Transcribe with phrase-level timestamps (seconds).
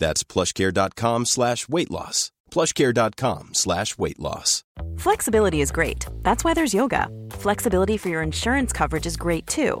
[0.00, 2.32] That's plushcare.com slash weight loss.
[2.50, 4.64] plushcare.com slash weight loss.
[4.96, 6.06] Flexibility is great.
[6.24, 7.08] That's why there's yoga.
[7.30, 9.80] Flexibility for your insurance coverage is great too.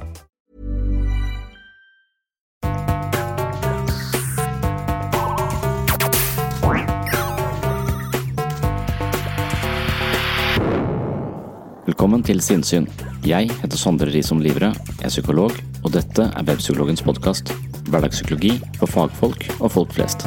[12.01, 12.87] Velkommen til Sinnsyn.
[13.29, 14.71] Jeg heter Sondre Risom Livre,
[15.05, 15.51] er psykolog,
[15.85, 17.51] og dette er Webpsykologens podkast.
[17.93, 20.25] Hverdagspsykologi for fagfolk og folk flest.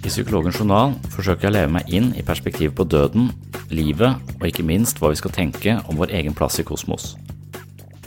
[0.00, 3.28] I Psykologens journal forsøker jeg å leve meg inn i perspektivet på døden,
[3.68, 7.12] livet og ikke minst hva vi skal tenke om vår egen plass i kosmos.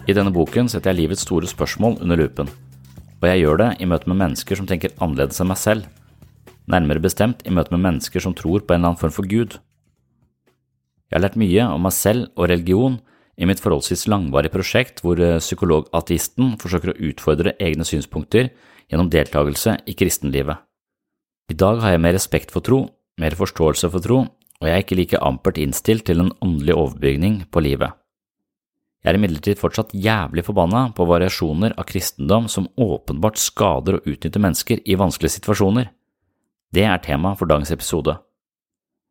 [0.09, 2.47] I denne boken setter jeg livets store spørsmål under lupen,
[3.19, 5.83] og jeg gjør det i møte med mennesker som tenker annerledes enn meg selv,
[6.71, 9.59] nærmere bestemt i møte med mennesker som tror på en eller annen form for Gud.
[11.09, 12.97] Jeg har lært mye om meg selv og religion
[13.37, 18.49] i mitt forholdsvis langvarige prosjekt hvor psykolog-ateisten forsøker å utfordre egne synspunkter
[18.89, 20.57] gjennom deltakelse i kristenlivet.
[21.53, 22.83] I dag har jeg mer respekt for tro,
[23.21, 24.23] mer forståelse for tro,
[24.59, 27.98] og jeg er ikke like ampert innstilt til en åndelig overbygning på livet.
[28.99, 34.43] Jeg er imidlertid fortsatt jævlig forbanna på variasjoner av kristendom som åpenbart skader og utnytter
[34.43, 35.87] mennesker i vanskelige situasjoner.
[36.75, 38.17] Det er tema for dagens episode.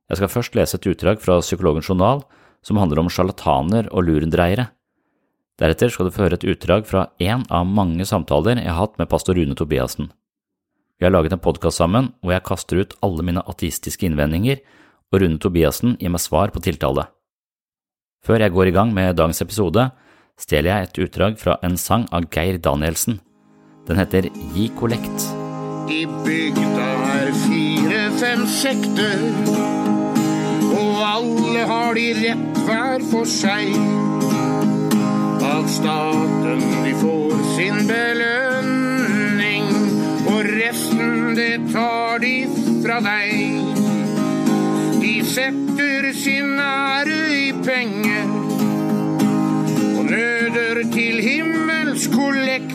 [0.09, 2.22] Jeg skal først lese et utdrag fra Psykologens journal
[2.65, 4.69] som handler om sjarlataner og lurendreiere.
[5.59, 8.99] Deretter skal du få høre et utdrag fra én av mange samtaler jeg har hatt
[9.00, 10.12] med pastor Rune Tobiassen.
[10.99, 14.60] Vi har laget en podkast sammen hvor jeg kaster ut alle mine ateistiske innvendinger,
[15.09, 17.09] og Rune Tobiassen gir meg svar på tiltale.
[18.25, 19.89] Før jeg går i gang med dagens episode,
[20.39, 23.21] stjeler jeg et utdrag fra en sang av Geir Danielsen.
[23.89, 25.29] Den heter Gi kollekt.
[25.89, 29.23] I bygda er fire-fem sekter,
[30.69, 33.73] og alle har de rett hver for seg.
[35.49, 39.71] Av staten de får sin belønning,
[40.29, 42.35] og resten det tar de
[42.85, 43.57] fra deg.
[45.08, 48.32] De setter sin ære i penger,
[49.98, 52.74] og nøder til himmels kollekt.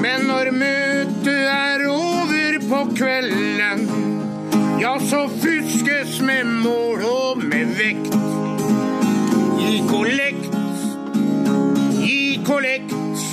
[0.00, 3.84] Men når møtet er over på kvelden,
[4.80, 8.16] ja, så fuskes med mål og med vekt.
[9.60, 10.56] Gi kollekt,
[12.00, 13.26] gi kollekt.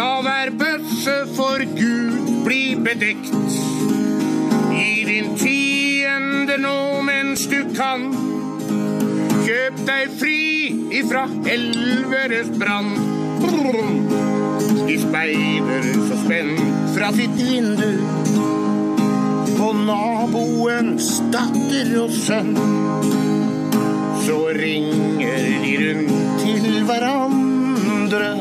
[0.00, 3.36] La hver bøsse for Gud bli bedekt.
[4.72, 5.36] Gi din
[6.08, 8.06] fiende nå mens du kan.
[9.44, 10.38] Kjøp deg fri
[11.00, 12.94] ifra helvetes brann.
[14.88, 16.62] De speider så spent
[16.94, 17.90] fra sitt vindu
[19.58, 22.54] på naboens datter og sønn.
[24.24, 28.32] Så ringer de rundt til hverandre,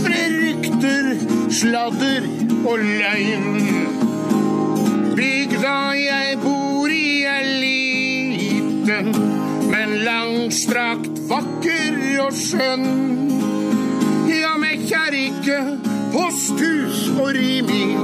[0.00, 1.14] sprer rykter,
[1.62, 2.30] sladder
[2.66, 4.15] og løgn.
[5.16, 9.14] Bygda jeg bor i er liten,
[9.70, 12.84] men langstrakt, vakker og skjønn.
[14.28, 15.56] Ja, med kjerke,
[16.12, 17.96] posthus og rimi.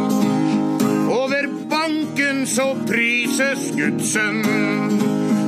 [1.13, 4.41] Over banken så prises Guds sønn.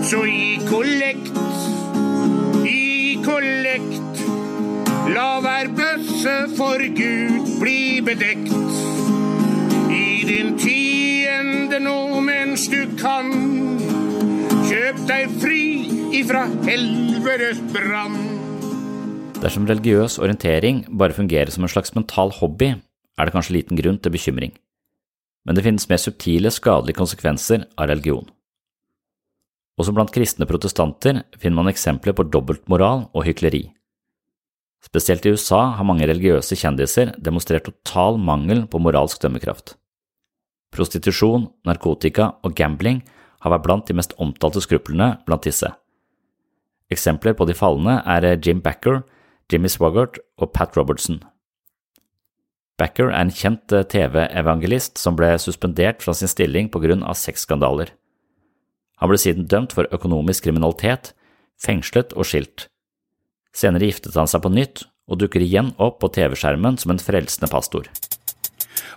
[0.05, 1.41] Så gi kollekt,
[2.69, 4.27] i kollekt.
[5.17, 8.94] La hver bøsse for Gud bli bedekt
[11.75, 13.33] det nå mens du kan.
[14.69, 15.63] Kjøp deg fri
[16.15, 18.15] ifra helvetes brann.
[19.43, 22.71] Dersom religiøs orientering bare fungerer som en slags mental hobby,
[23.19, 24.55] er det kanskje liten grunn til bekymring,
[25.45, 28.31] men det finnes mer subtile, skadelige konsekvenser av religion.
[29.75, 33.67] Også blant kristne protestanter finner man eksempler på dobbeltmoral og hykleri.
[34.85, 39.75] Spesielt i USA har mange religiøse kjendiser demonstrert total mangel på moralsk dømmekraft.
[40.75, 43.03] Prostitusjon, narkotika og gambling
[43.45, 45.69] har vært blant de mest omtalte skruplene blant disse.
[46.93, 49.03] Eksempler på de falne er Jim Backer,
[49.53, 51.21] Jimmy Swaggart og Pat Robertson.
[52.81, 57.93] Backer er en kjent TV-evangelist som ble suspendert fra sin stilling på grunn av sexskandaler.
[58.99, 61.13] Han ble siden dømt for økonomisk kriminalitet,
[61.61, 62.67] fengslet og skilt.
[63.55, 67.51] Senere giftet han seg på nytt og dukker igjen opp på TV-skjermen som en frelsende
[67.53, 67.87] pastor.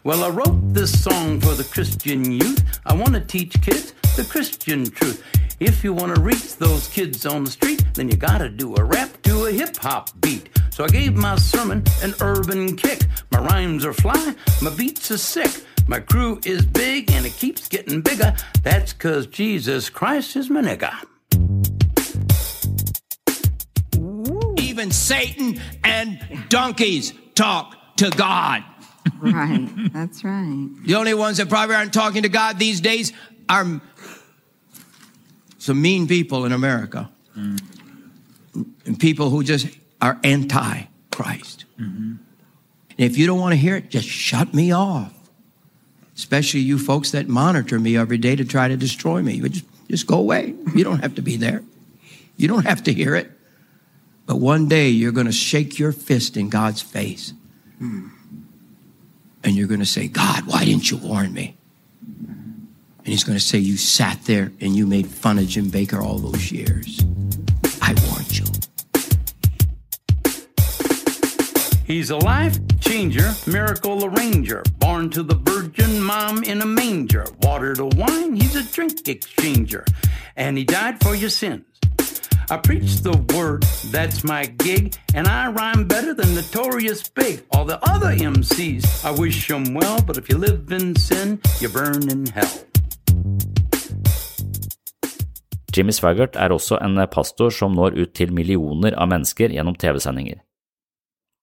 [0.03, 2.79] Well, I wrote this song for the Christian youth.
[2.85, 5.23] I want to teach kids the Christian truth.
[5.59, 8.75] If you want to reach those kids on the street, then you got to do
[8.75, 10.49] a rap to a hip hop beat.
[10.69, 13.01] So I gave my sermon an urban kick.
[13.31, 15.65] My rhymes are fly, my beats are sick.
[15.88, 18.35] My crew is big and it keeps getting bigger.
[18.61, 20.93] That's cause Jesus Christ is my nigga.
[24.59, 26.19] Even Satan and
[26.50, 28.63] donkeys talk to God.
[29.19, 30.69] Right, that's right.
[30.83, 33.13] The only ones that probably aren't talking to God these days
[33.50, 33.81] are
[35.57, 37.09] some mean people in America.
[37.38, 38.62] Mm-hmm.
[38.86, 39.68] And people who just
[40.01, 41.65] are anti Christ.
[41.77, 42.13] And mm-hmm.
[42.98, 45.13] if you don't want to hear it, just shut me off.
[46.15, 49.42] Especially you folks that monitor me every day to try to destroy me.
[49.42, 50.56] But just, just go away.
[50.75, 51.63] You don't have to be there.
[52.38, 53.31] You don't have to hear it.
[54.25, 57.33] But one day you're going to shake your fist in God's face.
[57.77, 58.07] Hmm.
[59.44, 61.57] And you're going to say, God, why didn't you warn me?
[62.18, 66.01] And he's going to say, You sat there and you made fun of Jim Baker
[66.01, 67.00] all those years.
[67.81, 68.45] I warned you.
[71.86, 77.74] He's a life changer, miracle arranger, born to the virgin mom in a manger, water
[77.75, 79.86] to wine, he's a drink exchanger,
[80.36, 81.63] and he died for your sins.
[82.49, 87.44] I preach the word, that's my gig, and I rhyme better than Notorious Big.
[87.51, 91.67] All the other MCs, I wish them well, but if you live in sin, you
[91.67, 92.47] burn in hell.
[95.75, 100.39] Jimmy Swaggart er også en pastor som når ut til millioner av mennesker gjennom TV-sendinger.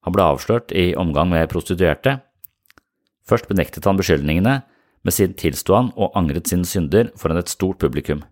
[0.08, 2.22] Han ble avslørt i omgang med prostituerte.
[3.28, 4.62] Først benektet han beskyldningene,
[5.04, 8.24] men siden tilsto han og angret sine synder foran et stort publikum.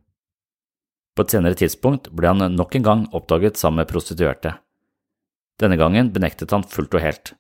[1.15, 4.55] På et senere tidspunkt ble han nok en gang oppdaget sammen med prostituerte.
[5.61, 7.35] Denne gangen benektet han fullt og helt,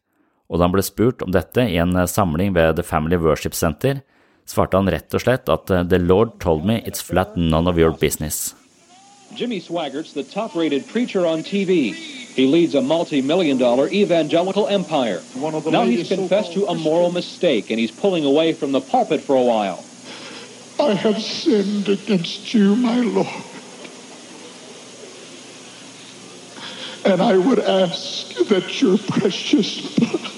[0.53, 4.03] og da han ble spurt om dette i en samling ved The Family Worship Center,
[4.45, 7.97] svarte han rett og slett at The Lord told me it's flat none of your
[7.97, 8.55] business.
[9.35, 11.95] Jimmy Swaggart's the top rated preacher on TV.
[12.37, 15.23] He leads a multi million dollar evangelical empire.
[15.71, 19.35] Now he's confessed to a moral mistake and he's pulling away from the pulpit for
[19.37, 19.83] a while.
[20.79, 23.52] I have sinned against you, my Lord.
[27.05, 30.33] And I would ask that your precious blood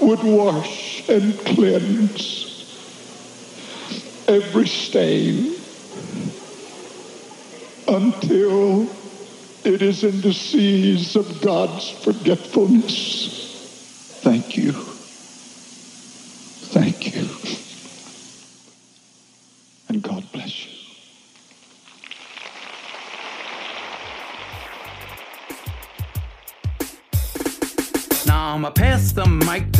[0.00, 2.48] would wash and cleanse
[4.28, 5.56] every stain
[7.88, 8.88] until
[9.64, 14.20] it is in the seas of God's forgetfulness.
[14.22, 14.87] Thank you.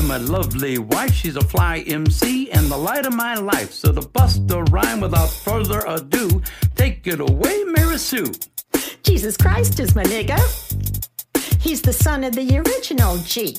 [0.09, 1.12] My lovely wife.
[1.12, 3.73] She's a fly MC and the light of my life.
[3.73, 6.41] So to bust a rhyme without further ado,
[6.75, 8.33] take it away, Mary Sue.
[9.03, 10.38] Jesus Christ is my nigga.
[11.61, 13.59] He's the son of the original G.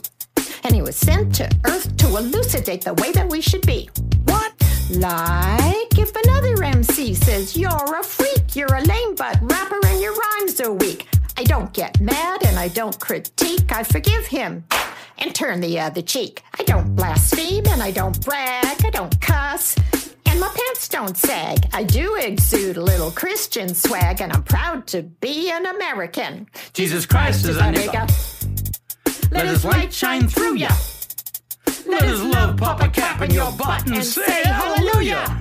[0.64, 3.88] And he was sent to Earth to elucidate the way that we should be.
[4.24, 4.52] What?
[4.90, 10.16] Like if another MC says you're a freak, you're a lame butt rapper and your
[10.16, 11.08] rhymes are weak.
[11.40, 13.72] I don't get mad and I don't critique.
[13.72, 14.66] I forgive him
[15.20, 16.44] and turn the other cheek.
[16.60, 18.86] I don't blaspheme and I don't brag.
[18.86, 19.78] I don't cuss.
[20.26, 21.66] And my pants don't sag.
[21.72, 26.50] I do exude a little Christian swag, and I'm proud to be an American.
[26.74, 29.32] Jesus Christ is a nigga.
[29.32, 30.72] Let his light shine through ya.
[31.86, 35.40] Let his love pop a cap in your butt and say hallelujah.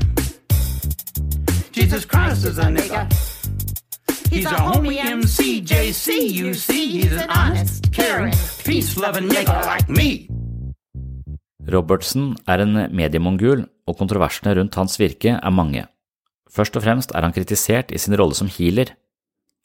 [1.72, 3.27] Jesus Christ is a nigga.
[4.30, 7.00] He's a homie MC, JC, you see.
[7.00, 10.28] He's an honest, caring, peace-loving nigga like me.
[11.68, 15.86] Robertsen er en mediemongul, og kontroversene rundt hans virke er mange.
[16.52, 18.92] Først og fremst er han kritisert i sin rolle som healer.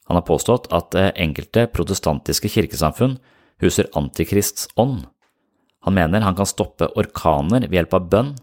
[0.08, 3.17] Han har påstått at eh, enkelte protestantiske kirkesamfunn
[3.63, 5.03] huser antikrists ånd.
[5.84, 8.34] Han mener han kan stoppe orkaner ved hjelp av bønn.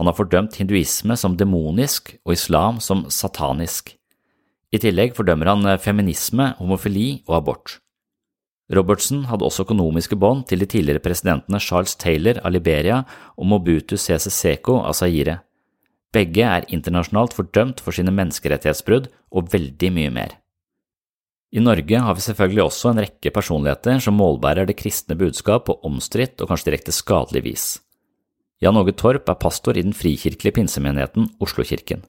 [0.00, 3.99] Han har fordømt hinduisme som demonisk og islam som satanisk.
[4.70, 7.78] I tillegg fordømmer han eh, feminisme, homofili og abort.
[8.70, 13.00] Robertson hadde også økonomiske bånd til de tidligere presidentene Charles Taylor av Liberia
[13.34, 15.40] og Mobutu Sese Seko av Zaire.
[16.14, 20.36] Begge er internasjonalt fordømt for sine menneskerettighetsbrudd og veldig mye mer.
[21.50, 25.78] I Norge har vi selvfølgelig også en rekke personligheter som målbærer det kristne budskap på
[25.86, 27.64] omstridt og kanskje direkte skadelig vis.
[28.62, 32.04] Jan Åge Torp er pastor i den frikirkelige pinsemenigheten Oslokirken.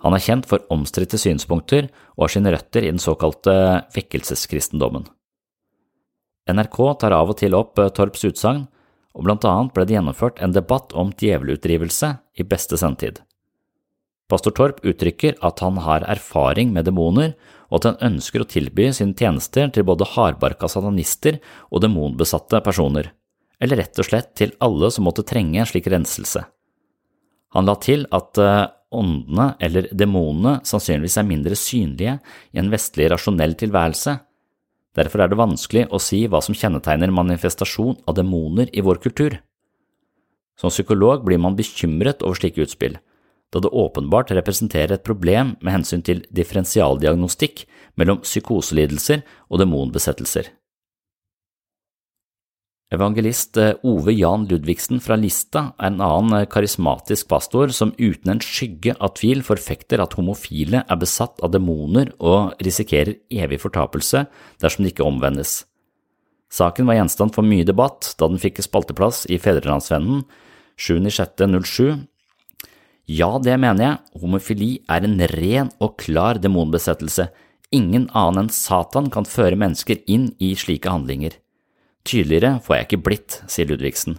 [0.00, 3.54] Han er kjent for omstridte synspunkter og har sine røtter i den såkalte
[3.96, 5.04] vekkelseskristendommen.
[6.50, 8.64] NRK tar av og til opp eh, Torps utsagn,
[9.14, 13.20] og blant annet ble det gjennomført en debatt om djevelutdrivelse i beste sendetid.
[14.30, 17.34] Pastor Torp uttrykker at han har erfaring med demoner,
[17.70, 23.10] og at han ønsker å tilby sine tjenester til både hardbarka satanister og demonbesatte personer,
[23.60, 26.44] eller rett og slett til alle som måtte trenge en slik renselse.
[27.54, 32.18] Han la til at eh, åndene eller demonene sannsynligvis er mindre synlige
[32.52, 34.18] i en vestlig rasjonell tilværelse,
[34.98, 39.38] Derfor er det vanskelig å si hva som kjennetegner manifestasjon av demoner i vår kultur.
[40.58, 42.98] Som psykolog blir man bekymret over slike utspill,
[43.50, 47.64] da det åpenbart representerer et problem med hensyn til differensialdiagnostikk
[47.98, 50.50] mellom psykoselidelser og demonbesettelser.
[52.90, 58.32] Evangelist eh, Ove Jan Ludvigsen fra Lista er en annen eh, karismatisk pastor som uten
[58.32, 64.24] en skygge av tvil forfekter at homofile er besatt av demoner og risikerer evig fortapelse
[64.58, 65.60] dersom de ikke omvendes.
[66.50, 70.24] Saken var gjenstand for mye debatt da den fikk spalteplass i Fedrelandsvennen
[70.74, 72.00] 7.06.07.
[73.06, 77.28] Ja, det mener jeg, homofili er en ren og klar demonbesettelse.
[77.70, 81.38] Ingen annen enn Satan kan føre mennesker inn i slike handlinger.
[82.04, 84.18] Tydeligere får jeg ikke blitt, sier Ludvigsen,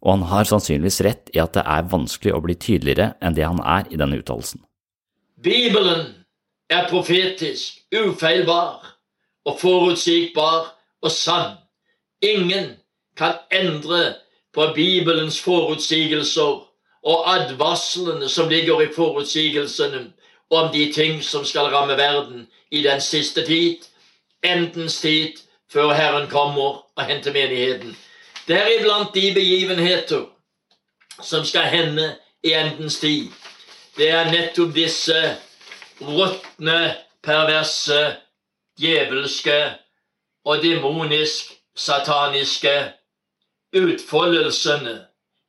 [0.00, 3.46] og han har sannsynligvis rett i at det er vanskelig å bli tydeligere enn det
[3.46, 4.62] han er i denne uttalelsen.
[5.42, 6.06] Bibelen
[6.70, 8.94] er profetisk, ufeilbar
[9.46, 11.58] og forutsigbar og sann.
[12.22, 12.76] Ingen
[13.16, 14.18] kan endre
[14.54, 16.64] på Bibelens forutsigelser
[17.02, 20.08] og advarslene som ligger i forutsigelsene
[20.50, 23.84] om de ting som skal ramme verden i den siste tid,
[24.42, 25.38] endens tid,
[25.72, 27.96] før Herren kommer og henter menigheten.
[28.48, 30.24] Deriblant de begivenheter
[31.22, 33.28] som skal hende i endens tid.
[33.96, 35.36] Det er nettopp disse
[36.00, 38.16] råtne, perverse,
[38.78, 39.58] djevelske
[40.44, 42.92] og demonisk sataniske
[43.76, 45.00] utfoldelsene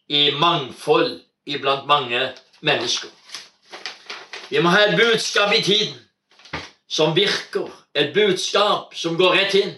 [0.09, 3.09] i mangfold iblant mange mennesker.
[4.49, 5.95] Vi må ha et budskap i tiden
[6.89, 9.75] som virker, et budskap som går rett inn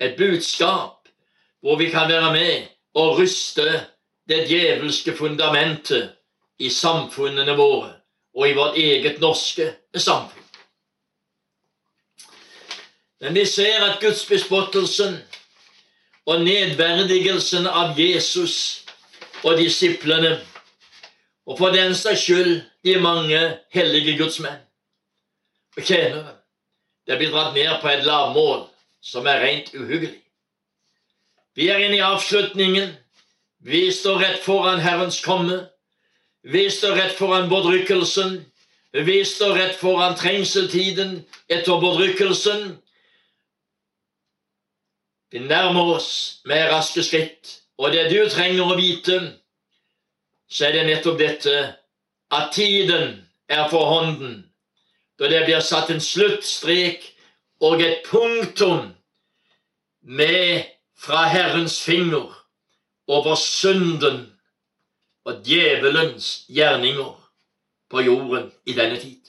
[0.00, 1.08] et budskap
[1.60, 3.86] hvor vi kan være med og ryste
[4.28, 6.14] det djevelske fundamentet
[6.58, 7.92] i samfunnene våre
[8.34, 10.44] og i vårt eget norske samfunn.
[13.20, 15.16] Men vi ser at gudsbespottelsen
[16.28, 18.84] og nedverdigelsen av Jesus
[19.42, 20.36] og disiplene,
[21.46, 23.40] og for den saks skyld de mange
[23.74, 24.60] hellige gudsmenn
[25.76, 26.36] og tjenere,
[27.06, 28.67] det blir dratt ned på et lavmål
[29.00, 30.22] som er rent uhyggelig.
[31.54, 32.92] Vi er inne i avslutningen.
[33.58, 35.66] Vi står rett foran Herrens komme.
[36.42, 38.44] Vi står rett foran bedrykkelsen.
[38.92, 42.78] Vi står rett foran trengseltiden etter bedrykkelsen.
[45.30, 49.18] Vi nærmer oss med raske skritt, og det du trenger å vite,
[50.48, 51.56] så er det nettopp dette
[52.32, 54.46] at tiden er for hånden,
[55.20, 57.04] da det blir satt en sluttstrek
[57.60, 58.94] og et punktum
[60.02, 60.64] med
[60.98, 62.46] fra Herrens finger
[63.06, 64.36] over synden
[65.24, 67.30] og djevelens gjerninger
[67.90, 69.20] på jorden i denne tid.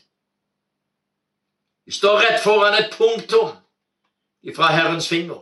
[1.85, 3.55] Vi står rett foran et punktum
[4.55, 5.41] fra Herrens finger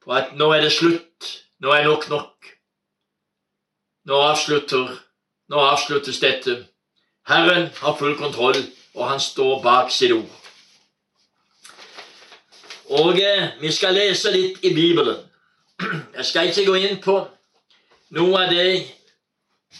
[0.00, 1.28] på at nå er det slutt,
[1.60, 2.48] nå er nok nok.
[4.08, 4.94] Nå avslutter,
[5.52, 6.56] nå avsluttes dette.
[7.28, 8.56] Herren har full kontroll,
[8.94, 10.39] og han står bak sitt ord.
[12.90, 15.20] Og eh, vi skal lese litt i Bibelen.
[16.16, 17.14] Jeg skal ikke gå inn på
[18.16, 18.82] noe av det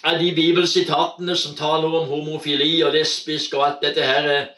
[0.06, 4.48] av de bibelsitatene som taler om homofili og lesbisk og alt dette her eh,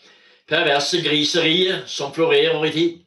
[0.49, 2.99] perverse griseriet som florerer i tid.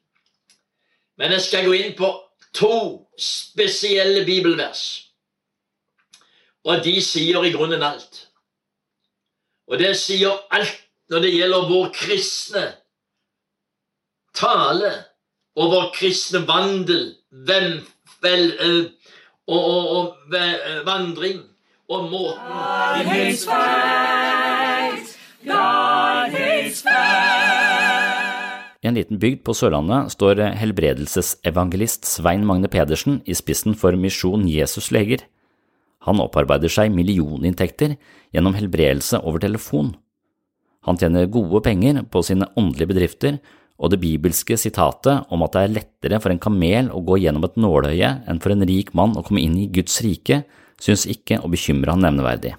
[1.21, 2.09] Men jeg skal gå inn på
[2.57, 5.05] to spesielle bibelvers.
[6.65, 8.25] Og de sier i grunnen alt.
[9.69, 10.81] Og det sier alt
[11.13, 12.65] når det gjelder vår kristne
[14.35, 14.89] tale
[15.55, 17.13] og vår kristne vandel,
[17.47, 17.79] hvem,
[18.23, 18.85] vel, uh,
[19.47, 21.43] og, og, og uh, vandring
[21.89, 25.13] og måten God hates fight.
[25.45, 28.15] God hates fight.
[28.85, 34.43] I en liten bygd på Sørlandet står helbredelsesevangelist Svein Magne Pedersen i spissen for Misjon
[34.49, 35.23] Jesus Leger.
[36.05, 37.95] Han opparbeider seg millioninntekter
[38.35, 39.95] gjennom helbredelse over telefon.
[40.85, 43.39] Han tjener gode penger på sine åndelige bedrifter,
[43.75, 47.43] og det bibelske sitatet om at det er lettere for en kamel å gå gjennom
[47.47, 50.43] et nåløye enn for en rik mann å komme inn i Guds rike,
[50.81, 52.55] synes ikke å bekymre han nevneverdig.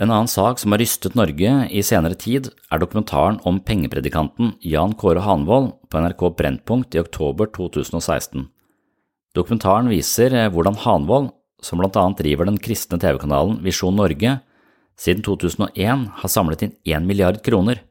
[0.00, 4.96] En annen sak som har rystet Norge i senere tid, er dokumentaren om pengepredikanten Jan
[4.98, 8.48] Kåre Hanvold på NRK Brennpunkt i oktober 2016.
[9.36, 11.30] Dokumentaren viser hvordan Hanvold,
[11.62, 14.40] som blant annet driver den kristne TV-kanalen Visjon Norge,
[14.98, 17.84] siden 2001 har samlet inn én milliard kroner.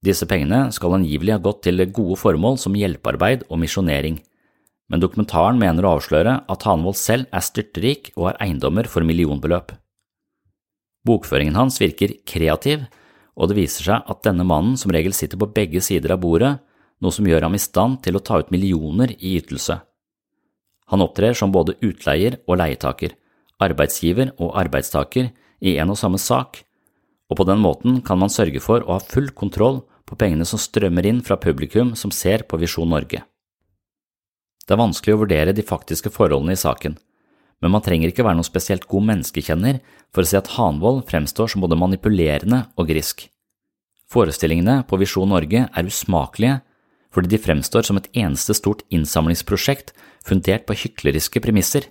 [0.00, 4.16] Disse pengene skal angivelig ha gått til gode formål som hjelpearbeid og misjonering,
[4.90, 9.74] men dokumentaren mener å avsløre at Hanvold selv er styrtrik og har eiendommer for millionbeløp.
[11.06, 12.88] Bokføringen hans virker kreativ,
[13.36, 16.56] og det viser seg at denne mannen som regel sitter på begge sider av bordet,
[17.00, 19.78] noe som gjør ham i stand til å ta ut millioner i ytelse.
[20.90, 23.14] Han opptrer som både utleier og leietaker,
[23.62, 25.30] arbeidsgiver og arbeidstaker
[25.60, 26.64] i en og samme sak,
[27.30, 30.58] og på den måten kan man sørge for å ha full kontroll på pengene som
[30.58, 33.22] strømmer inn fra publikum som ser på Visjon Norge.
[34.66, 36.96] Det er vanskelig å vurdere de faktiske forholdene i saken,
[37.60, 41.52] men man trenger ikke være noen spesielt god menneskekjenner for å si at Hanvold fremstår
[41.52, 43.28] som både manipulerende og grisk.
[44.10, 46.60] Forestillingene på Visjon Norge er usmakelige
[47.14, 49.90] fordi de fremstår som et eneste stort innsamlingsprosjekt
[50.26, 51.88] fundert på hykleriske premisser.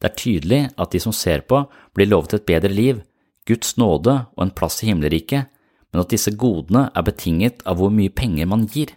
[0.00, 1.62] Det er tydelig at de som ser på,
[1.96, 3.00] blir lovet et bedre liv,
[3.48, 5.48] Guds nåde og en plass i himmelriket,
[5.90, 8.92] men at disse godene er betinget av hvor mye penger man gir.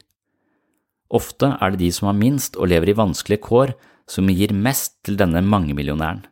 [1.14, 3.74] Ofte er det de som har minst og lever i vanskelige kår,
[4.10, 6.24] som gir mest til denne mangemillionæren.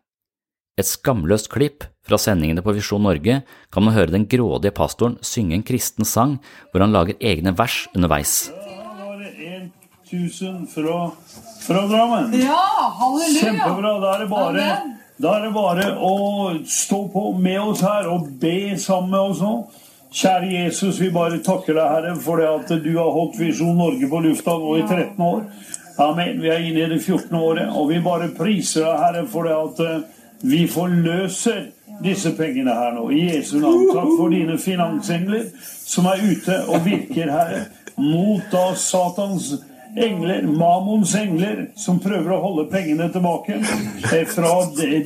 [0.79, 3.41] Et skamløst klipp fra sendingene på Visjon Norge
[3.73, 6.39] kan man høre den grådige pastoren synge en kristen sang
[6.71, 8.49] hvor han lager egne vers underveis.
[10.11, 11.11] 1000 fra,
[11.63, 12.33] fra Drammen.
[12.35, 12.63] Ja,
[12.99, 13.45] halleluja!
[13.45, 13.93] Kjempebra.
[14.01, 14.65] Da er, det bare,
[15.23, 16.15] da er det bare å
[16.67, 19.53] stå på med oss her og be sammen med oss nå.
[20.11, 24.09] Kjære Jesus, vi bare takker deg, Herre, for det at du har holdt Visjon Norge
[24.11, 25.45] på lufta nå i 13 år.
[26.03, 26.41] Amen.
[26.41, 27.31] Vi er inne i det 14.
[27.39, 30.03] året, og vi bare priser deg, Herre, for det at eh,
[30.51, 31.63] vi forløser
[32.03, 33.07] disse pengene her nå.
[33.07, 33.87] I Jesu navn.
[33.93, 39.53] Takk for dine finansengler som er ute og virker, Herre, mot da Satans
[39.95, 44.57] engler, Mamons engler, som prøver å holde pengene tilbake eh, fra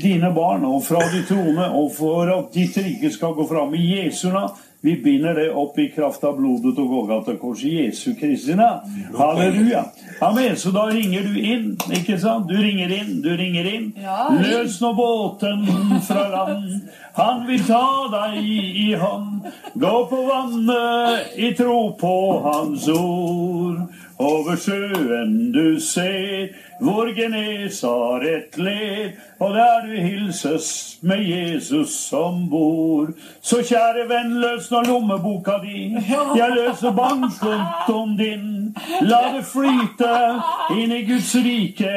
[0.01, 3.77] dine barn og fra de troende, og for at ditt rike skal gå fram.
[3.77, 4.55] I Jesu navn.
[4.85, 7.71] Vi binder det opp i kraft av blodet og Golgata-korset.
[7.73, 8.85] Jesu Kristi navn.
[9.17, 9.81] Halleluja.
[10.21, 10.53] Amen.
[10.61, 12.45] Så da ringer du inn, ikke sant?
[12.45, 13.87] Du ringer inn, du ringer inn.
[14.43, 15.65] Løs nå båten
[16.05, 16.69] fra land.
[17.17, 17.81] Han vil ta
[18.13, 19.49] deg i hånd.
[19.73, 23.87] Gå på vannet i tro på hans ord.
[24.21, 33.07] Over sjøen du ser hvor Genesaret led, og der du hilses med Jesus som bor.
[33.41, 35.95] Så kjære venn, løs nå lommeboka di,
[36.35, 38.51] jeg løser bankkontoen din.
[39.07, 40.11] La det flyte
[40.75, 41.95] inn i Guds rike,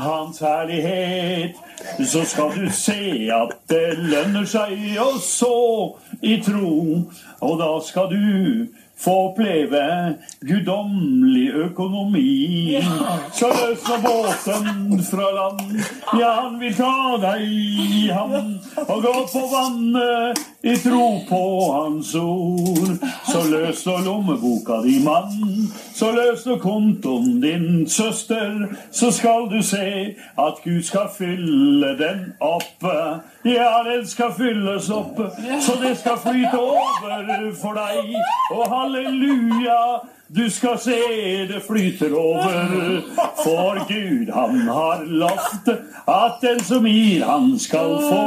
[0.00, 1.58] Hans herlighet.
[2.00, 5.56] Så skal du se at det lønner seg å så
[6.24, 7.04] i tro,
[7.40, 9.82] og da skal du få oppleve
[10.40, 12.76] guddommelig økonomi.
[13.32, 15.80] Så løs nå båten fra land,
[16.20, 18.56] ja, han vil ta deg i havn.
[18.86, 22.96] Og gå på vannet i tro på hans ord.
[23.30, 25.70] Så løs nå lommeboka di, mann.
[25.96, 28.68] Så løs nå kontoen din, søster.
[28.92, 32.84] Så skal du se at Gud skal fylle den opp.
[33.44, 35.16] Ja, den skal fylles opp,
[35.64, 38.12] så det skal flyte over for deg.
[38.52, 40.98] Og halleluja, du skal se
[41.50, 43.02] det flyter over.
[43.42, 45.70] For Gud, han har lovt
[46.06, 48.24] at den som gir, han skal få.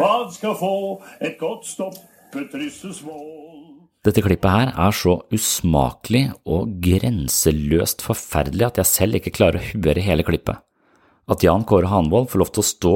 [0.00, 0.76] Han skal få
[1.20, 3.64] et godt stoppet ryssesmål.
[4.06, 9.70] Dette klippet her er så usmakelig og grenseløst forferdelig at jeg selv ikke klarer å
[9.72, 10.62] høre hele klippet.
[11.28, 12.94] At Jan Kåre Hanvold får lov til å stå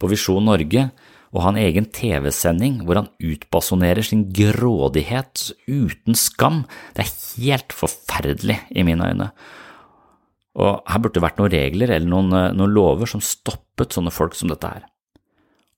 [0.00, 0.88] på Visjon Norge
[1.34, 6.62] og ha en egen TV-sending hvor han utbasonerer sin grådighet uten skam.
[6.94, 9.30] Det er helt forferdelig i mine øyne.
[10.54, 14.38] Og her burde det vært noen regler eller noen, noen lover som stoppet sånne folk
[14.38, 14.86] som dette her.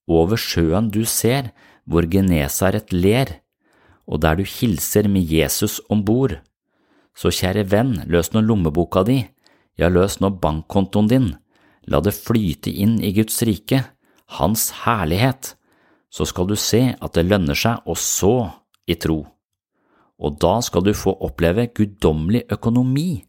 [0.07, 1.51] Over sjøen du ser,
[1.88, 3.38] hvor Genesaret ler,
[4.07, 6.37] og der du hilser med Jesus om bord.
[7.16, 9.23] Så kjære venn, løs nå lommeboka di,
[9.81, 11.31] ja, løs nå bankkontoen din,
[11.88, 13.81] la det flyte inn i Guds rike,
[14.27, 15.55] Hans herlighet,
[16.11, 18.37] så skal du se at det lønner seg å så
[18.89, 19.23] i tro.
[20.17, 23.27] Og da skal du få oppleve guddommelig økonomi.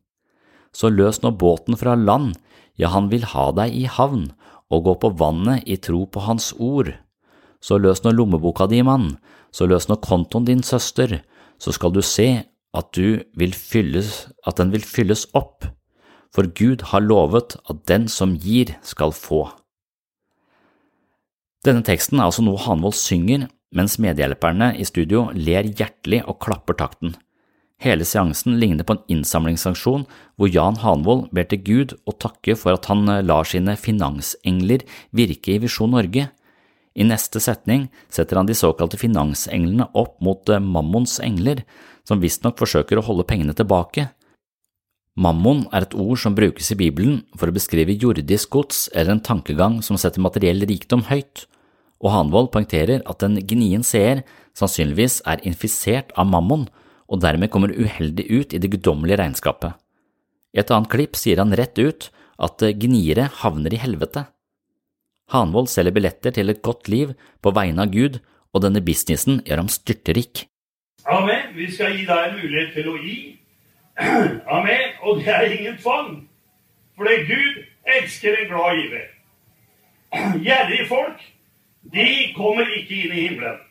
[0.72, 2.36] Så løs nå båten fra land,
[2.78, 4.30] ja, han vil ha deg i havn,
[4.72, 6.92] og gå på vannet i tro på hans ord.
[7.60, 9.18] Så løs nå lommeboka di, mann,
[9.52, 11.20] så løs nå kontoen din, søster,
[11.58, 12.30] så skal du se
[12.78, 15.66] at, du vil fylles, at den vil fylles opp,
[16.34, 19.48] for Gud har lovet at den som gir, skal få.
[21.68, 26.78] Denne teksten er altså noe Hanvold synger, mens medhjelperne i studio ler hjertelig og klapper
[26.80, 27.18] takten.
[27.84, 32.78] Hele seansen ligner på en innsamlingsaksjon hvor Jan Hanvold ber til Gud og takker for
[32.78, 36.30] at han eh, lar sine finansengler virke i Visjon Norge.
[36.96, 41.66] I neste setning setter han de såkalte finansenglene opp mot eh, Mammons engler,
[42.08, 44.08] som visstnok forsøker å holde pengene tilbake.
[45.20, 49.26] Mammon er et ord som brukes i Bibelen for å beskrive jordisk gods eller en
[49.34, 51.46] tankegang som setter materiell rikdom høyt
[52.04, 54.24] og Hanvold poengterer at en gnien seer
[54.58, 56.68] sannsynligvis er infisert av mammon
[57.08, 59.76] og dermed kommer uheldig ut i det guddommelige regnskapet.
[60.54, 62.10] I et annet klipp sier han rett ut
[62.44, 64.28] at gniere havner i helvete.
[65.34, 68.20] Hanvold selger billetter til et godt liv på vegne av Gud,
[68.56, 70.46] og denne businessen gjør ham styrterik.
[71.08, 71.52] Amen.
[71.56, 73.18] Vi skal gi deg en mulighet til å gi.
[74.58, 74.96] Amen.
[75.04, 76.12] Og det er ingen tvang.
[76.96, 77.60] For det Gud
[77.98, 79.08] elsker en glad giver.
[80.48, 81.24] Gjerrige folk
[81.94, 83.62] de kommer ikke inn i himmelen.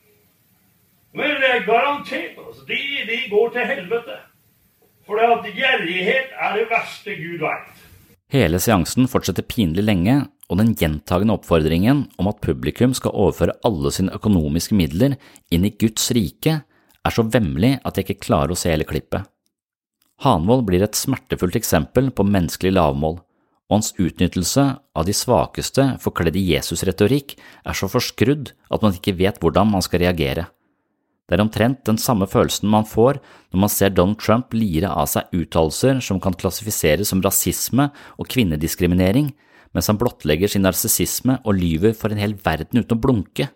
[1.17, 2.37] Men det er garantert.
[2.41, 2.65] Altså.
[2.69, 4.17] De, de går til helvete.
[5.07, 7.85] For at gjerrighet er det verste Gud veit.
[8.35, 10.17] Hele seansen fortsetter pinlig lenge,
[10.51, 15.15] og den gjentagende oppfordringen om at publikum skal overføre alle sine økonomiske midler
[15.55, 16.61] inn i Guds rike,
[17.07, 19.27] er så vemmelig at jeg ikke klarer å se hele klippet.
[20.27, 23.19] Hanvold blir et smertefullt eksempel på menneskelig lavmål
[23.67, 29.17] og hans utnyttelse av de svakeste forkledd i Jesus-retorikk er så forskrudd at man ikke
[29.19, 30.47] vet hvordan man skal reagere.
[31.27, 33.19] Det er omtrent den samme følelsen man får
[33.51, 38.31] når man ser Donald Trump lire av seg uttalelser som kan klassifiseres som rasisme og
[38.31, 39.33] kvinnediskriminering,
[39.75, 43.49] mens han blottlegger sin narsissisme og lyver for en hel verden uten å blunke.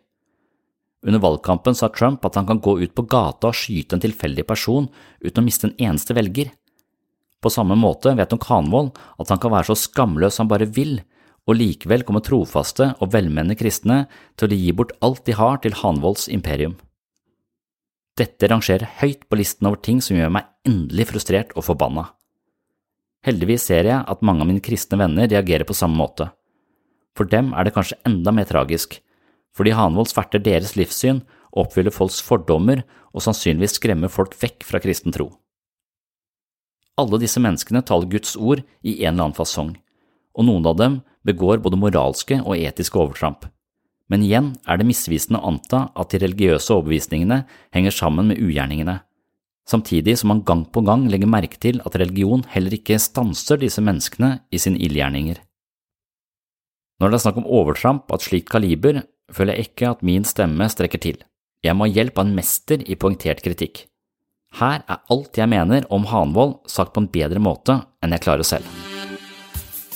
[1.06, 4.44] Under valgkampen sa Trump at han kan gå ut på gata og skyte en tilfeldig
[4.48, 4.90] person
[5.22, 6.50] uten å miste en eneste velger.
[7.40, 10.98] På samme måte vet nok Hanvold at han kan være så skamløs han bare vil,
[11.48, 14.04] og likevel komme trofaste og velmenende kristne
[14.38, 16.76] til å gi bort alt de har til Hanvolds imperium.
[18.20, 22.10] Dette rangerer høyt på listen over ting som gjør meg endelig frustrert og forbanna.
[23.24, 26.28] Heldigvis ser jeg at mange av mine kristne venner reagerer på samme måte.
[27.16, 28.98] For dem er det kanskje enda mer tragisk,
[29.56, 35.14] fordi Hanvold sverter deres livssyn, oppfyller folks fordommer og sannsynligvis skremmer folk vekk fra kristen
[35.16, 35.32] tro.
[37.00, 39.72] Alle disse menneskene taler Guds ord i en eller annen fasong,
[40.36, 43.46] og noen av dem begår både moralske og etiske overtramp.
[44.10, 47.44] Men igjen er det misvisende å anta at de religiøse overbevisningene
[47.76, 48.98] henger sammen med ugjerningene,
[49.70, 53.82] samtidig som man gang på gang legger merke til at religion heller ikke stanser disse
[53.84, 55.38] menneskene i sine ildgjerninger.
[57.00, 60.26] Når det er snakk om overtramp av et slikt kaliber, føler jeg ikke at min
[60.26, 61.22] stemme strekker til.
[61.64, 63.86] Jeg må ha hjelp av en mester i poengtert kritikk.
[64.58, 68.46] Her er alt jeg mener om Hanvold sagt på en bedre måte enn jeg klarer
[68.46, 68.66] selv.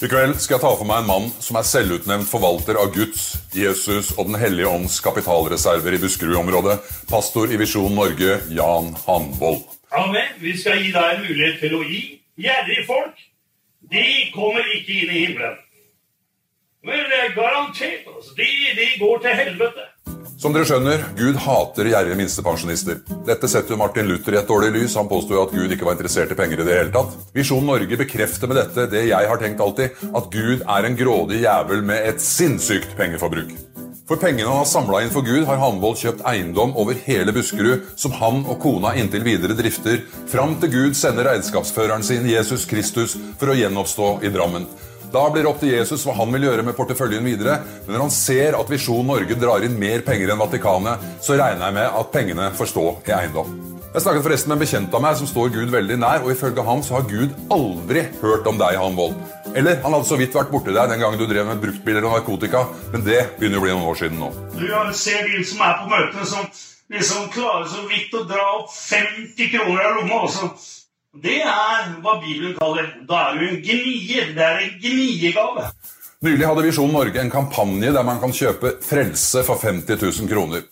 [0.05, 3.23] I kveld skal jeg ta for meg en mann som er selvutnevnt forvalter av Guds,
[3.57, 6.77] Jesus og Den hellige ånds kapitalreserver i Buskerud-området.
[7.09, 9.63] Pastor i Visjon Norge, Jan Hanvold.
[9.95, 10.35] Amen.
[10.43, 12.03] Vi skal gi deg en mulighet til å gi.
[12.43, 13.23] Gjerrige folk,
[13.95, 15.59] de kommer ikke inn i himmelen.
[16.85, 18.05] Men det er garantert.
[18.11, 18.35] Altså.
[18.37, 19.87] De, de går til helvete.
[20.45, 22.99] Som dere skjønner, Gud hater gjerrige minstepensjonister.
[23.25, 24.97] Dette setter Martin Luther i et dårlig lys.
[25.01, 27.15] Han påsto at Gud ikke var interessert i penger i det hele tatt.
[27.33, 31.41] Visjon Norge bekrefter med dette det jeg har tenkt alltid, at Gud er en grådig
[31.47, 33.57] jævel med et sinnssykt pengeforbruk.
[34.05, 37.89] For pengene han har samla inn for Gud, har Hanvold kjøpt eiendom over hele Buskerud,
[37.97, 43.17] som han og kona inntil videre drifter, fram til Gud sender regnskapsføreren sin, Jesus Kristus,
[43.41, 44.69] for å gjenoppstå i Drammen.
[45.15, 47.61] Da blir det opp til Jesus hva han vil gjøre med porteføljen videre.
[47.85, 51.69] Men når han ser at Visjon Norge drar inn mer penger enn Vatikanet, så regner
[51.69, 53.53] jeg med at pengene får stå i eiendom.
[53.95, 56.67] Jeg snakket forresten med en bekjent av meg som står Gud veldig nær, og ifølge
[56.67, 59.15] ham så har Gud aldri hørt om deg, han Wold.
[59.55, 62.17] Eller han hadde så vidt vært borti deg den gangen du drev med bruktbiler og
[62.17, 64.33] narkotika, men det begynner å bli noen år siden nå.
[64.59, 64.67] Du
[64.99, 66.51] ser de som er på møtene, som
[66.91, 70.25] liksom klarer så vidt å dra opp 50 kroner av lomma.
[70.27, 70.51] også.
[71.23, 74.33] Det er hva Bibelen kaller Da er du en gnier.
[74.35, 75.69] Det er en gniegave.
[76.25, 80.65] Nylig hadde Visjon Norge en kampanje der man kan kjøpe frelse for 50 000 kroner.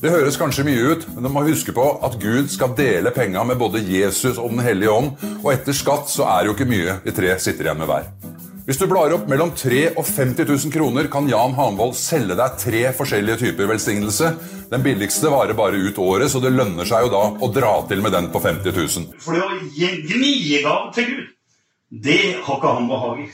[0.00, 3.42] Det høres kanskje mye ut, men du må huske på at Gud skal dele penga
[3.44, 5.10] med både Jesus og Den hellige ånd,
[5.42, 8.06] og etter skatt så er det jo ikke mye de tre sitter igjen med hver.
[8.66, 12.56] Hvis du blar opp mellom 3 og 50 000 kroner, kan Jan Hanvold selge deg
[12.60, 14.32] tre forskjellige typer velsignelse.
[14.70, 18.04] Den billigste varer bare ut året, så det lønner seg jo da å dra til
[18.04, 19.06] med den på 50 000.
[19.24, 21.28] For det å gi gang til Gud,
[22.06, 23.30] det har ikke han behag i.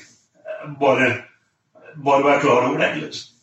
[0.81, 1.11] Bare,
[2.01, 2.93] bare være klar over det.
[3.03, 3.36] liksom.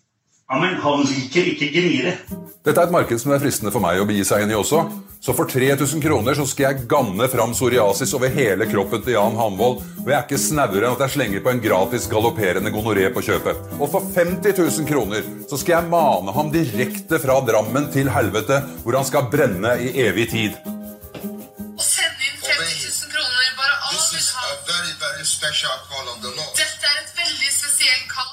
[0.52, 0.76] Amen.
[0.84, 2.18] Han liker ikke gniere.
[2.64, 4.60] Dette er et marked som det er fristende for meg å begi seg inn i
[4.60, 4.84] også.
[5.24, 9.38] Så for 3000 kroner så skal jeg ganne fram psoriasis over hele kroppen til Jan
[9.40, 9.80] Hanvold.
[10.02, 13.24] Og jeg er ikke snauere enn at jeg slenger på en gratis galopperende gonoré på
[13.24, 13.62] kjøpet.
[13.80, 18.60] Og for 50 000 kroner så skal jeg mane ham direkte fra Drammen til helvete,
[18.84, 20.60] hvor han skal brenne i evig tid.
[21.80, 23.50] Send inn 50 000 kroner.
[23.64, 24.48] Bare all vil ha.
[26.60, 28.32] Dette er et veldig spesielt kall.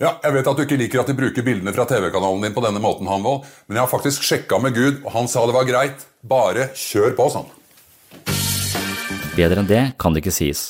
[0.00, 2.62] Ja, Jeg vet at du ikke liker at de bruker bildene fra TV-kanalen din på
[2.64, 5.66] denne måten, Hanvold, men jeg har faktisk sjekka med Gud, og han sa det var
[5.68, 6.06] greit.
[6.24, 7.50] Bare kjør på, sånn.
[9.36, 10.62] Bedre enn det kan det ikke sies,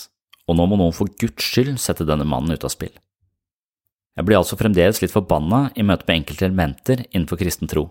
[0.51, 2.91] og nå må noen for Guds skyld sette denne mannen ut av spill.
[4.19, 7.85] Jeg blir altså fremdeles litt forbanna i møte med enkelte elementer innenfor kristen tro.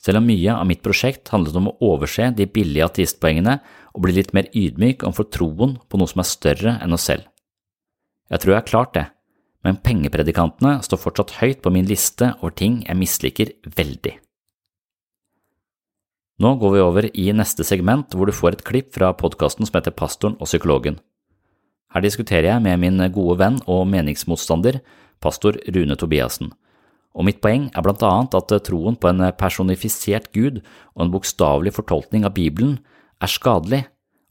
[0.00, 3.56] Selv om mye av mitt prosjekt handlet om å overse de billige ateistpoengene
[3.96, 7.24] og bli litt mer ydmyk overfor troen på noe som er større enn oss selv.
[8.28, 9.06] Jeg tror jeg har klart det,
[9.66, 14.16] men pengepredikantene står fortsatt høyt på min liste over ting jeg misliker veldig.
[16.40, 19.76] Nå går vi over i neste segment, hvor du får et klipp fra podkasten som
[19.76, 20.96] heter Pastoren og psykologen.
[21.92, 24.78] Her diskuterer jeg med min gode venn og meningsmotstander,
[25.20, 26.52] pastor Rune Tobiassen,
[27.12, 30.62] og mitt poeng er blant annet at troen på en personifisert gud
[30.94, 32.78] og en bokstavelig fortolkning av Bibelen
[33.20, 33.82] er skadelig,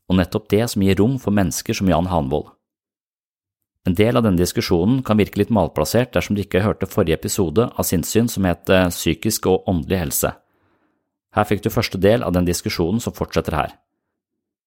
[0.09, 2.47] og nettopp det som gir rom for mennesker som Jan Hanvold.
[3.87, 7.69] En del av denne diskusjonen kan virke litt malplassert dersom du ikke hørte forrige episode
[7.69, 10.33] av Sinnssyn som het Psykisk og åndelig helse.
[11.35, 13.75] Her fikk du første del av den diskusjonen som fortsetter her.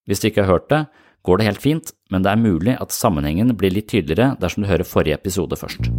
[0.06, 0.86] Hvis du ikke har hørt det,
[1.22, 4.70] går det helt fint, men det er mulig at sammenhengen blir litt tydeligere dersom du
[4.70, 5.92] hører forrige episode først.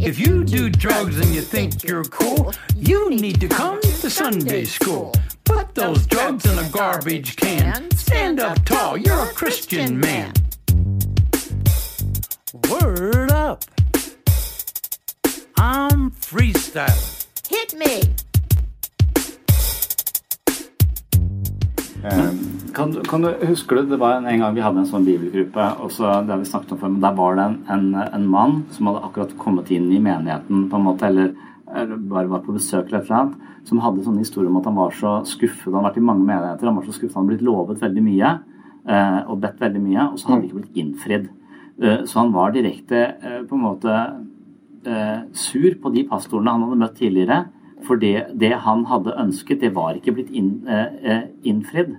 [0.00, 4.64] If you do drugs and you think you're cool, you need to come to Sunday
[4.64, 5.12] school.
[5.44, 7.90] Put those drugs in a garbage can.
[7.96, 10.32] Stand up tall, you're a Christian man.
[12.52, 13.64] Word up.
[15.56, 17.26] I'm freestyling.
[17.48, 18.00] Hit me!
[22.74, 25.04] Kan, du- kan du, husker du, det var en, en gang vi hadde en sånn
[25.04, 27.88] bibelgruppe, og så, det har vi snakket om før, men der var det en, en,
[28.16, 31.34] en mann som hadde akkurat kommet inn i menigheten, på en måte, eller,
[31.76, 34.70] eller bare var på besøk eller et eller annet, som hadde sånne historier om at
[34.70, 37.26] han var så skuffet, han hadde vært i mange menigheter, han var så skuffet, han
[37.26, 38.32] hadde blitt lovet veldig mye,
[38.88, 41.28] eh, og bedt veldig mye, og så hadde det ikke blitt innfridd.
[41.82, 43.94] Eh, så han var direkte, eh, på en måte,
[44.86, 47.44] eh, sur på de pastorene han hadde møtt tidligere,
[47.86, 50.66] for det, det han hadde ønsket, det var ikke blitt inn,
[51.44, 51.96] innfridd.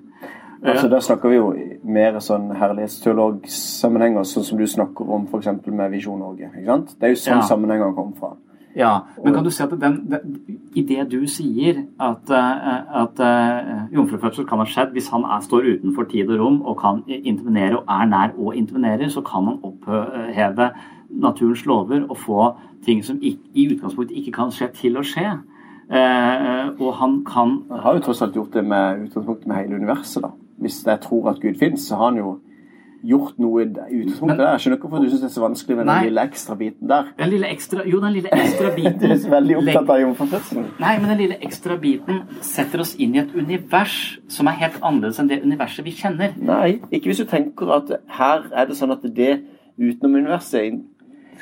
[0.63, 5.47] Altså, Der snakker vi jo mer sånn herlighetsteologsammenhenger, sånn som du snakker om f.eks.
[5.65, 6.51] med Visjon Norge.
[6.53, 6.93] ikke sant?
[6.99, 7.41] Det er jo sånn Ja.
[7.41, 8.37] sammenhenger kommer fra.
[8.75, 8.91] Ja,
[9.23, 10.35] men kan du si at den, den,
[10.75, 15.41] i det du sier at, eh, at uh, jomfrufødsel kan ha skjedd hvis han er,
[15.43, 19.49] står utenfor tid og rom og kan intervenere og er nær og intervenerer, så kan
[19.49, 20.69] han oppheve
[21.11, 22.45] naturens lover og få
[22.85, 25.33] ting som i, i utgangspunktet ikke kan skje, til å skje.
[25.91, 29.75] Uh, og han kan Han har jo tross alt gjort det med utgangspunkt med hele
[29.75, 30.23] universet.
[30.23, 30.31] da.
[30.63, 32.37] Hvis jeg tror at Gud fins, så har han jo
[33.07, 34.43] gjort noe i utgangspunktet.
[34.45, 35.95] Jeg skjønner ikke hvorfor du syns det er så vanskelig med Nei.
[35.97, 37.09] den lille ekstra biten der.
[37.17, 40.69] Den lille ekstra, jo, den lille ekstra biten Du er veldig opptatt av jomfrufødselen.
[40.83, 43.97] Nei, men den lille ekstra biten setter oss inn i et univers
[44.31, 46.37] som er helt annerledes enn det universet vi kjenner.
[46.37, 49.33] Nei, ikke hvis du tenker at her er det sånn at det
[49.81, 50.81] utenom universet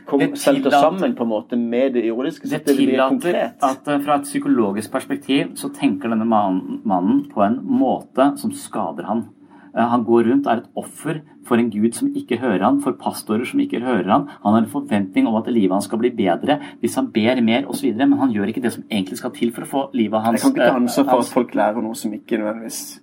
[0.05, 3.63] kom, Det smelter sammen på en måte med det så Det det tillater konkret.
[3.63, 8.51] at eh, fra et psykologisk perspektiv så tenker denne mannen, mannen på en måte som
[8.51, 9.27] skader han.
[9.75, 12.97] Eh, Han går rundt er et offer for en gud som ikke hører han, for
[12.99, 14.27] pastorer som ikke hører han.
[14.43, 17.69] Han har en forventning om at livet hans skal bli bedre hvis han ber mer
[17.69, 20.43] osv., men han gjør ikke det som egentlig skal til for å få livet hans
[20.43, 22.99] ikke ta eh, for at folk lærer noe som ikke nødvendigvis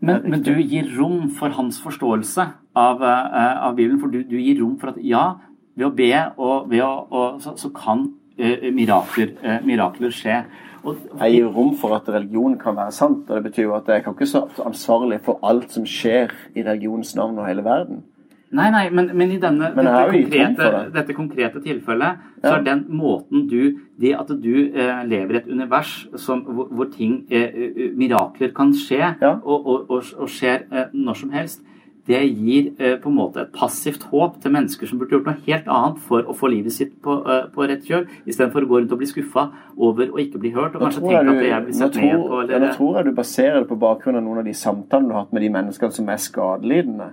[0.00, 4.00] Men, men du gir rom for hans forståelse av, eh, av Bibelen.
[4.00, 5.34] For du, du gir rom for at ja,
[5.76, 6.10] ved å be
[6.40, 8.06] og ved å, og, så, så kan
[8.40, 10.40] uh, mirakler, uh, mirakler skje.
[10.84, 13.28] Jeg gir rom for at religion kan være sant.
[13.28, 16.64] og Det betyr jo at jeg kan ikke så ansvarlig for alt som skjer i
[16.66, 18.02] religionens navn og hele verden.
[18.50, 20.86] Nei, nei, men, men i denne, Men dette, konkrete, det.
[20.96, 25.50] dette konkrete tilfellet, så er den måten du Det at du eh, lever i et
[25.52, 30.64] univers som, hvor, hvor ting, eh, eh, mirakler kan skje, og, og, og, og skjer
[30.72, 31.62] eh, når som helst,
[32.10, 35.44] det gir eh, på en måte et passivt håp til mennesker som burde gjort noe
[35.46, 38.80] helt annet for å få livet sitt på, eh, på rett kjøl, istedenfor å gå
[38.80, 39.46] rundt og bli skuffa
[39.78, 42.26] over å ikke bli hørt, og Nå kanskje tenke at jeg blir sett tror, ned
[42.26, 42.40] på.
[42.42, 45.16] Eller, Nå tror jeg du baserer det på bakgrunn av noen av de samtalene du
[45.16, 47.10] har hatt med de menneskene som er skadelidende.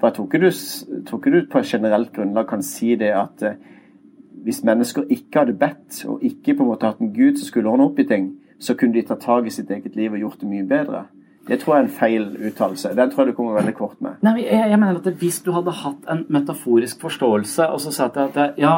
[0.00, 0.50] For jeg tror ikke du,
[1.08, 3.60] tror ikke du på generelt grunnlag kan si det at eh,
[4.40, 7.68] hvis mennesker ikke hadde bedt, og ikke på en måte hatt en gud som skulle
[7.68, 10.40] ordne opp i ting, så kunne de ta tak i sitt eget liv og gjort
[10.40, 11.04] det mye bedre.
[11.48, 12.90] Det tror jeg er en feil uttalelse.
[12.96, 14.18] Den tror jeg du kommer veldig kort med.
[14.22, 18.10] Nei, jeg, jeg mener at Hvis du hadde hatt en metaforisk forståelse, og så sa
[18.14, 18.74] jeg at ja,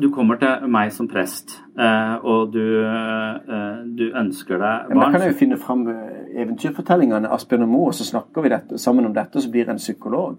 [0.00, 5.02] du kommer til meg som prest, eh, og du, eh, du ønsker deg Ja, men
[5.02, 8.78] da kan jeg jo finne fram eventyrfortellingene Asbjørn og Moe, og så snakker vi dette,
[8.78, 10.38] sammen om dette, og så blir det en psykolog.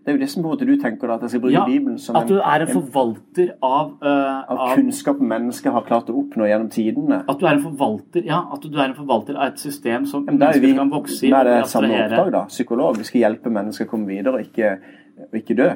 [0.00, 1.52] Det er jo det som på en måte du tenker da, at jeg skal bruke
[1.52, 5.84] Ja, Bibelen som At du er en forvalter av, uh, av av kunnskap mennesket har
[5.84, 7.20] klart å oppnå gjennom tidene.
[7.28, 10.24] At du er en forvalter ja, at du er en forvalter av et system som
[10.24, 11.32] ja, da er vi kan vokse i.
[11.34, 12.44] da er det samme oppdrag, da.
[12.48, 12.96] Psykolog.
[13.02, 14.76] Vi skal hjelpe mennesker å komme videre og ikke,
[15.28, 15.72] og ikke dø.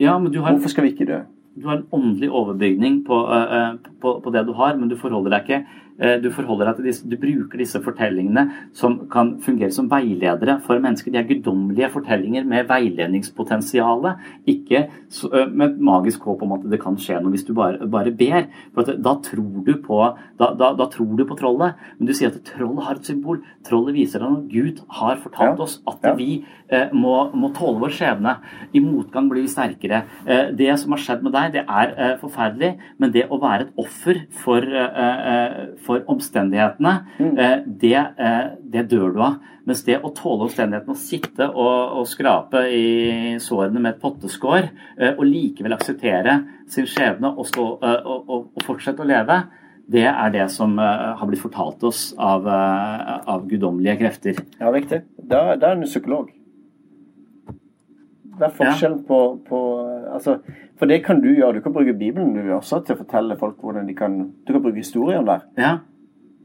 [0.00, 1.24] Ja, men du har, Hvorfor skal vi ikke dø?
[1.58, 5.34] du har en åndelig overbygning på, eh, på, på det du har, men du forholder
[5.34, 5.86] deg ikke
[6.22, 8.44] du forholder deg til disse, du bruker disse fortellingene
[8.76, 11.10] som kan fungere som veiledere for mennesker.
[11.10, 14.06] De er guddommelige fortellinger med veiledningspotensial,
[14.48, 18.12] ikke eh, med magisk håp om at det kan skje noe hvis du bare, bare
[18.14, 18.46] ber.
[18.74, 20.00] For at, da, tror du på,
[20.38, 21.78] da, da, da tror du på trollet.
[21.98, 23.42] Men du sier at trollet har et symbol.
[23.66, 24.46] Trollet viser deg noe.
[24.52, 26.14] Gud har fortalt oss at Ja.
[26.14, 28.36] vi eh, må, må tåle vår skjebne.
[28.72, 30.04] I motgang blir vi sterkere.
[30.26, 33.66] Eh, det som har skjedd med deg, det er eh, forferdelig, men det å være
[33.68, 35.58] et offer for, eh, eh,
[35.88, 39.38] for omstendighetene, eh, det, eh, det dør du av.
[39.68, 44.70] Mens det å tåle omstendighetene, å sitte og, og skrape i sårene med et potteskår,
[44.96, 49.42] eh, og likevel akseptere sin skjebne og, stå, og, og, fortsette å leve,
[49.88, 54.42] det er det som har blitt fortalt oss av, av guddommelige krefter.
[54.60, 55.06] Ja, riktig.
[55.16, 56.28] Da, da er du psykolog.
[58.38, 59.60] Det er forskjellen på, på
[60.14, 60.38] altså,
[60.78, 61.58] For det kan du gjøre.
[61.58, 64.62] Du kan bruke Bibelen du også til å fortelle folk hvordan de kan Du kan
[64.62, 65.46] bruke historien der.
[65.58, 65.76] Ja.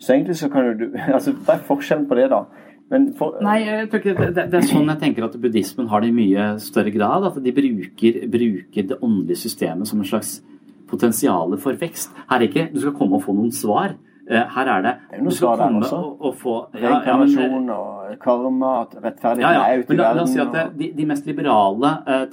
[0.02, 2.44] Så egentlig så kan du altså, Hva er forskjellen på det, da?
[2.92, 6.04] Men for, Nei, jeg tror ikke, det, det er sånn jeg tenker at buddhismen har
[6.04, 7.30] det i mye større grad.
[7.30, 10.36] At de bruker, bruker det åndelige systemet som en slags
[10.90, 12.14] potensial for vekst.
[12.30, 13.96] Her er ikke du skal komme og få noen svar.
[14.30, 14.92] Eh, Her er det
[15.24, 15.98] du skal komme også.
[16.00, 19.64] og, og få ja, ja, men- og karma, at rettferdigheten ja, ja.
[19.74, 20.16] er ute i verden.
[20.18, 22.24] la oss si at det, de, de mest liberale eh,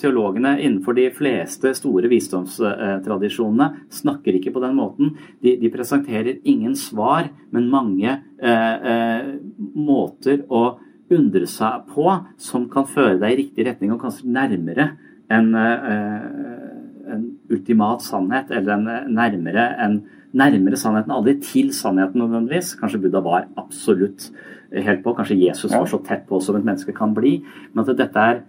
[0.00, 5.14] teologene, innenfor de fleste store visdomstradisjonene snakker ikke på den måten.
[5.42, 8.10] De, de presenterer ingen svar, men mange
[8.42, 9.32] eh, eh,
[9.76, 10.78] måter å
[11.14, 12.10] undre seg på
[12.42, 14.90] som kan føre deg i riktig retning, og kanskje nærmere
[15.30, 20.00] en, eh, en ultimat sannhet, eller en, eh, nærmere en
[20.36, 22.74] nærmere sannheten, aldri til sannheten nødvendigvis.
[22.80, 24.28] Kanskje Buddha var absolutt
[24.72, 27.38] helt på, kanskje Jesus var så tett på som et menneske kan bli.
[27.72, 28.42] Men at dette er,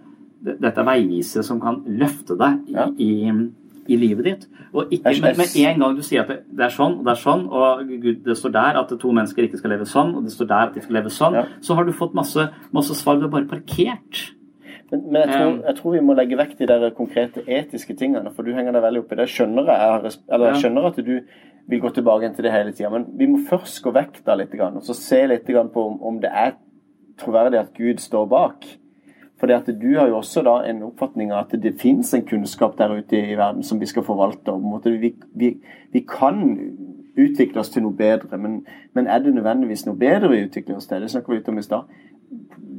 [0.50, 2.68] dette er veivisere som kan løfte deg
[3.00, 3.36] i, i,
[3.88, 4.48] i livet ditt.
[4.70, 7.22] Og ikke, med, med en gang du sier at det, er sånn og det er
[7.22, 10.34] sånn, og Gud, det står der at to mennesker ikke skal leve sånn, og det
[10.34, 13.18] står der at de skal leve sånn, så har du fått masse, masse svar.
[13.18, 14.28] Du har bare parkert.
[14.90, 17.94] Men, men jeg, tror, Um, jeg tror vi må legge vekk de der konkrete etiske
[17.98, 19.28] tingene, for du henger deg veldig opp i det.
[19.30, 21.14] Skjønner jeg, eller jeg skjønner at du
[21.70, 24.54] vil gå tilbake til det hele tida, men vi må først gå vekk da litt,
[24.58, 26.56] og så se litt på om, om det er
[27.20, 28.66] troverdig at Gud står bak.
[29.40, 32.74] For at du har jo også da en oppfatning av at det finnes en kunnskap
[32.76, 34.52] der ute i verden som vi skal forvalte.
[34.52, 35.54] og Vi, vi,
[35.92, 36.42] vi kan
[37.16, 38.60] utvikle oss til noe bedre, men,
[38.94, 41.00] men er det nødvendigvis noe bedre vi utvikler oss til?
[41.00, 41.88] Det snakker vi litt om i stad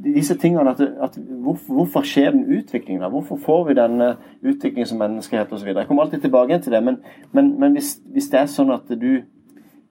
[0.04, 3.04] disse tingene at, at hvorfor, hvorfor skjer den utviklingen?
[3.10, 4.00] Hvorfor får vi den
[4.42, 5.68] utviklingen som menneskehet osv.?
[5.68, 6.98] Jeg kommer alltid tilbake til det, men,
[7.32, 9.22] men, men hvis, hvis, det er sånn at du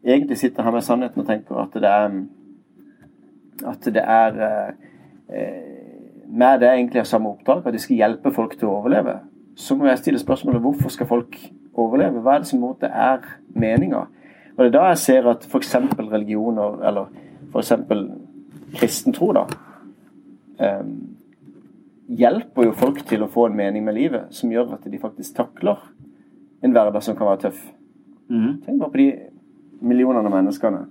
[0.01, 2.21] egentlig sitter her med sannheten og tenker at det er
[3.67, 4.39] at det er
[5.29, 5.71] eh,
[6.31, 9.17] med det egentlig har samme oppdrag, at de skal hjelpe folk til å overleve,
[9.55, 11.37] så må jeg stille spørsmålet hvorfor skal folk
[11.77, 12.23] overleve?
[12.23, 14.05] Hva er det som måte er meninga?
[14.55, 15.75] Og det er da jeg ser at f.eks.
[15.99, 17.11] religioner, eller
[17.51, 17.73] f.eks.
[18.75, 19.45] kristen tro, da,
[20.59, 20.85] eh,
[22.21, 25.35] hjelper jo folk til å få en mening med livet som gjør at de faktisk
[25.37, 25.79] takler
[26.61, 27.61] en hverdag som kan være tøff.
[28.65, 29.07] Tenk bare på de
[29.81, 30.85] millionene av menneskene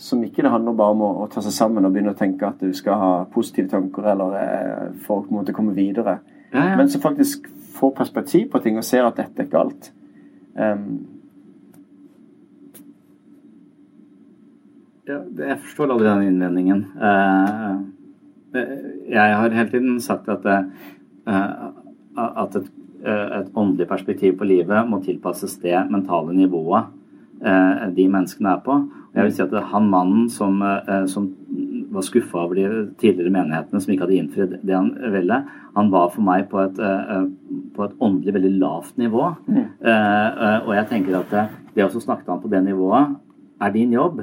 [0.00, 2.48] som ikke det handler bare om å, å ta seg sammen og begynne å tenke
[2.48, 6.20] at du skal ha positive tanker eller eh, en måte komme videre.
[6.54, 6.76] Ja, ja.
[6.80, 9.90] Men som faktisk får perspektiv på ting og ser at dette er ikke alt.
[10.56, 11.19] Um,
[15.10, 16.84] Ja, jeg forstår aldri den innvendingen.
[17.02, 17.70] Eh,
[18.54, 18.76] eh,
[19.10, 21.64] jeg har hele tiden sagt at, eh,
[22.20, 22.70] at et,
[23.02, 26.96] et åndelig perspektiv på livet må tilpasses det mentale nivået
[27.96, 28.74] de menneskene er på.
[29.14, 30.58] Jeg vil si at han mannen som,
[31.08, 31.30] som
[31.88, 32.66] var skuffa over de
[33.00, 35.38] tidligere menighetene som ikke hadde innfridd det han ville.
[35.78, 36.82] Han var for meg på et,
[37.72, 39.30] på et åndelig veldig lavt nivå.
[39.48, 39.64] Mm.
[39.86, 41.46] Og jeg tenker at det,
[41.78, 43.16] det å snakke til han på det nivået
[43.64, 44.20] er din jobb.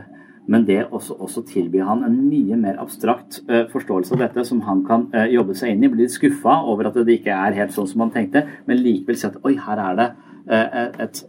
[0.47, 4.61] Men det også, også tilbyr han en mye mer abstrakt uh, forståelse av dette, som
[4.63, 5.89] han kan uh, jobbe seg inn i.
[5.91, 9.19] Blir litt skuffa over at det ikke er helt sånn som han tenkte, men likevel
[9.19, 10.05] si at oi, her er det
[10.47, 11.19] uh, et,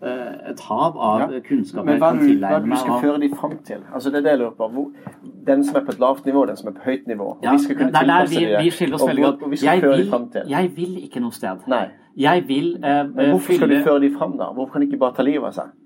[0.53, 1.43] et, hav av ja.
[1.49, 3.83] kunnskap men hva, er det du skal føre de fram til?
[3.91, 4.71] Altså, det er det jeg lurer på.
[4.77, 5.19] Hvor,
[5.51, 7.29] den som er på et lavt nivå, den som er på høyt nivå.
[7.43, 9.47] Ja, vi skal kunne det er der vi, vi skiller oss veldig godt.
[9.65, 10.09] Jeg, vil,
[10.55, 11.67] jeg vil ikke noe sted.
[11.67, 11.89] Nei.
[12.19, 14.53] Jeg vil Men hvorfor skal du føre de fram, da?
[14.55, 15.77] Hvorfor kan de ikke bare ta livet av seg?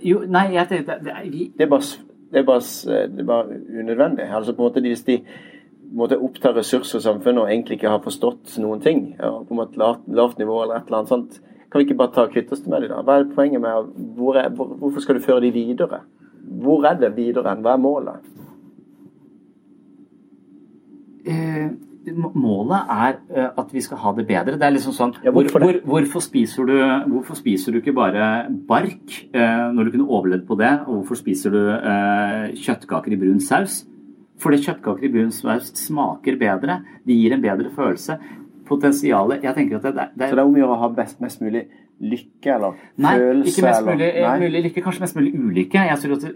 [0.00, 1.50] jo, nei, jeg tenkte det, vi...
[1.52, 1.84] det er bare
[2.30, 2.62] det er bare,
[3.10, 4.26] det er bare unødvendig.
[4.30, 5.20] Altså på en måte Hvis de
[5.92, 9.58] måte opptar ressurser i samfunnet og egentlig ikke har forstått noen ting, og på en
[9.58, 12.54] måte lavt, lavt nivå eller et eller annet sånt, kan vi ikke bare ta kvitte
[12.54, 13.02] oss med dem da?
[13.06, 16.02] Hva er poenget med hvor er, hvor, Hvorfor skal du føre dem videre?
[16.62, 17.62] Hvor er det videre enn?
[17.62, 18.30] Hva er målet?
[21.26, 21.68] Eh,
[22.08, 24.56] målet er eh, at vi skal ha det bedre.
[24.58, 26.74] Det er liksom sånn ja, hvorfor, hvor, hvorfor, spiser du,
[27.12, 30.72] hvorfor, spiser du, ikke bare bark eh, når du kunne overlevd på det?
[30.86, 33.82] Og hvorfor spiser du eh, kjøttkaker i brun saus?
[34.40, 36.80] Fordi kjøttkaker i brun saus smaker bedre.
[37.04, 38.16] De gir en bedre følelse.
[38.70, 41.20] Potensialet Jeg tenker at det, det, Så det er om å gjøre å ha best,
[41.20, 41.66] mest mulig
[42.00, 43.52] lykke eller nei, følelse?
[43.52, 45.86] Ikke mest mulig, eller, mulig lykke, kanskje mest mulig ulykke.
[45.90, 46.28] Jeg tror at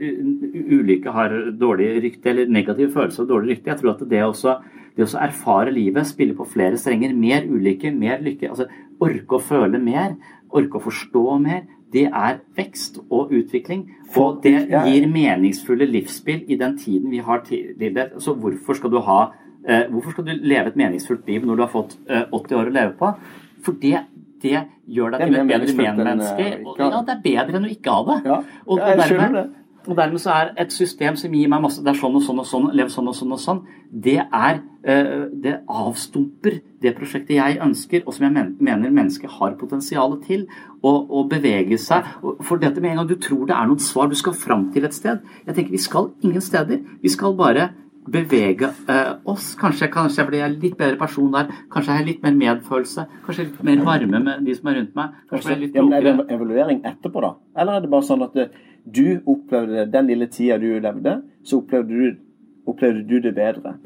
[0.78, 3.72] ulykke har dårlig rykte, eller negativ følelse og dårlig rykte.
[3.72, 4.58] Jeg tror at det også
[4.94, 8.68] det å erfare livet, spille på flere strenger, mer ulykke, mer lykke, altså
[9.02, 10.14] orke å føle mer,
[10.54, 11.64] orke å forstå mer,
[11.94, 13.84] det er vekst og utvikling.
[14.18, 18.16] Og det gir meningsfulle livsspill i den tiden vi har tildelt.
[18.22, 19.20] Så hvorfor skal du ha
[19.62, 22.70] eh, Hvorfor skal du leve et meningsfullt liv når du har fått eh, 80 år
[22.70, 23.12] å leve på?
[23.64, 24.02] For det,
[24.42, 24.56] det
[24.90, 26.48] gjør deg til et bedre medmenneske.
[26.80, 28.18] Ja, det er bedre enn å ikke ha det.
[28.26, 28.40] Ja,
[28.82, 29.46] jeg skjønner det.
[29.84, 32.40] Og dermed så er et system som gir meg masse Det er sånn og sånn
[32.40, 33.60] og sånn, lev sånn og sånn og sånn.
[34.06, 39.54] Det er eh, Det avstumper det prosjektet jeg ønsker, og som jeg mener mennesket har
[39.56, 40.42] potensial til
[40.84, 42.04] å, å, bevege seg.
[42.44, 44.84] For dette med en gang du tror det er noen svar, du skal fram til
[44.84, 45.22] et sted.
[45.46, 46.82] Jeg tenker vi skal ingen steder.
[47.00, 47.70] Vi skal bare
[48.04, 49.54] bevege uh, oss.
[49.56, 51.48] Kanskje, kanskje jeg blir en litt bedre person der.
[51.72, 53.06] Kanskje jeg har litt mer medfølelse.
[53.24, 55.16] Kanskje litt mer varme med de som er rundt meg.
[55.30, 57.34] Kanskje, kanskje litt ja, Er det en evaluering etterpå, da?
[57.56, 58.50] Eller er det bare sånn at det,
[58.84, 62.16] du opplevde den lille tida du levde, så opplevde du,
[62.68, 63.78] opplevde du det bedre.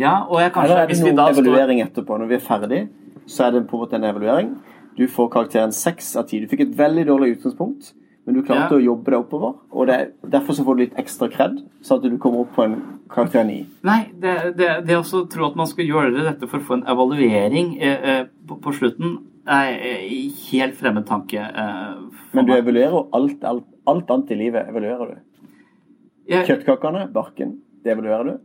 [0.00, 1.90] Ja, og jeg kanskje, Eller er det noen evaluering står...
[1.90, 2.16] etterpå?
[2.20, 2.80] Når vi er ferdig,
[3.26, 4.50] så er det på en måte en evaluering.
[4.96, 6.40] Du får karakteren seks av ti.
[6.40, 7.92] Du fikk et veldig dårlig utgangspunkt,
[8.26, 8.80] men du klarte ja.
[8.80, 9.54] å jobbe deg oppover.
[9.70, 9.98] og det,
[10.32, 12.76] Derfor så får du litt ekstra kred, så at du kommer opp på en
[13.12, 13.62] karakter ni.
[13.86, 16.86] Nei, det, det, det å tro at man skal gjøre dette for å få en
[16.92, 19.76] evaluering eh, eh på, på, slutten, er
[20.50, 21.40] helt fremmed tanke.
[21.40, 25.48] Eh, men du evaluerer alt, alt Alt annet i livet evaluerer du.
[26.26, 26.46] Jeg...
[26.48, 28.44] Kjøttkakene, barken, det evaluerer du.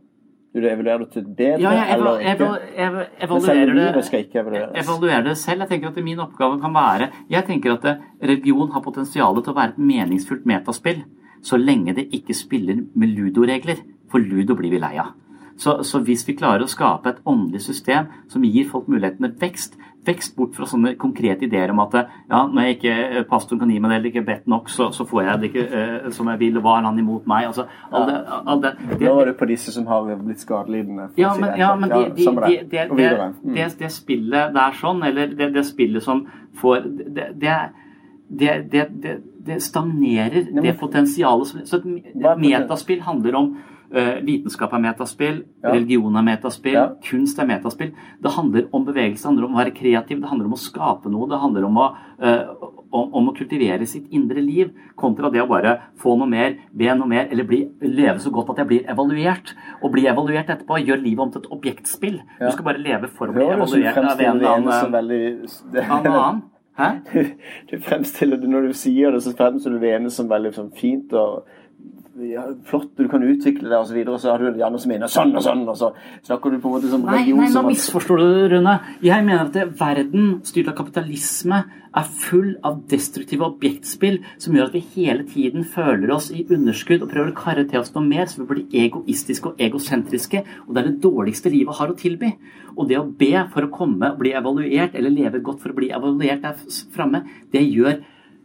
[0.52, 2.48] Du evaluerer det til bedre ja, jeg eller ikke?
[2.76, 4.76] Ev evaluerer det, skal ikke evalueres.
[4.84, 5.64] evaluerer det selv.
[5.64, 7.86] Jeg tenker at min oppgave kan være Jeg tenker at
[8.20, 11.00] religion har potensial til å være et meningsfullt metaspill
[11.42, 13.82] så lenge det ikke spiller med ludoregler.
[14.10, 15.14] For ludo blir vi lei av.
[15.56, 19.36] Så, så, hvis vi klarer å skape et åndelig system som gir folk muligheten til
[19.40, 19.76] vekst,
[20.06, 23.70] vekst bort fra sånne konkrete ideer om at ja, når jeg ikke, eh, pastoren kan
[23.70, 26.30] gi meg det eller ikke bedt nok, så, så, får jeg det ikke eh, som
[26.32, 26.58] jeg vil.
[26.64, 27.46] Hva er han imot meg?
[27.50, 31.08] Altså, all det, all det, det, Nå er det på disse som har blitt skadelidende.
[31.20, 32.26] Ja, men, ja, men de, de,
[32.72, 33.54] de, mm.
[33.78, 36.26] det, spillet der sånn, eller det, spillet som
[36.58, 37.28] får det,
[39.62, 41.54] stagnerer det potensialet.
[41.68, 41.86] Så et
[42.42, 43.52] metaspill handler om
[44.24, 45.72] vitenskap er metaspill, ja.
[45.74, 46.84] religion er metaspill, ja.
[47.04, 47.90] kunst er metaspill.
[48.22, 51.12] Det handler om bevegelse, det handler om å være kreativ, det handler om å skape
[51.12, 51.28] noe.
[51.30, 51.88] Det handler om å,
[52.22, 56.94] uh, om, å kultivere sitt indre liv, kontra det å bare få noe mer, be
[56.96, 59.52] noe mer, eller bli, leve så godt at jeg blir evaluert.
[59.82, 62.22] Og bli evaluert etterpå gjør livet om til et objektspill.
[62.38, 62.46] Ja.
[62.46, 64.56] Du skal bare leve for å bli evaluert av en eller
[65.98, 66.48] annen.
[66.78, 66.90] Hæ?
[67.70, 70.70] Du, fremstiller det når du sier det, så fremstiller du det ene som veldig sånn,
[70.76, 71.48] fint og
[72.20, 74.80] ja, flott, du kan utvikle det, og så videre, og så har du de andre
[74.82, 75.88] som mener sånn og sånn, og så
[76.26, 78.74] snakker du på en måte som religion Nei, nei, nå misforstår du det, Rune.
[79.06, 84.68] Jeg mener at det, verden styrt av kapitalisme er full av destruktive objektspill som gjør
[84.68, 88.04] at vi hele tiden føler oss i underskudd og prøver å karre til oss noe
[88.04, 91.98] mer, så vi blir egoistiske og egosentriske, og det er det dårligste livet har å
[91.98, 92.34] tilby.
[92.76, 95.80] Og det å be for å komme og bli evaluert, eller leve godt for å
[95.80, 96.60] bli evaluert der
[96.92, 98.02] framme, det gjør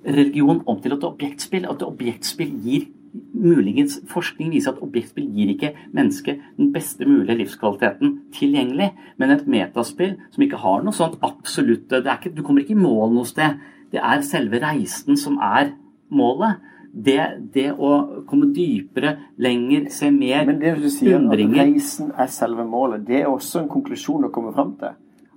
[0.07, 2.87] religion om til et objektspill, og et objektspill gir
[3.33, 8.91] muligens forskning viser at objektspill gir ikke mennesket den beste mulige livskvaliteten tilgjengelig.
[9.17, 13.27] Men et metaspill som ikke har noe sånt absolutte Du kommer ikke i mål noe
[13.27, 13.59] sted.
[13.91, 15.73] Det er selve reisen som er
[16.09, 16.57] målet.
[16.97, 17.19] det,
[17.53, 22.65] det å komme dypere, lenger, se mer, Men det du sier, at reisen er selve
[22.65, 24.95] målet, det er også en konklusjon å komme fram til.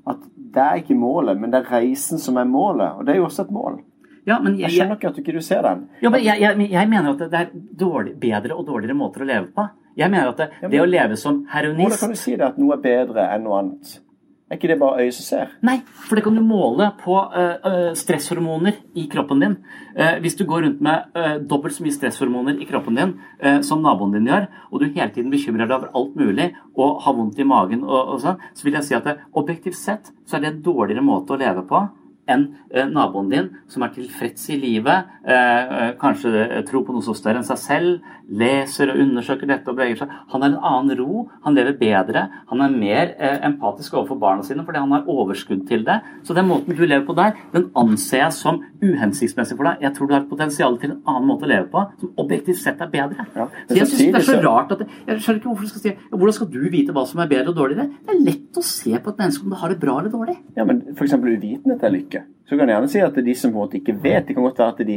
[0.08, 0.22] At
[0.54, 2.96] det er ikke målet, men det er reisen som er målet.
[2.96, 3.80] Og det er jo også et mål.
[4.30, 5.86] Ja, men Jeg skjønner ikke at du ikke ser den.
[6.04, 9.30] Ja, men jeg, jeg, jeg mener at det er dårlig, bedre og dårligere måter å
[9.30, 9.66] leve på.
[9.98, 12.76] Jeg mener at det, det å leve som Hvordan kan du si det at noe
[12.78, 13.98] er bedre enn noe annet?
[14.50, 15.50] Er ikke det bare øyet som ser?
[15.62, 19.52] Nei, for det kan du måle på øh, stresshormoner i kroppen din.
[19.94, 23.12] Uh, hvis du går rundt med uh, dobbelt så mye stresshormoner i kroppen din
[23.62, 27.14] som naboen din gjør, og du hele tiden bekymrer deg over alt mulig og har
[27.14, 30.36] vondt i magen, og, og sånn, så vil jeg si at det, objektivt sett så
[30.36, 31.84] er det en dårligere måte å leve på
[32.30, 37.04] enn eh, naboen din, som er tilfreds i livet, eh, eh, kanskje tror på noe
[37.04, 40.12] så større enn seg selv, leser og undersøker dette og beveger seg.
[40.32, 44.46] Han har en annen ro, han lever bedre, han er mer eh, empatisk overfor barna
[44.46, 45.98] sine fordi han har overskudd til det.
[46.26, 49.84] Så den måten du lever på der, den anser jeg som uhensiktsmessig for deg.
[49.86, 52.60] Jeg tror du har et potensial til en annen måte å leve på, som objektivt
[52.62, 53.26] sett er bedre.
[53.34, 55.82] så jeg synes det er så rart at det, Jeg skjønner ikke hvorfor du skal
[55.82, 57.88] si ja, Hvordan skal du vite hva som er bedre og dårligere?
[58.06, 60.36] Det er lett å se på et menneske om det har det bra eller dårlig.
[60.56, 61.16] Ja, men f.eks.
[61.16, 62.22] uvitenhet er lykke.
[62.50, 64.46] Så kan jeg gjerne si at de som på en måte ikke vet, det kan
[64.46, 64.96] godt være at de,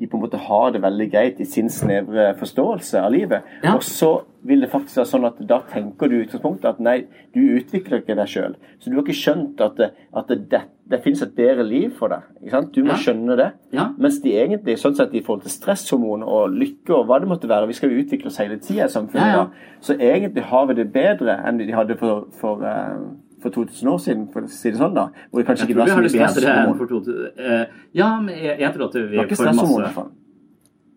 [0.00, 3.44] de på en måte har det veldig greit i sin snevre forståelse av livet.
[3.70, 4.08] Og så
[4.44, 6.96] vil det faktisk være sånn at da tenker du i utgangspunktet at nei,
[7.32, 8.56] du utvikler ikke deg sjøl.
[8.82, 9.88] Så du har ikke skjønt at det,
[10.18, 12.26] at det, det, det finnes et bedre liv for deg.
[12.42, 12.72] Ikke sant?
[12.74, 13.00] Du må Ja.
[13.06, 13.46] skjønne det.
[13.72, 13.86] Ja.
[13.96, 17.48] Mens de egentlig, sånn sett i forhold til stresshormon og lykke og hva det måtte
[17.48, 19.44] være, vi skal jo utvikle oss hele tida i samfunnet, Ja, ja.
[19.44, 19.78] da.
[19.80, 22.98] så egentlig har vi det bedre enn de hadde for, for, eh,
[23.44, 25.06] for 2000 år siden, for å si det sånn, da.
[25.30, 26.76] Hvor det kanskje Jeg ikke var så mye stresshormoner.
[26.80, 27.64] for to uh,
[27.94, 29.88] Ja, men jeg, jeg tror at vi får stresshormoner.
[29.88, 30.06] masse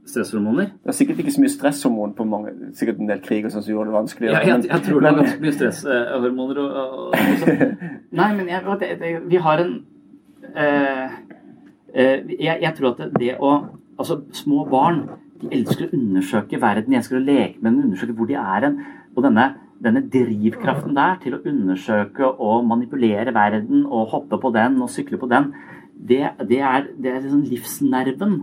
[0.07, 0.69] stresshormoner.
[0.83, 3.65] Det er sikkert ikke så mye stresshormon på mange Sikkert en del krig og sånn
[3.65, 4.29] som gjorde det vanskelig.
[4.31, 7.77] Ja, jeg, jeg tror det men- var ganske mye stresshormoner og, og, og sånn.
[8.21, 9.73] Nei, men jeg, det, det, vi har en
[10.47, 11.17] uh,
[11.91, 13.57] uh, jeg, jeg tror at det, det å
[13.97, 14.99] Altså, små barn
[15.41, 18.67] de elsker å undersøke verden, de elsker å leke med den, undersøke hvor de er
[18.67, 18.75] hen.
[19.15, 19.47] Og denne,
[19.84, 25.19] denne drivkraften der til å undersøke og manipulere verden og hoppe på den og sykle
[25.21, 25.51] på den,
[25.97, 28.38] det, det er, det er liksom livsnerven.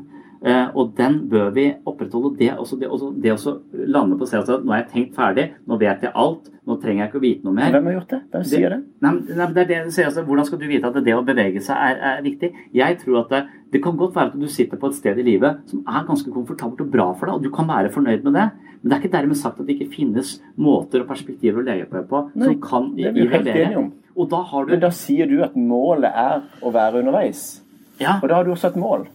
[0.44, 2.34] Eh, og den bør vi opprettholde.
[2.36, 5.14] Det, også, det, også, det også lande på å si at nå er jeg tenkt
[5.16, 7.70] ferdig, nå vet jeg alt, nå trenger jeg ikke å vite noe mer.
[7.72, 8.18] Hvem har gjort det?
[8.34, 8.78] Hvem sier det?
[9.06, 11.80] Nei, nei, det er det altså, Hvordan skal du vite at det å bevege seg
[11.86, 12.52] er, er viktig?
[12.76, 13.40] Jeg tror at det,
[13.72, 16.36] det kan godt være at du sitter på et sted i livet som er ganske
[16.36, 18.46] komfortabelt og bra for deg, og du kan være fornøyd med det.
[18.84, 20.30] Men det er ikke dermed sagt at det ikke finnes
[20.60, 23.84] måter og perspektiver å leve på Nei, som kan er involvere.
[24.12, 27.62] Og da har du Men da sier du at målet er å være underveis.
[27.96, 28.18] Ja.
[28.20, 29.06] Og da har du også et mål.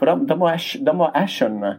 [0.00, 1.74] For da, da, må jeg, da må jeg skjønne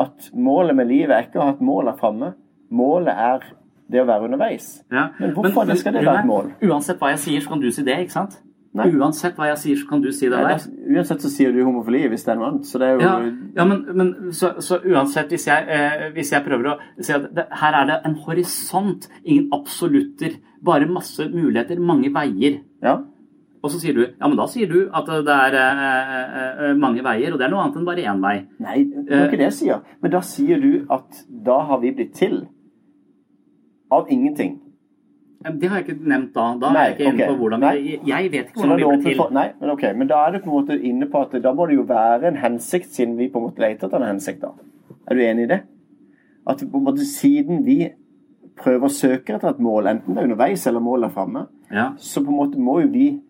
[0.00, 2.30] at målet med livet er ikke å ha et mål her framme.
[2.70, 3.50] Målet er
[3.90, 4.70] det å være underveis.
[4.94, 5.08] Ja.
[5.18, 6.54] Men hvorfor men, skal det være et mål?
[6.70, 8.38] Uansett hva jeg sier, så kan du si det, ikke sant?
[8.70, 10.66] Uansett hva jeg sier, så kan du si det Nei, der.
[10.94, 12.68] uansett så sier du homofili hvis det er noe annet.
[12.70, 13.14] Så det er jo Ja,
[13.56, 17.26] ja men, men så, så uansett, hvis jeg, eh, hvis jeg prøver å si at
[17.34, 22.60] det, her er det en horisont, ingen absolutter, bare masse muligheter, mange veier.
[22.84, 23.00] Ja.
[23.60, 26.24] Og så sier du ja, men da sier du at det er eh,
[26.70, 28.36] eh, mange veier, og det er noe annet enn bare én vei.
[28.62, 29.84] Nei, det er ikke det jeg sier.
[30.00, 32.44] Men da sier du at da har vi blitt til
[33.90, 34.60] av ingenting.
[35.40, 36.46] Det har jeg ikke nevnt da.
[36.60, 38.88] Da Nei, er jeg ikke inne på hvordan jeg, Jeg vet ikke hvordan vi det
[39.04, 39.34] ble til.
[39.38, 41.66] nei, men ok, men da er det på en måte inne på at da må
[41.70, 44.40] det jo være en hensikt, siden vi på en måte leter etter en hensikt.
[44.42, 44.50] da.
[45.08, 45.60] Er du enig i det?
[46.46, 47.78] At på en måte siden vi
[48.60, 51.92] prøver å søke etter et mål, enten det er underveis eller målet er framme, Ja.
[51.96, 53.20] så på en måte må jo vi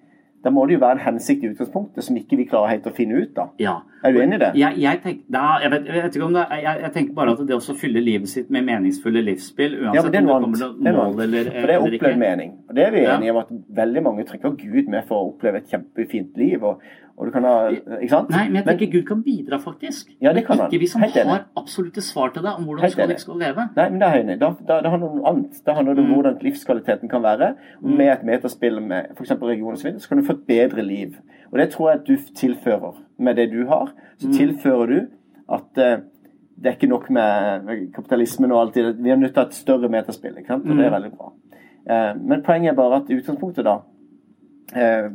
[0.41, 2.93] Da må det jo være en hensikt i utgangspunktet som ikke vi klarer helt å
[2.97, 3.35] finne ut.
[3.37, 3.49] da.
[3.61, 3.75] Ja.
[4.03, 4.49] Er du enig i det?
[4.57, 7.43] Jeg, jeg, tenk, da, jeg, vet, jeg vet ikke om det jeg, tenker bare at
[7.51, 10.97] det å fylle livet sitt med meningsfulle livsspill, uansett Ja, det om det kommer er
[10.97, 12.55] noe mål eller, For det er opplevd mening.
[12.71, 13.19] Og det er vi Ja.
[13.19, 16.65] enige om at veldig mange trekker Gud med for å oppleve et kjempefint liv.
[16.65, 16.81] Og,
[17.21, 17.69] og du kan ha,
[18.01, 18.31] ikke sant?
[18.33, 20.15] Nei, men jeg tenker Gud kan bidra, faktisk.
[20.25, 20.71] Ja, det kan han.
[20.71, 21.29] Ikke vi som Helt enig.
[21.35, 23.21] har absolutte svar til deg om hvordan Helt skal du enig.
[23.21, 23.67] skal leve.
[23.77, 24.39] Nei, men det er enig.
[24.41, 25.61] Da, da, det handler om noe annet.
[25.67, 26.11] Da handler det Mm.
[26.11, 27.55] om hvordan livskvaliteten kan være.
[27.83, 27.97] Mm.
[27.99, 29.31] med et metaspill med f.eks.
[29.43, 31.15] region og så videre, så kan du få et bedre liv.
[31.53, 33.93] Og det tror jeg at du tilfører med det du har.
[34.19, 34.33] Så Mm.
[34.33, 35.07] tilfører du
[35.53, 36.03] at uh,
[36.63, 39.49] det er ikke nok med kapitalismen og alt det Vi er nødt til å ha
[39.49, 40.65] et større metaspill, ikke sant?
[40.71, 41.03] og det er Mm.
[41.03, 41.33] veldig bra.
[41.91, 43.79] Uh, men poenget er bare at utgangspunktet, da
[44.77, 45.11] uh,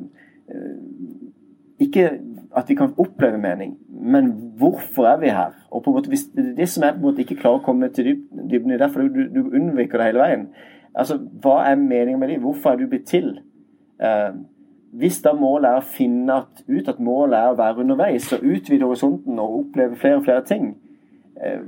[1.80, 2.10] Ikke
[2.56, 5.52] at vi kan oppleve mening, men hvorfor er vi her?
[5.72, 7.60] Og på en måte, hvis det er det som jeg på en måte ikke klarer
[7.60, 10.46] å komme til dybden i, derfor du, du unnviker det hele veien.
[10.96, 12.46] Altså, Hva er meningen med livet?
[12.48, 13.34] Hvorfor er du blitt til?
[14.00, 14.38] Eh,
[14.96, 18.88] hvis da målet er å finne ut at målet er å være underveis og utvide
[18.88, 20.70] horisonten og oppleve flere og flere ting,
[21.36, 21.60] eh,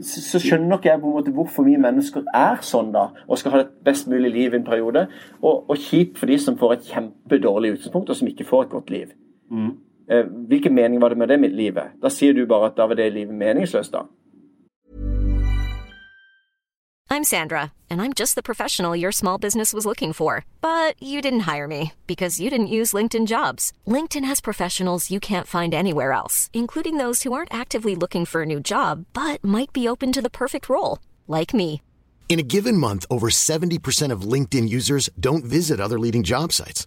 [0.00, 3.40] så, så skjønner ikke jeg på en måte hvorfor vi mennesker er sånn da, og
[3.40, 5.04] skal ha et best mulig liv i en periode,
[5.42, 8.72] og, og kjipt for de som får et kjempedårlig utgangspunkt, og som ikke får et
[8.78, 9.12] godt liv.
[9.50, 9.76] Mm.
[10.10, 11.92] eh, hvilken mening var det med det med livet?
[12.02, 14.06] Da sier du bare at da var det livet meningsløst, da.
[17.12, 20.44] I'm Sandra, and I'm just the professional your small business was looking for.
[20.60, 23.72] But you didn't hire me because you didn't use LinkedIn jobs.
[23.84, 28.42] LinkedIn has professionals you can't find anywhere else, including those who aren't actively looking for
[28.42, 31.82] a new job but might be open to the perfect role, like me.
[32.28, 36.86] In a given month, over 70% of LinkedIn users don't visit other leading job sites.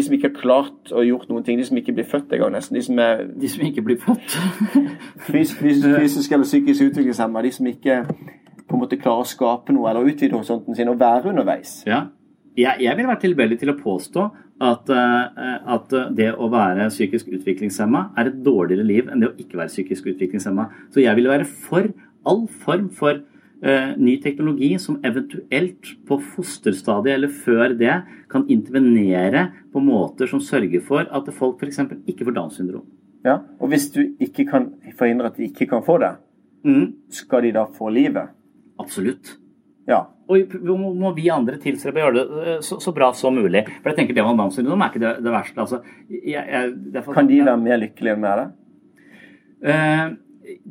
[0.00, 2.54] De som ikke har klart å gjort noen ting, de som ikke blir født engang,
[2.54, 2.78] nesten.
[2.78, 4.36] De som, er, de som ikke blir født?
[5.28, 7.42] fysisk, fysisk, fysisk eller psykisk utviklingshemma.
[7.44, 10.96] De som ikke på en måte klarer å skape noe eller utvide horisonten sin og
[11.02, 11.82] være underveis.
[11.84, 12.06] Ja.
[12.56, 14.24] Jeg, jeg vil være tilbøyelig til å påstå
[14.70, 19.36] at, uh, at det å være psykisk utviklingshemma er et dårligere liv enn det å
[19.36, 20.70] ikke være psykisk utviklingshemma.
[20.94, 21.92] Så jeg vil være for
[22.24, 23.20] all form for
[24.00, 27.98] ny teknologi som eventuelt på fosterstadiet eller før det
[28.32, 31.82] kan intervenere på måter som sørger for at folk f.eks.
[32.08, 32.86] ikke får Downs syndrom.
[33.26, 36.14] Ja, og hvis du ikke kan forhindre at de ikke kan få det,
[36.64, 36.86] mm.
[37.12, 38.32] skal de da få livet?
[38.80, 39.34] Absolutt.
[39.88, 40.06] Ja.
[40.30, 43.64] Og må, vi andre tilstrebe å gjøre det eh, så, så, bra som mulig.
[43.80, 45.64] For jeg tenker det med Downs syndrom er ikke det, det verste.
[45.64, 48.48] Altså, jeg, jeg, derfor, kan de være mer lykkelige med det?
[49.60, 50.06] Uh,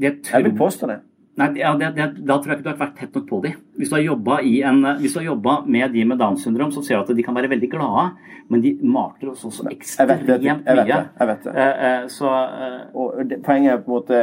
[0.01, 0.99] jeg, tror, jeg vil påstå det.
[1.39, 3.59] Nei, ja, det, det, Da tror jeg ikke du har vært tett nok på dem.
[3.79, 3.95] Hvis du
[5.19, 7.69] har jobba med de med Downs syndrom, så ser du at de kan være veldig
[7.71, 8.09] glade,
[8.51, 10.97] men de mater oss også ekstremt jeg vet det, jeg vet mye.
[10.99, 11.53] Det, jeg vet det.
[11.53, 12.33] Eh, eh, så,
[12.65, 14.21] eh, og det, Poenget er på en måte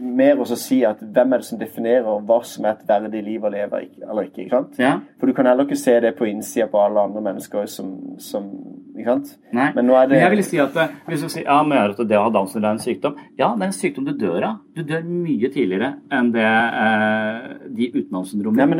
[0.00, 3.44] mer å si at hvem er det som definerer hva som er et verdig liv
[3.44, 4.46] å leve eller ikke.
[4.46, 4.80] ikke sant?
[4.80, 4.94] Ja.
[5.20, 7.92] For du kan heller ikke se det på innsida på alle andre mennesker som,
[8.22, 8.48] som
[8.96, 9.34] ikke sant?
[9.56, 9.68] Nei.
[9.76, 10.78] Men nå er det Men jeg vil si at
[11.10, 13.50] hvis du sier ja, men at det å ha Downs syndrom er en sykdom Ja,
[13.52, 14.62] det er en sykdom du dør av.
[14.76, 18.22] Du dør mye tidligere enn det eh, de uten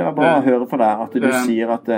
[0.07, 1.93] Det var bra å høre fra deg at du sier at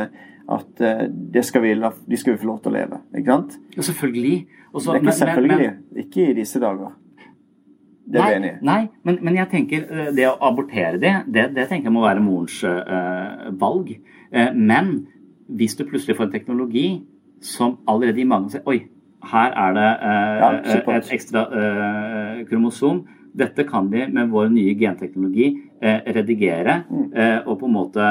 [0.49, 0.81] at
[1.13, 3.03] det skal vi, de skal vi få lov til å leve.
[3.13, 3.59] Ikke sant?
[3.75, 4.37] Ja, selvfølgelig.
[4.73, 5.59] Også, det er ikke men, selvfølgelig.
[5.59, 6.95] Men, men, ikke i disse dager.
[8.09, 8.53] Det er nei.
[8.65, 9.85] Nei, men, men, jeg tenker
[10.17, 13.93] det å abortere det, det, det tenker jeg må være morens uh, valg.
[14.33, 14.95] Uh, men
[15.59, 16.87] hvis du plutselig får en teknologi
[17.45, 18.81] som allerede i mange sier Oi,
[19.29, 20.51] her er det uh, ja,
[20.97, 21.45] et ekstra
[22.49, 23.05] kromosom.
[23.39, 25.51] Dette kan vi med vår nye genteknologi
[25.81, 27.13] redigere Mm.
[27.47, 28.05] og på en måte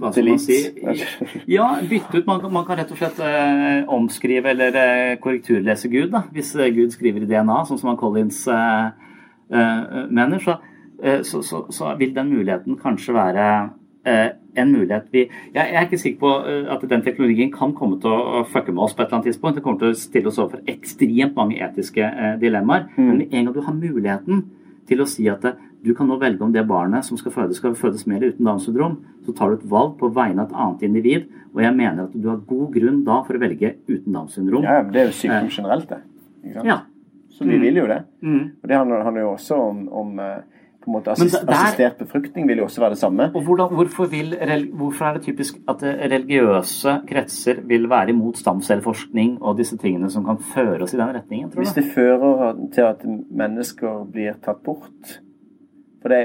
[0.00, 0.58] hva skal man si?
[1.56, 2.26] Ja, bytte ut.
[2.28, 6.72] Man, man kan rett og slett eh, omskrive eller eh, korrekturlese Gud, da, hvis eh,
[6.74, 8.90] Gud skriver i DNA, sånn som han Collins eh,
[9.52, 10.42] eh, mener.
[10.42, 10.58] Så,
[11.02, 13.48] eh, så, så, så, vil den muligheten kanskje være
[14.06, 16.28] en mulighet vi jeg, jeg, er ikke sikker på
[16.70, 19.56] at den teknologien kan komme til å fucke med oss på et eller annet tidspunkt.
[19.58, 22.84] Det kommer til å stille oss overfor ekstremt mange etiske dilemmaer.
[22.94, 23.08] Mm.
[23.08, 24.44] Men med en gang du har muligheten
[24.88, 25.44] til å si at
[25.86, 28.48] du kan nå velge om det barnet som skal fødes, skal fødes med eller uten
[28.48, 28.98] Downs syndrom.
[29.26, 32.16] Så tar du et valg på vegne av et annet individ, og jeg mener at
[32.16, 34.66] du har god grunn da for å velge uten Downs syndrom.
[34.66, 36.02] Ja, men det er jo sykdom generelt, det.
[36.66, 36.80] Ja.
[37.36, 38.00] Så vi vil jo det.
[38.24, 38.44] Mm.
[38.62, 40.20] Og det handler, handler jo også om, om
[40.86, 43.24] på en måte assist, der, Assistert befruktning vil jo også være det samme.
[43.34, 44.36] Og hvordan, hvorfor, vil,
[44.72, 50.24] hvorfor, er det typisk at religiøse kretser vil være imot stamcelleforskning og disse tingene som
[50.24, 51.50] kan føre oss i den retningen?
[51.50, 51.64] tror du?
[51.64, 53.02] Hvis det fører til at
[53.42, 55.18] mennesker blir tatt bort
[56.02, 56.22] For det,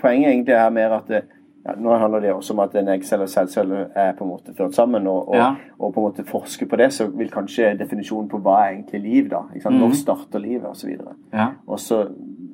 [0.00, 1.24] Poenget egentlig er mer at det,
[1.66, 4.54] ja, Nå handler det også om at en eggcelle og sædcelle er på en måte
[4.56, 5.06] ført sammen.
[5.06, 5.50] Og, og, ja.
[5.78, 9.00] og, på en måte forske på det, så vil kanskje definisjonen på hva er egentlig
[9.04, 9.42] liv, da.
[9.54, 9.68] Ikke?
[9.68, 9.80] Mm.
[9.82, 10.94] Når starter livet, osv.
[11.34, 11.50] Ja.
[11.66, 12.06] Og så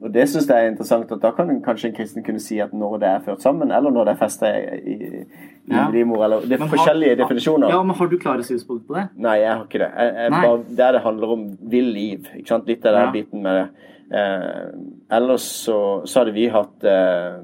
[0.02, 1.10] og det syns jeg er interessant.
[1.12, 3.90] at Da kan kanskje en kristen kunne si at når det er ført sammen, eller
[3.90, 5.88] når det er festa i, i, i Ja.
[5.90, 6.24] livmor.
[6.24, 7.68] Eller, det er Men forskjellige har- definisjoner.
[7.68, 9.08] Ja, men Har du klare synspunkter på det?
[9.16, 9.90] Nei, jeg har ikke det.
[9.98, 12.26] Jeg, jeg bare, der det handler om vill liv.
[12.36, 12.66] ikke sant?
[12.66, 13.10] Litt av den Ja.
[13.12, 13.68] biten med det.
[14.12, 17.40] Eh, ellers så, så hadde vi hatt eh,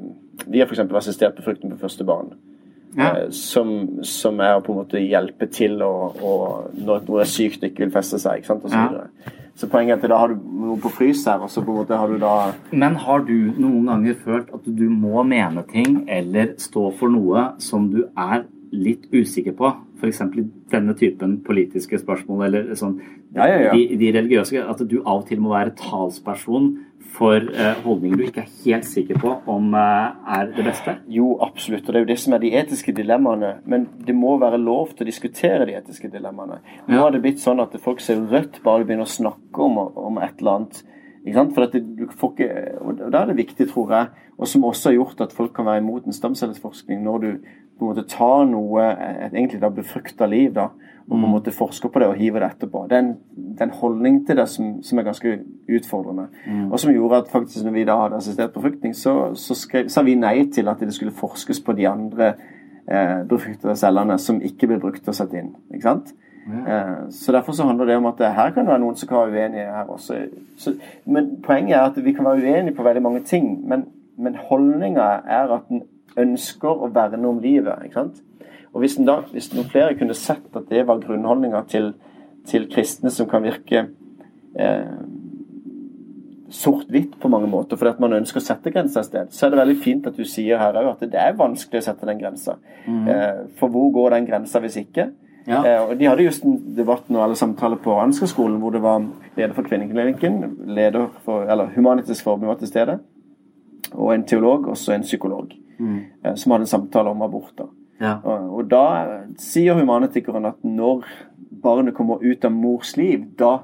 [0.46, 0.78] Vi har f.eks.
[0.94, 2.34] assistert befruktning på første barn.
[2.96, 3.08] Ja.
[3.24, 6.32] Eh, som, som er å på en måte hjelpe til å, å,
[6.76, 8.36] når noe er sykt og ikke vil feste seg.
[8.42, 8.64] ikke sant?
[8.64, 9.32] Og så, Ja.
[9.62, 11.82] Så poenget er at da har du noe på frys her, og så på en
[11.82, 12.32] måte har du da
[12.74, 17.52] Men har du noen ganger følt at du må mene ting eller stå for noe
[17.62, 19.70] som du er litt usikker på?
[20.02, 20.22] F.eks.
[20.34, 22.96] i denne typen politiske spørsmål eller sånn
[23.36, 23.74] Ja, ja, ja.
[23.76, 24.64] De, de religiøse.
[24.66, 26.72] At du av og til må være talsperson
[27.12, 30.94] for eh, holdninger du ikke er helt sikker på om eh, er det beste?
[31.12, 31.84] Jo, absolutt.
[31.84, 33.52] Og det er jo det som er de etiske dilemmaene.
[33.68, 36.62] Men det må være lov til å diskutere de etiske dilemmaene.
[36.88, 40.20] Nå har det blitt sånn at folk ser rødt bare begynner å snakke om, om
[40.24, 40.82] et eller annet.
[41.22, 44.90] For det, du får ikke, og da er det viktig, tror jeg, og som også
[44.90, 47.28] har gjort at folk kan være imot en stamcellesforskning, når du
[47.78, 50.72] på en måte tar noe, et egentlig da befrukta liv, da,
[51.12, 52.86] og på en måte forsker på det og hiver det etterpå.
[52.88, 55.34] Det er en, det er en holdning til det som, som er ganske
[55.68, 56.26] utfordrende.
[56.46, 56.70] Mm.
[56.72, 60.02] Og som gjorde at faktisk når vi da hadde assistert befruktning, så, så skrev, sa
[60.06, 62.32] vi nei til at det skulle forskes på de andre
[62.88, 65.52] eh, befruktede cellene som ikke ble brukt og satt inn.
[65.74, 66.14] ikke sant?
[66.48, 69.16] Eh, Så Derfor så handler det om at her kan det være noen som kan
[69.26, 70.22] være uenige her også.
[70.56, 70.74] Så,
[71.06, 73.68] men poenget er at vi kan være uenige på veldig mange ting.
[73.68, 73.84] Men,
[74.18, 75.82] men holdninga er at en
[76.16, 77.84] ønsker å verne om livet.
[77.84, 78.22] ikke sant?
[78.72, 81.90] Og Hvis, da, hvis noen flere kunne sett at det var grunnholdninga til,
[82.48, 83.82] til kristne som kan virke
[84.56, 84.94] eh,
[86.52, 89.52] sort-hvitt på mange måter, fordi at man ønsker å sette grenser et sted, så er
[89.54, 92.20] det veldig fint at du sier her òg at det er vanskelig å sette den
[92.20, 92.58] grensa.
[92.86, 93.06] Mm.
[93.08, 95.10] Eh, for hvor går den grensa hvis ikke?
[95.46, 95.62] Ja.
[95.66, 99.00] Eh, og De hadde just en debatt nå, eller samtale på Ansgar-skolen hvor det var
[99.36, 100.42] leder for Kvinneklinikken,
[100.76, 102.98] leder for, eller Humanitisk Forbund var til stede,
[103.92, 105.52] og en teolog, også en psykolog,
[105.82, 106.00] Mm.
[106.24, 107.66] eh, som hadde en samtale om aborter.
[108.02, 108.16] Ja.
[108.26, 108.84] Og, og da
[109.40, 111.06] sier humanitikeren at når
[111.62, 113.60] barnet kommer ut av mors liv, da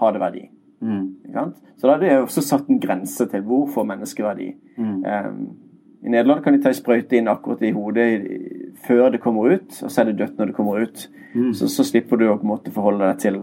[0.00, 0.44] har det verdi.
[0.82, 1.04] Mm.
[1.78, 4.48] Så da er det også satt en grense til hvor får menneskeverdi.
[4.78, 4.96] Mm.
[5.04, 5.38] Um,
[6.06, 8.08] I Nederland kan de ta en sprøyte inn akkurat i hodet
[8.86, 11.06] før det kommer ut, og så er det dødt når det kommer ut.
[11.34, 11.52] Mm.
[11.54, 13.40] Så, så slipper du å på en måte forholde deg til,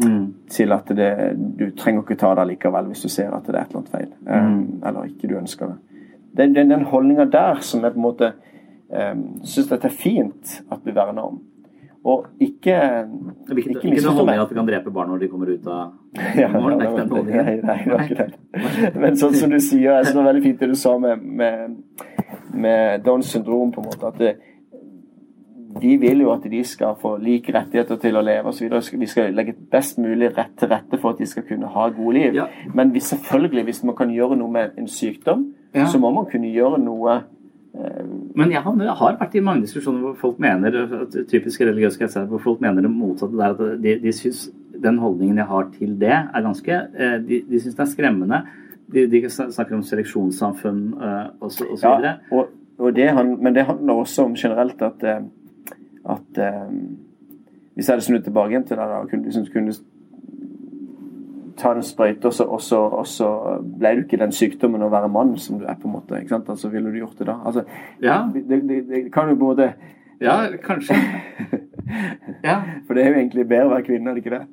[0.00, 0.30] Mm.
[0.48, 1.08] til at det,
[1.58, 3.90] du trenger ikke ta det likevel hvis du ser at det er et eller annet
[3.92, 4.12] feil.
[4.24, 5.98] Um, eller ikke du ønsker det.
[6.30, 8.30] Det er den, den holdninga der som er på en måte
[9.46, 11.40] syns dette er fint at vi verner om.
[12.00, 15.18] Og ikke Det er ikke, ikke noe med holdning at vi kan drepe barn når
[15.20, 15.90] de kommer ut av
[16.40, 16.46] Ja.
[16.48, 19.00] Det er nei, nei, nei, det var ikke den.
[19.02, 21.20] Men sånn som du sier, jeg synes det var veldig fint det du sa med,
[21.20, 21.74] med,
[22.56, 24.08] med Downs syndrom, på en måte.
[24.08, 24.32] At det,
[25.80, 28.72] vi vil jo at de skal få like rettigheter til å leve osv.
[28.98, 32.16] Vi skal legge best mulig rett til rette for at de skal kunne ha gode
[32.16, 32.40] liv.
[32.74, 35.84] Men hvis, selvfølgelig, hvis man kan gjøre noe med en sykdom, Ja.
[35.86, 37.20] så må man kunne gjøre noe
[38.34, 42.00] Men jeg har, jeg har vært i mange diskusjoner hvor folk mener at typiske religiøse
[42.00, 43.36] kretser, hvor folk mener det motsatte.
[43.38, 44.48] der at De, de syns
[44.82, 48.40] den holdningen jeg har til det, er ganske eh, De, de syns det er skremmende.
[48.90, 52.16] De, de snakker om seleksjonssamfunn eh, så, og videre.
[52.30, 52.50] Ja, og,
[52.80, 53.06] og det,
[53.38, 55.22] men det handler også om generelt at, eh,
[56.10, 56.98] at um,
[57.74, 59.74] Hvis jeg hadde snudd tilbake igjen til det, da kunne, kunne
[61.60, 63.28] ta en sprøyte, og så,
[63.78, 66.18] ble du ikke den sykdommen å være mann som du er, på en måte.
[66.20, 66.48] ikke sant?
[66.52, 67.36] Altså, Ville du gjort det da?
[67.44, 67.64] Altså,
[68.02, 68.22] Ja.
[68.34, 69.72] det, det, det kan jo på en måte
[70.20, 70.96] Ja, kanskje.
[72.44, 72.58] ja.
[72.86, 74.46] For det er jo egentlig bedre å være kvinne, er det ikke det?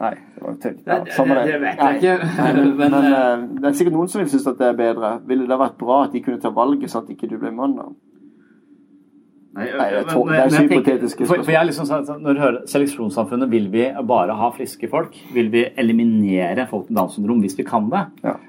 [0.00, 0.86] Nei, det var tøft.
[0.86, 2.14] Ja, Det- det vet jeg ikke.
[2.38, 4.78] Nei, men, Men, men, eh, det er sikkert noen som vil synes at det er
[4.78, 5.12] bedre.
[5.26, 7.76] Ville det vært bra at de kunne ta valget sånn at ikke du ble mann?
[7.78, 7.86] da?
[9.54, 12.20] Nei, Nei, jeg men- det er så jeg tenker- for, for jeg er liksom sånn,
[12.22, 15.14] Når du hører seleksjonssamfunnet, vil vi bare ha friske folk?
[15.32, 18.06] Vil vi eliminere folk med Downs syndrom hvis vi kan det?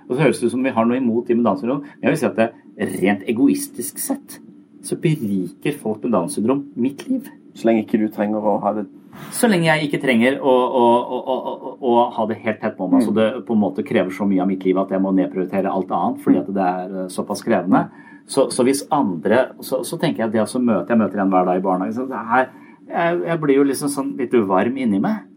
[0.10, 1.82] Og så høres det ut som vi har noe imot de med Downs syndrom.
[2.02, 4.40] Men jeg vil si at det rent egoistisk sett
[4.82, 7.30] så beriker folk med Downs syndrom mitt liv.
[7.54, 8.88] Så lenge ikke du trenger å ha det
[9.32, 13.06] Så lenge jeg ikke trenger å, å, å, å, ha det helt tett på meg,
[13.06, 15.72] så det på en måte krever så mye av mitt liv at jeg må nedprioritere
[15.72, 17.86] alt annet fordi at det er eh, såpass krevende.
[18.28, 21.30] Så, så hvis andre så, så tenker jeg at det å møte Jeg møter en
[21.30, 22.10] hver dag i barnehagen.
[22.32, 22.48] Her,
[22.90, 25.28] jeg, jeg blir jo liksom sånn litt uvarm inni meg.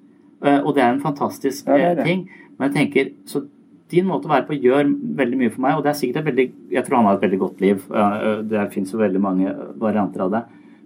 [0.43, 2.05] Eh, Og det er en fantastisk Ja, det eh, det.
[2.09, 2.27] ting.
[2.59, 3.45] Men jeg tenker så
[3.89, 6.27] din måte å være på gjør veldig mye for meg, og det er sikkert et
[6.29, 7.85] veldig Jeg tror han har et veldig godt liv.
[7.93, 10.43] Eh, Det fins jo veldig mange varianter av det.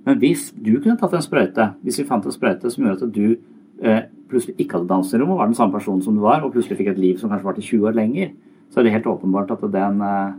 [0.06, 3.12] Men hvis du kunne tatt en sprøyte, hvis vi fant en sprøyte som gjorde at
[3.14, 3.36] du
[3.82, 6.52] eh, plutselig ikke hadde Downs syndrom og var den samme personen som du var, og
[6.54, 8.32] plutselig fikk et liv som kanskje varte 20 år lenger,
[8.70, 10.32] så er det helt åpenbart at den eh,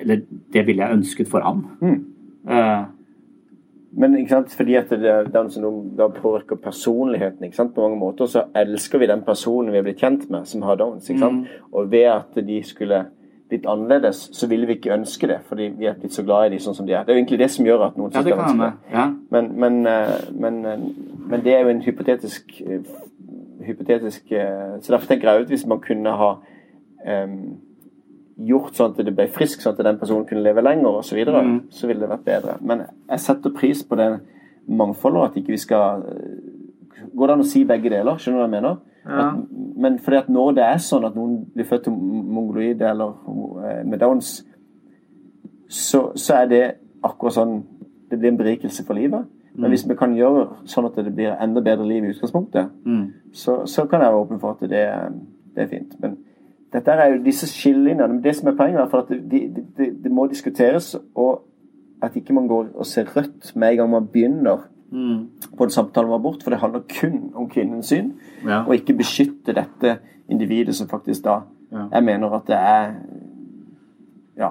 [0.00, 0.20] Eller
[0.52, 1.66] det ville jeg ønsket for ham.
[1.80, 2.04] Mm.
[2.48, 2.84] Uh,
[3.96, 7.80] men ikke sant, fordi at det, det er som da påvirker personligheten ikke sant, på
[7.84, 11.10] mange måter, så elsker vi den personen vi er blitt kjent med, som har downs.
[11.10, 11.44] ikke sant?
[11.44, 11.68] Mm.
[11.72, 13.04] Og ved at de skulle
[13.48, 16.56] blitt annerledes, så ville vi ikke ønske det, fordi vi er blitt så glad i
[16.56, 17.04] de sånn som de er.
[17.04, 18.70] Det er jo egentlig det som gjør at noen Ja, det er vanskelig.
[18.92, 19.04] Ja.
[19.36, 20.86] Men, men, eh, men, eh,
[21.30, 22.56] men det er jo en hypotetisk,
[23.64, 26.30] hypotetisk Så derfor tenker jeg ut hvis man kunne ha
[27.06, 27.36] em,
[28.38, 31.14] gjort sånn at det ble frisk, sånn at den personen kunne leve lenger osv., så,
[31.16, 31.60] videre, Mm.
[31.70, 32.56] så ville det vært bedre.
[32.62, 34.20] Men jeg setter pris på det
[34.68, 36.50] mangfoldet, og at ikke vi skal eh,
[37.14, 38.16] Går det an å si begge deler?
[38.16, 38.76] Skjønner du hva jeg mener?
[39.04, 39.28] Ja.
[39.28, 39.34] At,
[39.76, 43.12] men fordi at når det er sånn at noen blir født til mongoloid eller
[43.68, 44.42] eh, med downs,
[45.68, 46.62] så, så er det
[47.04, 47.54] akkurat sånn
[48.10, 49.24] Det blir en berikelse for livet.
[49.54, 49.70] Men Mm.
[49.72, 53.12] hvis vi kan gjøre sånn at det blir enda bedre liv i utgangspunktet, Mm.
[53.32, 54.84] så, så kan jeg være åpen for at det,
[55.54, 55.94] det er fint.
[56.00, 56.16] Men
[56.74, 58.20] dette er jo disse skillelinjene.
[58.22, 59.40] Det som er poenget, er at det, de,
[59.78, 61.44] de, de må diskuteres, og
[62.02, 65.26] at ikke man går og ser rødt med en gang man begynner Mm.
[65.58, 68.12] på en samtale om abort, for det handler kun om kvinnens syn,
[68.46, 68.60] Ja.
[68.66, 69.96] og ikke beskytte dette
[70.30, 71.40] individet som faktisk da
[71.72, 71.86] Ja.
[71.92, 72.92] Jeg mener at det er
[74.38, 74.48] Ja.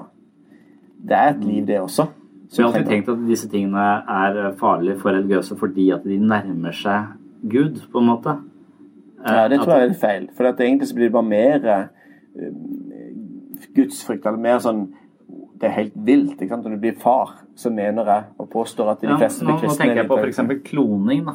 [1.08, 2.06] Det er et liv, det også.
[2.50, 6.18] Så jeg har alltid tenkt at disse tingene er farlige for religiøse fordi at de
[6.18, 7.06] nærmer seg
[7.50, 8.36] Gud, på en måte.
[9.28, 10.30] Ja, det Eh, tror jeg er feil.
[10.38, 11.86] For at egentlig så blir det bare mer eh,
[13.76, 14.88] gudsfrykt, eller mer sånn
[15.60, 16.34] Det er helt vilt.
[16.42, 16.66] ikke sant?
[16.66, 19.70] Når du blir far, så mener jeg og påstår at de Ja, fleste nå, kristne
[19.70, 20.40] nå tenker jeg på f.eks.
[20.70, 21.22] kloning.
[21.26, 21.34] da.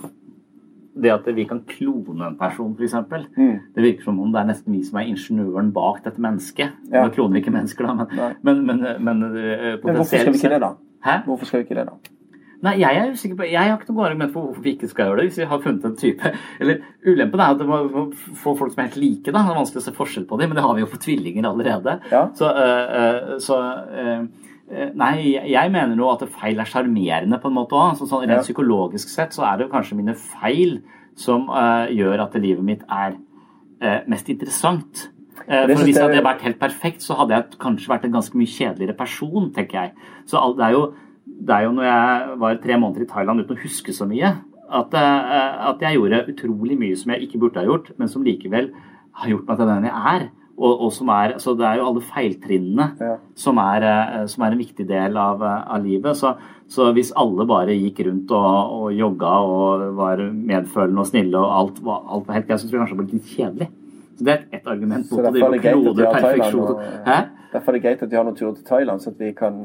[0.98, 2.94] Det at vi kan klone en person, f.eks.
[3.38, 3.58] Mm.
[3.74, 6.76] Det virker som om det er nesten vi som er ingeniøren bak dette mennesket.
[6.92, 7.06] Ja.
[7.06, 10.38] Nå kloner vi ikke mennesker, da, men, men, men, men, eh, Men hvorfor skal vi
[10.42, 10.72] ikke det, da?
[11.06, 11.16] Hæ?
[11.24, 12.17] Hvorfor skal vi ikke det, da?
[12.62, 15.06] Nei, jeg er usikker på Jeg har ikke noe argument for hvorfor vi ikke skal
[15.06, 15.26] gjøre det.
[15.28, 17.78] Hvis vi har funnet en type Eller ulempen er at det må
[18.42, 19.30] få folk som er helt like.
[19.30, 20.98] da Det er vanskelig å se forskjell på dem, men det har vi jo for
[21.04, 21.98] tvillinger allerede.
[22.34, 23.58] Så, øh, øh, så
[23.94, 24.24] øh,
[24.74, 27.94] øh, Nei, jeg mener jo at feil er sjarmerende på en måte òg.
[28.00, 28.42] Så, sånn, rent Ja.
[28.42, 30.80] psykologisk sett så er det jo kanskje mine feil
[31.16, 33.14] som øh, gjør at livet mitt er
[33.82, 35.10] øh, mest interessant.
[35.48, 38.34] For Hvis jeg- det hadde vært helt perfekt, så hadde jeg kanskje vært en ganske
[38.36, 39.92] mye kjedeligere person, tenker jeg.
[40.26, 40.92] Så det er jo,
[41.38, 44.32] det er jo når jeg var tre måneder i Thailand uten å huske så mye,
[44.68, 48.26] at, eh, at jeg gjorde utrolig mye som jeg ikke burde ha gjort, men som
[48.26, 48.72] likevel
[49.18, 50.28] har gjort meg til den jeg er.
[50.58, 52.86] Og, og som er, så Det er jo alle feiltrinnene
[53.38, 56.18] som, er, eh, som er en viktig del av, eh, av livet.
[56.18, 56.34] Så,
[56.68, 61.54] så hvis alle bare gikk rundt og, og jogga og var medfølende og snille, og
[61.60, 63.70] alt alt var helt greit, så tror jeg kanskje det ble litt kjedelig.
[64.18, 65.94] Så Det er et argument mot å derfor er drive det og greit at klone
[65.94, 67.36] vi har perfeksjon.
[67.52, 69.60] Derfor er det greit at vi har noen turer til Thailand, så at vi kan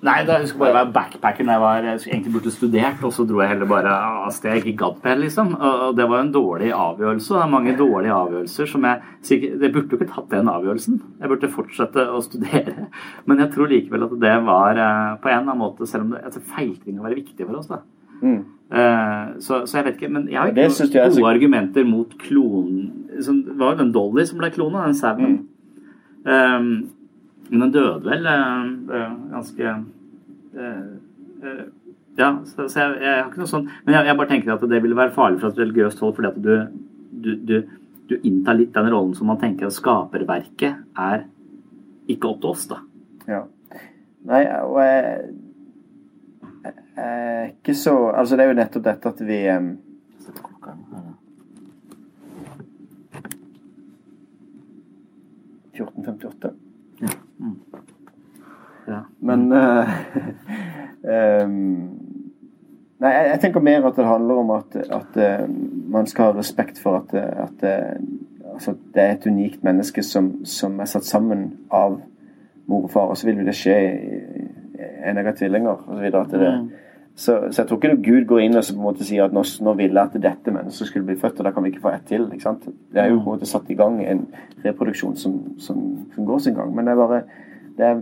[0.00, 3.12] Nei, da, jeg skulle bare være backpacker når jeg var jeg egentlig burde studert, og
[3.12, 4.54] så dro jeg heller bare av sted.
[4.54, 5.50] Jeg ikke gadd mer, liksom.
[5.60, 7.34] Og det var en dårlig avgjørelse.
[7.34, 11.02] Det er mange dårlige avgjørelser som jeg sikkert Jeg burde jo ikke tatt den avgjørelsen.
[11.20, 12.86] Jeg burde fortsette å studere.
[13.28, 16.14] Men jeg tror likevel at det var eh, på en eller annen måte, selv om
[16.16, 17.82] det, altså, feiltring kan være viktig for oss, da.
[18.20, 18.40] Mm.
[18.70, 22.16] Eh, så, så jeg vet ikke, men jeg har ikke noen er så- argumenter mot
[22.20, 22.88] klonen
[23.20, 25.36] det var jo den Dolly som ble klona, den sauen.
[25.36, 25.46] Mm.
[26.24, 26.72] Um,
[27.50, 30.86] men den døde vel eh, ganske eh,
[31.42, 31.66] eh,
[32.18, 34.64] Ja, så, så jeg, jeg har ikke noe sånn Men jeg, jeg bare tenker at
[34.70, 36.54] det ville være farlig fra et religiøst hold, fordi at du,
[37.24, 37.56] du, du,
[38.10, 41.26] du inntar litt den rollen som man tenker at skaperverket er
[42.10, 42.80] ikke opp til oss, da.
[43.30, 43.44] Ja.
[44.26, 45.28] Nei, og jeg,
[46.66, 49.70] jeg er ikke så Altså, det er jo nettopp dette at vi em,
[57.40, 57.96] «1458».
[58.90, 59.00] Ja.
[59.20, 59.88] Men uh,
[61.44, 61.52] um,
[63.00, 65.46] Nei, jeg, jeg tenker mer at det handler om at, at uh,
[65.88, 68.02] man skal ha respekt for at, at uh,
[68.54, 72.00] altså, det er et unikt menneske som, som er satt sammen av
[72.68, 74.18] mor og far, og så vil jo det skje i,
[74.76, 76.06] i en av tvillinger osv.
[76.12, 76.68] At det, Mm.
[77.20, 79.34] Så, så jeg tror ikke Gud går inn og så på en måte sier at
[79.36, 81.82] nå, nå ville jeg at dette mennesket skulle bli født, og da kan vi ikke
[81.84, 82.24] få ett til.
[82.32, 82.62] ikke sant?
[82.64, 84.22] Det er jo på en måte satt i gang en
[84.64, 85.82] reproduksjon som, som,
[86.14, 86.72] som går sin gang.
[86.72, 87.20] Men det er bare
[87.76, 88.00] det er,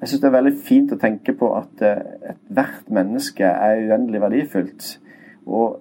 [0.00, 2.00] Jeg syns det er veldig fint å tenke på at eh,
[2.32, 4.88] ethvert menneske er uendelig verdifullt.
[5.44, 5.76] Og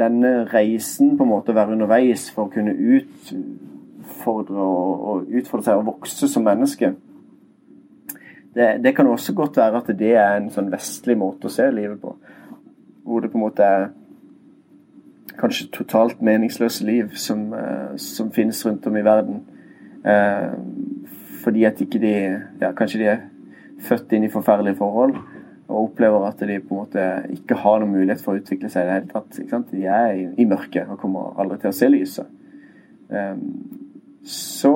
[0.00, 5.68] denne reisen på en måte å være underveis for å kunne utfordre og, og utfordre
[5.68, 6.94] seg og vokse som menneske
[8.54, 11.66] det, det kan også godt være at det er en sånn vestlig måte å se
[11.74, 12.14] livet på.
[13.04, 13.88] Hvor det på en måte er
[15.40, 19.42] kanskje totalt meningsløse liv som, eh, som finnes rundt om i verden.
[20.04, 20.52] Eh,
[21.44, 22.14] fordi at ikke de
[22.60, 23.20] ja, Kanskje de er
[23.80, 25.16] født inn i forferdelige forhold
[25.68, 28.84] og opplever at de på en måte ikke har noen mulighet for å utvikle seg
[28.84, 29.38] i det hele tatt.
[29.40, 29.70] Ikke sant?
[29.72, 32.26] De er i, i mørket og kommer aldri til å se lyset.
[33.10, 33.36] Eh,
[34.24, 34.74] så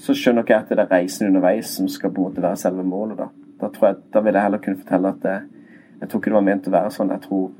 [0.00, 2.84] så skjønner jeg at det er reisen underveis som skal på en måte være selve
[2.84, 3.18] målet.
[3.18, 3.28] Da
[3.60, 5.40] Da tror jeg, da vil jeg heller kunne fortelle at det,
[6.00, 7.10] Jeg tror ikke det var ment å være sånn.
[7.10, 7.50] Jeg tror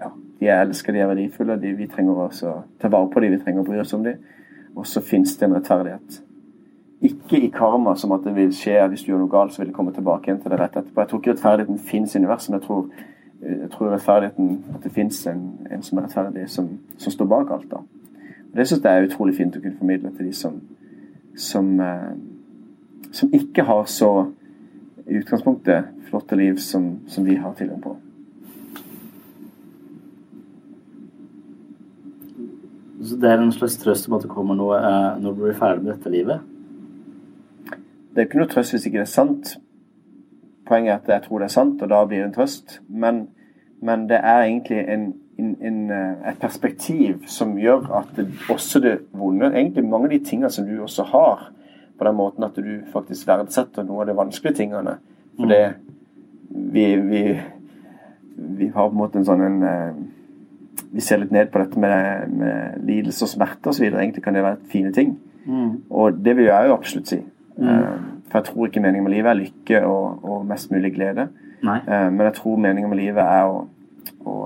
[0.00, 0.10] ja,
[0.40, 1.56] de er elska, de er verdifulle.
[1.60, 2.28] De, vi trenger å
[2.78, 4.12] ta vare på de, vi trenger å bry oss om de.
[4.76, 6.20] Og så finnes det en rettferdighet.
[7.02, 9.72] Ikke i karma, som at det vil skje hvis du gjør noe galt, så vil
[9.72, 11.00] det komme tilbake igjen til det rett etterpå.
[11.00, 12.86] Jeg tror ikke rettferdigheten finnes i universet, men jeg tror,
[13.42, 17.50] jeg tror rettferdigheten at det finnes en, en, som er rettferdig, som, som står bak
[17.58, 17.70] alt.
[17.70, 17.82] da.
[18.46, 20.60] Og Det syns jeg er utrolig fint å kunne formidle til de som,
[21.36, 22.10] som, eh,
[23.12, 24.32] som ikke har så
[25.06, 27.96] i utgangspunktet flotte liv som, som vi har tilgang på.
[33.06, 35.58] Så det er en slags trøst om at det kommer noe eh, når du blir
[35.58, 36.40] ferdig med dette livet?
[38.10, 39.52] Det er ikke noe trøst hvis ikke det er sant.
[40.66, 42.80] Poenget er at jeg tror det er sant, og da blir det en trøst.
[42.88, 43.26] Men,
[43.84, 45.06] men det er egentlig en,
[45.38, 50.14] en, en, eh, et perspektiv som gjør at det, også det vonde Egentlig mange av
[50.14, 51.50] de tingene som du også har,
[51.98, 54.98] på den måten at du faktisk verdsetter noe av de vanskelige tingene.
[55.36, 55.62] For det
[56.48, 57.22] vi, vi,
[58.36, 60.02] vi har på en måte en sånn en eh,
[60.96, 63.84] vi ser litt ned på dette med, med lidelse og smerte osv.
[63.88, 65.16] Egentlig kan det være fine ting.
[65.44, 65.88] Mm.
[65.90, 67.18] Og det vil jeg jo absolutt si.
[67.56, 67.66] Mm.
[67.66, 71.26] Uh, for jeg tror ikke meningen med livet er lykke og, og mest mulig glede.
[71.64, 71.78] Nei.
[71.88, 73.62] Men jeg tror meningen med livet er å,
[74.28, 74.36] å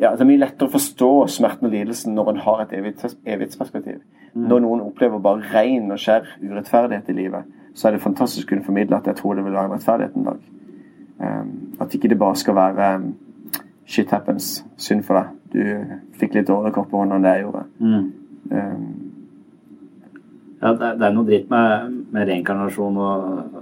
[0.00, 3.98] ja, Det er mye lettere å forstå smerten og lidelsen når en har et evighetsperspektiv.
[4.32, 4.46] Mm.
[4.48, 8.54] Når noen opplever bare ren og skjær urettferdighet i livet, så er det fantastisk å
[8.54, 10.40] kunne formidle at jeg tror det vil være en rettferdighet en dag.
[11.20, 11.50] Um,
[11.84, 13.10] at ikke det bare skal være um,
[13.84, 14.64] shit happens.
[14.80, 15.36] Synd for deg.
[15.52, 17.64] Du fikk litt dårligere kort på hånda enn det jeg gjorde.
[17.78, 18.08] Mm.
[18.50, 18.88] Um,
[20.60, 23.60] ja, det, det er noe dritt med, med reinkarnasjon og,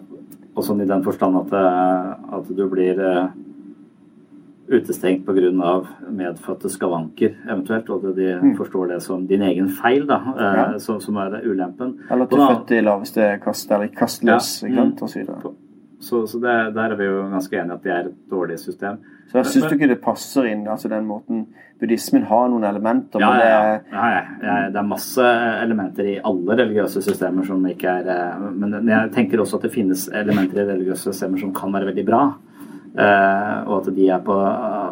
[0.55, 1.53] og sånn i den forstand at,
[2.39, 3.29] at du blir eh,
[4.71, 5.87] utestengt pga.
[6.11, 8.57] medfødte skavanker, eventuelt, og at de Mm.
[8.57, 10.79] forstår det som din egen feil, da, eh, Ja.
[10.79, 11.99] som, som er ulempen.
[12.11, 14.69] eller at du er født i laveste kast, eller kastløs, Ja.
[14.69, 15.55] ikke sant, og så.
[16.01, 18.99] Så, så det, der er vi jo ganske enige at det er et dårlig system.
[19.29, 21.47] Så jeg syns du ikke det passer inn, altså den måten
[21.81, 24.63] Buddhismen har noen elementer, Ja, men det ja, er ja.
[24.65, 24.69] ja.
[24.71, 25.21] Det er masse
[25.63, 29.63] elementer i alle religiøse systemer som ikke er eh, Men men jeg tenker også at
[29.63, 32.35] det finnes elementer i religiøse systemer som kan være veldig bra.
[32.99, 34.37] Eh, og at de er på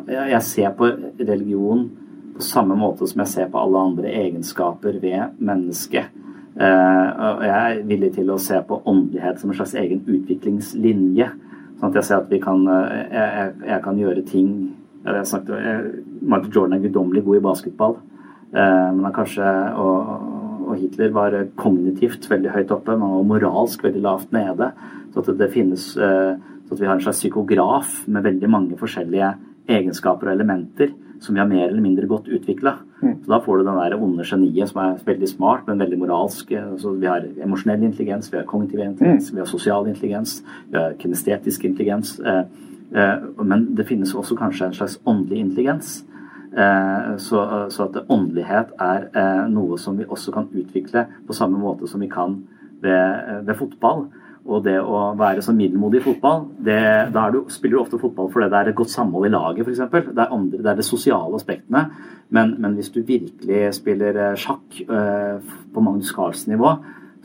[0.06, 1.88] Jeg ser på religion
[2.36, 6.12] på samme måte som jeg ser på alle andre egenskaper ved mennesket.
[6.56, 11.30] Eh, og jeg er villig til å se på åndelighet som en slags egen utviklingslinje.
[11.80, 14.50] Sånn at jeg ser at vi kan eh, Jeg, jeg, jeg kan gjøre ting
[15.06, 15.90] jeg jeg,
[16.22, 17.96] Michael Jordan er guddommelig god i basketball.
[18.50, 19.46] Men han kanskje
[19.78, 20.08] og,
[20.66, 24.70] og Hitler var kognitivt veldig høyt oppe, men han var moralsk veldig lavt nede.
[25.14, 26.34] Så at det finnes eh,
[26.66, 29.34] så at vi har en slags psykograf med veldig mange forskjellige
[29.68, 32.74] egenskaper og elementer som vi har mer eller mindre godt utvikla.
[33.00, 36.52] Så da får du den der onde geniet som er veldig smart, men veldig moralsk.
[36.78, 40.96] Så vi har emosjonell intelligens, vi har kognitiv intelligens, vi har sosial intelligens, vi har
[40.98, 42.18] kinestetisk intelligens.
[42.20, 42.42] Eh,
[42.92, 46.04] eh, men det finnes også kanskje en slags åndelig intelligens.
[46.56, 51.88] Eh, Så, så at åndelighet er noe som vi også kan utvikle på samme måte
[51.88, 52.42] som vi kan
[52.82, 54.06] ved, ved fotball.
[54.46, 56.78] Og det å være så middelmodig i fotball, det,
[57.14, 59.80] da du, spiller du ofte fotball fordi det er et godt samhold i laget, f.eks.
[59.90, 61.82] Det, er det er de sosiale aspektene.
[62.34, 66.76] Men, men hvis du virkelig spiller eh, sjakk eh, på Magnus Carlsen-nivå,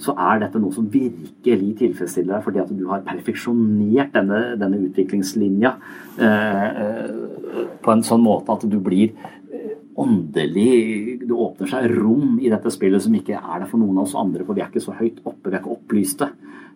[0.01, 4.80] så er dette noe som virkelig tilfredsstiller deg, fordi at du har perfeksjonert denne, denne
[4.88, 5.76] utviklingslinja
[6.17, 9.13] eh, eh, på en sånn måte at du blir
[10.01, 14.07] åndelig Det åpner seg rom i dette spillet som ikke er det for noen av
[14.07, 16.30] oss andre, for vi er ikke så høyt oppe, vi er ikke opplyste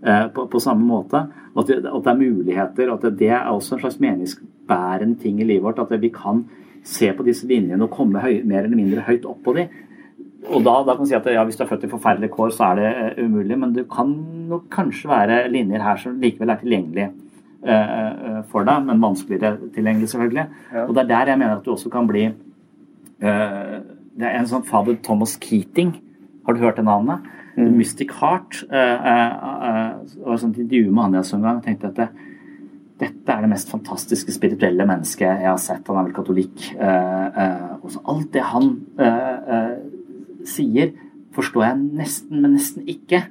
[0.06, 1.24] på, på samme måte.
[1.58, 5.48] At, det, at det er muligheter, at det er også en slags meningsbærende ting i
[5.48, 5.80] livet vårt.
[5.82, 6.44] At vi kan
[6.86, 9.66] se på disse linjene og komme høy, mer eller mindre høyt opp på de.
[10.46, 12.54] Og da, da kan man si at ja, Hvis du er født i forferdelige kår,
[12.54, 13.58] så er det uh, umulig.
[13.60, 14.12] Men det kan
[14.50, 17.08] nok kanskje være linjer her som likevel er tilgjengelige
[17.66, 17.94] eh,
[18.30, 20.44] eh, for deg, men vanskeligere tilgjengelig, selvfølgelig.
[20.86, 23.78] Og det er der jeg mener at du også kan bli uh,
[24.16, 25.96] Det er en sånn fader Thomas Keating.
[26.46, 27.26] Har du hørt det navnet?
[27.56, 28.64] The Mystic Heart.
[28.70, 29.34] Eh, eh,
[29.70, 31.58] eh, et sånt intervju med han jeg så en gang.
[31.58, 32.10] og tenkte at det,
[33.00, 35.88] dette er det mest fantastiske spirituelle mennesket jeg har sett.
[35.88, 36.68] Han er vel katolikk.
[37.82, 38.70] Og så alt det han
[40.46, 40.94] sier,
[41.36, 43.26] forstår jeg nesten, men nesten ikke.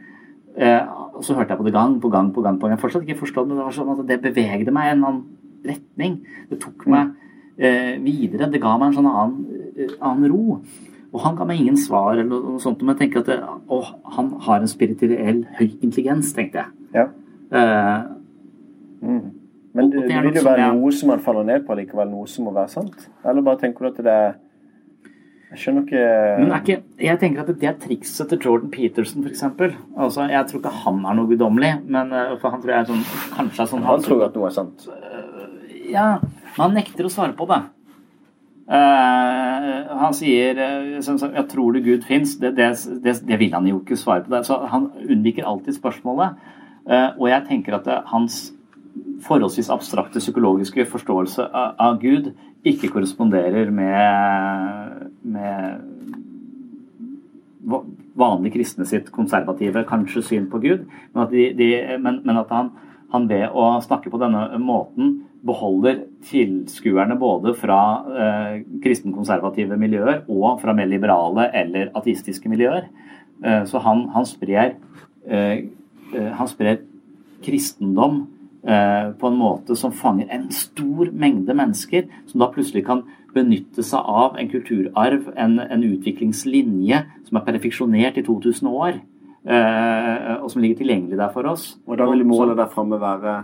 [1.15, 2.59] Og så hørte jeg på det gang på gang på gang.
[2.61, 2.77] på gang.
[2.77, 5.25] Jeg fortsatt ikke forstått, men det var sånn at det bevegde meg i en annen
[5.65, 6.19] retning.
[6.51, 7.15] Det tok meg
[7.57, 8.51] eh, videre.
[8.53, 10.61] Det ga meg en sånn annen, annen ro.
[11.15, 13.37] Og han ga meg ingen svar, eller noe sånt, men jeg tenker at det,
[13.71, 13.81] å,
[14.17, 16.73] han har en spirituell høy intelligens, tenkte jeg.
[16.97, 17.05] Ja.
[17.55, 18.01] Eh,
[19.75, 20.79] Men det, det vil jo sånn, være jeg...
[20.79, 23.07] noe som man faller ned på likevel, noe som må være sant?
[23.27, 24.35] Eller bare tenker du at det er
[25.55, 26.05] Jeg skjønner ikke
[26.39, 29.43] Men er ikke, jeg tenker at det er trikset til Jordan Peterson, f.eks.
[29.51, 32.91] Altså, jeg tror ikke han er noe guddommelig, men eh, for han tror jeg er
[32.91, 33.05] sånn,
[33.37, 34.87] kanskje er sånn Han tror at noe er sant.
[35.91, 37.61] Ja, men han nekter å svare på det.
[38.65, 42.39] Eh, han sier uh, som, 'Jeg tror du Gud fins'.
[42.41, 42.73] Det, det,
[43.05, 44.35] det, det, vil han jo ikke svare på.
[44.35, 44.47] Det.
[44.47, 46.29] Så han unnviker alltid spørsmålet.
[46.91, 48.53] Uh, og jeg tenker at hans
[49.23, 52.33] forholdsvis abstrakte psykologiske forståelse av, av Gud
[52.65, 55.81] ikke korresponderer med, med
[58.15, 62.53] vanlige kristne sitt konservative kanskje syn på Gud, men at, de, de, men, men at
[62.55, 62.71] han,
[63.13, 70.61] han, ved å snakke på denne måten beholder tilskuerne både fra eh, kristenkonservative miljøer og
[70.63, 72.89] fra mer liberale eller ateistiske miljøer.
[73.45, 74.77] Eh, så han, han, sprer,
[75.29, 75.67] eh,
[76.15, 76.81] eh han sprer
[77.45, 78.23] kristendom
[78.65, 83.83] eh, på en måte som fanger en stor mengde mennesker, som da plutselig kan benytte
[83.85, 89.03] seg av en kulturarv, en, en utviklingslinje som er perfeksjonert i 2000 år,
[89.45, 91.75] eh, og som ligger tilgjengelig der for oss.
[91.85, 93.43] Og da vil målet der framme være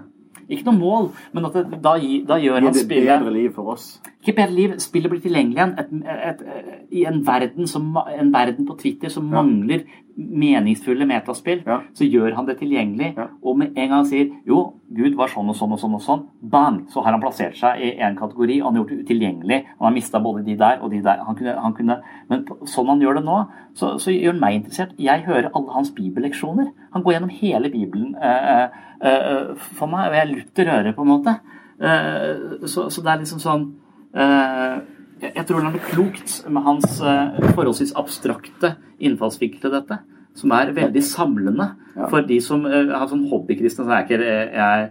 [0.51, 1.95] ikke noe mål, men at det, da,
[2.29, 3.93] da, gjør han spillet Bedre liv for oss.
[4.21, 4.73] Ikke bedre liv.
[4.83, 5.71] Spillet blir tilgjengelig igjen.
[5.81, 9.41] Et, et, et, I en verden, som, en verden, på Twitter som ja.
[9.41, 9.87] mangler
[10.21, 11.79] meningsfulle metaspill, ja.
[11.97, 13.15] så gjør han det tilgjengelig.
[13.17, 13.27] Ja.
[13.41, 14.59] Og med en gang han sier jo,
[14.93, 17.81] Gud var sånn og sånn og sånn, og sånn, bang, så har han plassert seg
[17.81, 18.59] i en kategori.
[18.61, 19.61] og Han har gjort det utilgjengelig.
[19.79, 21.25] Han har mista både de der og de der.
[21.25, 21.99] Han kunne, han kunne,
[22.29, 23.39] men sånn han gjør det nå,
[23.73, 24.97] så, så, gjør han meg interessert.
[25.01, 26.73] Jeg hører alle hans bibelleksjoner.
[26.93, 28.67] Han går gjennom hele Bibelen eh,
[29.01, 31.39] eh, for meg, og jeg lutter øret, på en måte.
[31.81, 33.71] Eh, så, så, det er liksom sånn
[34.15, 40.01] Jeg tror det er klokt med hans forholdsvis abstrakte innfallsvinkel til dette
[40.39, 41.67] som er veldig samlende
[42.09, 43.85] for de som har sånn hobbykristne.
[43.85, 44.91] Så er ikke jeg,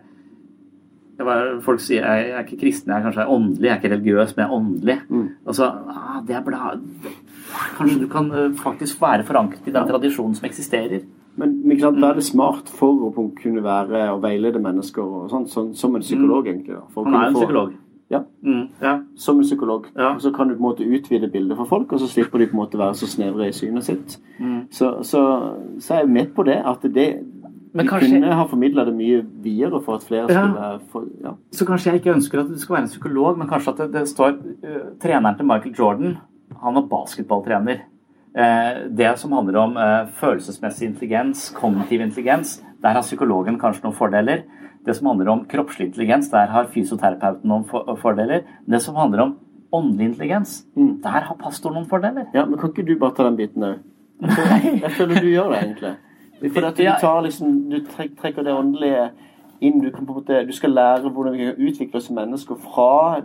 [1.66, 3.66] Folk sier jeg, er ikke kristen, jeg er kanskje åndelig.
[3.66, 4.98] Jeg er ikke religiøs, men jeg er åndelig.
[5.10, 5.26] Mm.
[5.52, 6.70] Altså, ah, det er bla,
[7.76, 11.04] Kanskje du kan faktisk være forankret i den tradisjonen som eksisterer.
[11.40, 15.28] Men, men sant, da er det smart for å kunne være og veilede mennesker og
[15.32, 16.50] sånt, som, som en psykolog, mm.
[16.54, 16.80] egentlig.
[16.80, 17.76] Da, Han er en psykolog.
[18.10, 18.24] Ja.
[18.44, 19.00] Mm, ja.
[19.16, 19.86] Som en psykolog.
[19.98, 20.16] Ja.
[20.20, 22.58] Så kan du på en måte utvide bildet for folk, og så slipper de på
[22.58, 24.18] en måte være så snevre i synet sitt.
[24.40, 24.64] Mm.
[24.72, 25.22] Så, så,
[25.80, 26.58] så, er jeg med på det.
[26.66, 27.10] At det
[27.74, 30.42] men de kanskje, kunne ha formidla det mye videre for at flere ja.
[30.42, 31.36] skulle få, ja.
[31.54, 33.90] Så kanskje jeg ikke ønsker at du skal være en psykolog, men kanskje at det,
[33.94, 36.18] det står uh, Treneren til Michael Jordan,
[36.64, 37.84] han var basketballtrener.
[38.34, 43.98] Uh, det som handler om uh, følelsesmessig intelligens, kognitiv intelligens, der har psykologen kanskje noen
[43.98, 44.48] fordeler.
[44.90, 48.42] Det som handler om kroppslig intelligens, der har fysioterapeuten noen fordeler.
[48.66, 49.36] Det som handler om
[49.72, 51.02] åndelig intelligens, mm.
[51.04, 52.26] der har pastoren noen fordeler.
[52.34, 53.76] Ja, men Kan ikke du bare ta den biten òg?
[54.20, 55.92] Jeg, føler du gjør det, egentlig.
[56.56, 57.78] For at du, tar liksom, du
[58.18, 59.06] trekker det åndelige
[59.62, 59.78] inn.
[59.84, 62.58] Du, kan på en måte, du skal lære hvordan vi kan utvikle oss som mennesker
[62.64, 63.22] fra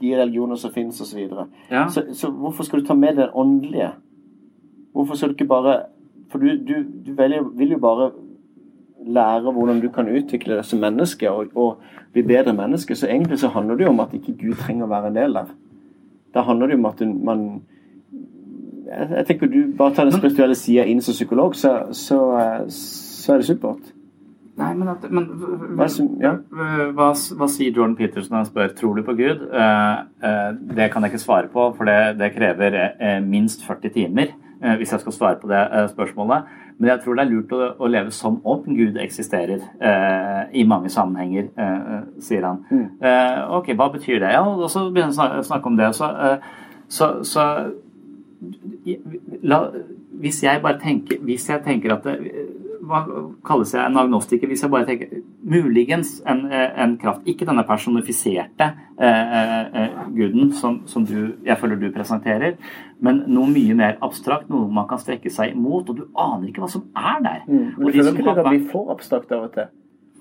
[0.00, 1.12] de religioner som finnes, osv.
[1.12, 1.46] Så, videre.
[1.70, 1.86] ja.
[1.88, 3.92] så Så hvorfor skal du ta med det åndelige?
[4.92, 5.82] Hvorfor skal du ikke bare
[6.32, 6.74] For du, du,
[7.06, 8.10] du velger, vil jo bare
[9.06, 11.82] lære hvordan du kan utvikle deg som menneske og, og,
[12.14, 12.94] bli bedre menneske.
[12.94, 15.34] Så egentlig så handler det jo om at ikke Gud trenger å være en del
[15.34, 15.48] der.
[16.34, 17.40] Da handler det jo om at man
[18.84, 22.20] jeg, jeg tenker Du bare tar den spirituelle sida inn som psykolog, så, så,
[22.68, 23.92] så, er det supert.
[24.54, 25.24] Nei, men, at, men
[25.74, 25.88] hva,
[26.22, 26.36] ja.
[26.94, 29.42] hva, hva, sier Jordan Peterson når han spør tror du på Gud?
[29.50, 33.94] Uh, uh, det kan jeg ikke svare på, for det, det krever uh, minst 40
[33.98, 34.34] timer
[34.78, 35.58] hvis jeg skal svare på det
[35.90, 36.46] spørsmålet.
[36.78, 40.64] Men jeg tror det er lurt å, å leve som om Gud eksisterer eh, i
[40.66, 42.64] mange sammenhenger, eh, sier han.
[42.70, 42.86] Mm.
[42.98, 44.32] Eh, ok, hva betyr det?
[44.34, 45.92] Ja, og så begynner han å snakke om det.
[45.94, 47.46] Så, eh, så, så
[49.46, 49.60] la,
[50.20, 52.18] hvis jeg bare tenker Hvis jeg tenker at det,
[52.84, 53.00] hva
[53.46, 57.26] kalles jeg en agnostiker hvis jeg bare tenker muligens en, en kraft.
[57.28, 59.36] Ikke denne personifiserte eh,
[59.82, 62.56] eh, guden som, som du, jeg føler du presenterer,
[63.04, 66.64] men noe mye mer abstrakt, noe man kan strekke seg imot, og du aner ikke
[66.64, 67.40] hva som er der.
[67.48, 67.64] Mm.
[67.76, 69.72] Men du føler ikke det kan bli for abstrakt av og til?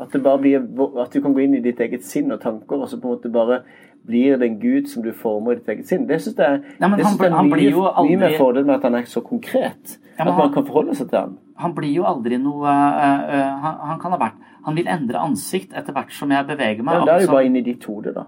[0.02, 0.64] At, det bare blir,
[1.02, 3.14] at du kan gå inn i ditt eget sinn og tanker, og så på en
[3.14, 3.60] måte bare
[4.08, 6.08] blir det en gud som du former i ditt eget sinn.
[6.10, 8.08] Det syns jeg, ja, det synes jeg er mye, aldri...
[8.10, 10.00] mye mer fordel med at han er så konkret.
[10.18, 11.38] Ja, at man han, kan forholde seg til han.
[11.62, 15.22] Han blir jo aldri noe uh, uh, han, han, kan ha vært Han vil endre
[15.22, 17.02] ansikt etter hvert som jeg beveger meg.
[17.02, 18.28] Ja, det er jo bare inni ditt hode, da.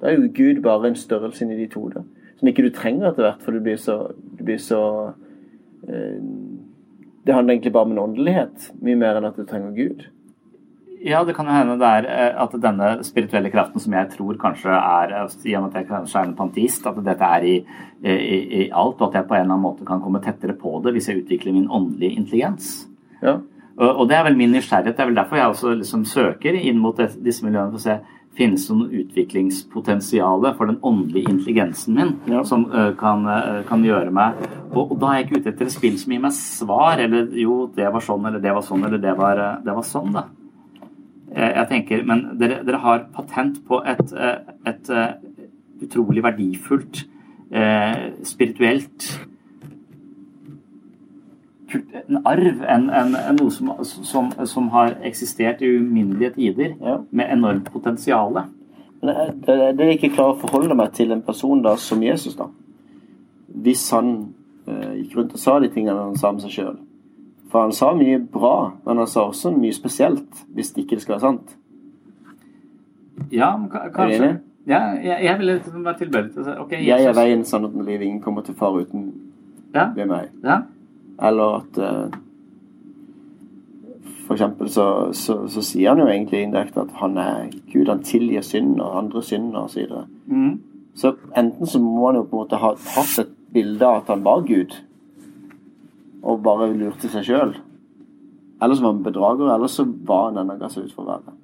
[0.00, 2.04] Da er jo Gud bare en størrelse inni ditt hode.
[2.40, 4.82] Som ikke du trenger etter hvert, for du blir så, du blir så
[5.14, 6.18] uh,
[7.24, 10.04] Det handler egentlig bare om en åndelighet, mye mer enn at du trenger Gud.
[11.04, 14.38] Ja, det kan jo hende det er eh, at denne spirituelle kraften som jeg tror
[14.40, 17.56] kanskje er eh, med at jeg kanskje er en pantist, at dette er i,
[18.00, 20.78] i, i, alt, og at jeg på en eller annen måte kan komme tettere på
[20.84, 22.72] det hvis jeg utvikler min åndelige intelligens.
[23.20, 23.38] Ja.
[23.76, 24.96] Og, og, det er vel min nysgjerrighet.
[24.96, 27.98] Det er vel derfor jeg også liksom søker inn mot disse miljøene for å se
[28.34, 32.40] finnes det noe utviklingspotensial for den åndelige intelligensen min ja.
[32.46, 34.40] som uh, kan, uh, kan, gjøre meg
[34.72, 37.28] og, og, da er jeg ikke ute etter et spill som gir meg svar, eller
[37.38, 40.24] jo, det var sånn, eller det var sånn, eller det var, det var sånn, da.
[41.32, 47.06] Eh, jeg tenker, Men dere, dere har patent på et, eh, et, et utrolig verdifullt,
[47.52, 49.08] eh, spirituelt
[52.08, 56.98] en arv, en, en, en noe som, som, som, har eksistert i uminnelige tider, ja.
[57.10, 58.38] med enormt potensial.
[59.00, 59.14] Det,
[59.46, 62.48] det, det er ikke klarer å forholde meg til en person da, som Jesus, da.
[63.64, 64.14] Hvis han
[64.66, 66.76] eh, gikk rundt og sa de tingene han sa om seg sjøl.
[67.54, 71.12] For han sa mye bra, men han sa også mye spesielt, hvis det ikke skal
[71.14, 71.52] være sant.
[73.30, 73.52] Ja,
[73.94, 74.40] kanskje.
[74.66, 77.86] Ja, jeg, jeg ville være tilbøyelig til å si okay, Jeg er veien, sannheten og
[77.86, 78.08] livet.
[78.08, 79.04] Ingen kommer til far uten
[79.74, 79.84] ja.
[79.94, 80.32] ved meg.
[80.42, 80.56] Ja.
[81.28, 82.16] Eller at uh,
[84.24, 87.86] For eksempel så, så, så, sier han jo egentlig indirekte at han er Gud.
[87.92, 89.86] Han tilgir synd og andre synder osv.
[89.86, 90.58] Så, mm.
[90.98, 94.10] så enten så må han jo på en måte ha hatt et bilde av at
[94.10, 94.74] han var Gud,
[96.24, 97.54] og bare lurte seg sjøl.
[98.62, 101.04] Eller så var han bedrager, eller så var han den han ga seg ut for
[101.04, 101.40] å være.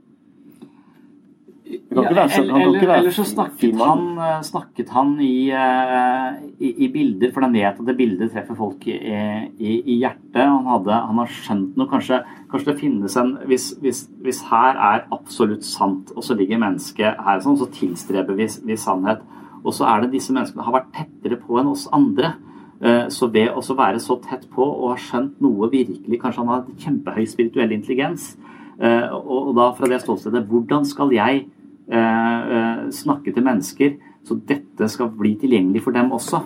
[1.70, 7.46] Ja, eller, eller, så snakket han, eh, snakket han i, uh, i, i, bilder, for
[7.46, 10.40] han vet at det bildet treffer folk i, i, i hjertet.
[10.40, 11.86] Han, hadde, han, har skjønt noe.
[11.90, 16.62] Kanskje, kanskje det finnes en hvis, hvis, hvis, her er absolutt sant, og så ligger
[16.62, 19.22] mennesket her sånn, så tilstreber vi, vi sannhet.
[19.62, 22.34] Og så er det disse menneskene har vært tettere på enn oss andre.
[22.80, 26.52] Uh, så ved å være så tett på og ha skjønt noe virkelig Kanskje han
[26.54, 28.34] har kjempehøy spirituell intelligens.
[28.80, 31.42] Uh, og, da fra det ståstedet Hvordan skal jeg
[31.90, 36.38] Eh, eh, snakke til mennesker, så dette skal bli tilgjengelig for dem også.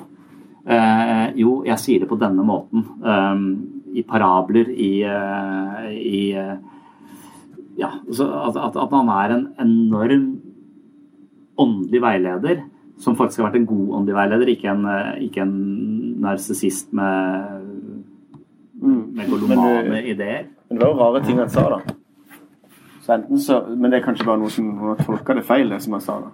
[0.64, 2.86] Eh, jo, jeg sier det på denne måten.
[3.94, 6.32] I parabler, i, i
[7.76, 10.40] Ja, at, at, at, han er en enorm
[11.58, 12.64] åndelig veileder,
[12.98, 14.84] som faktisk har vært en god åndelig veileder, ikke en,
[15.26, 15.54] ikke en
[16.24, 17.66] narsissist med,
[18.80, 19.02] mm.
[19.18, 20.48] med golomane ideer.
[20.68, 21.98] Men det var jo rare ting han sa, da.
[23.04, 25.96] Så så, Men det er kanskje bare noe som har tolka det feil, det som
[25.98, 26.18] han sa.
[26.24, 26.32] da.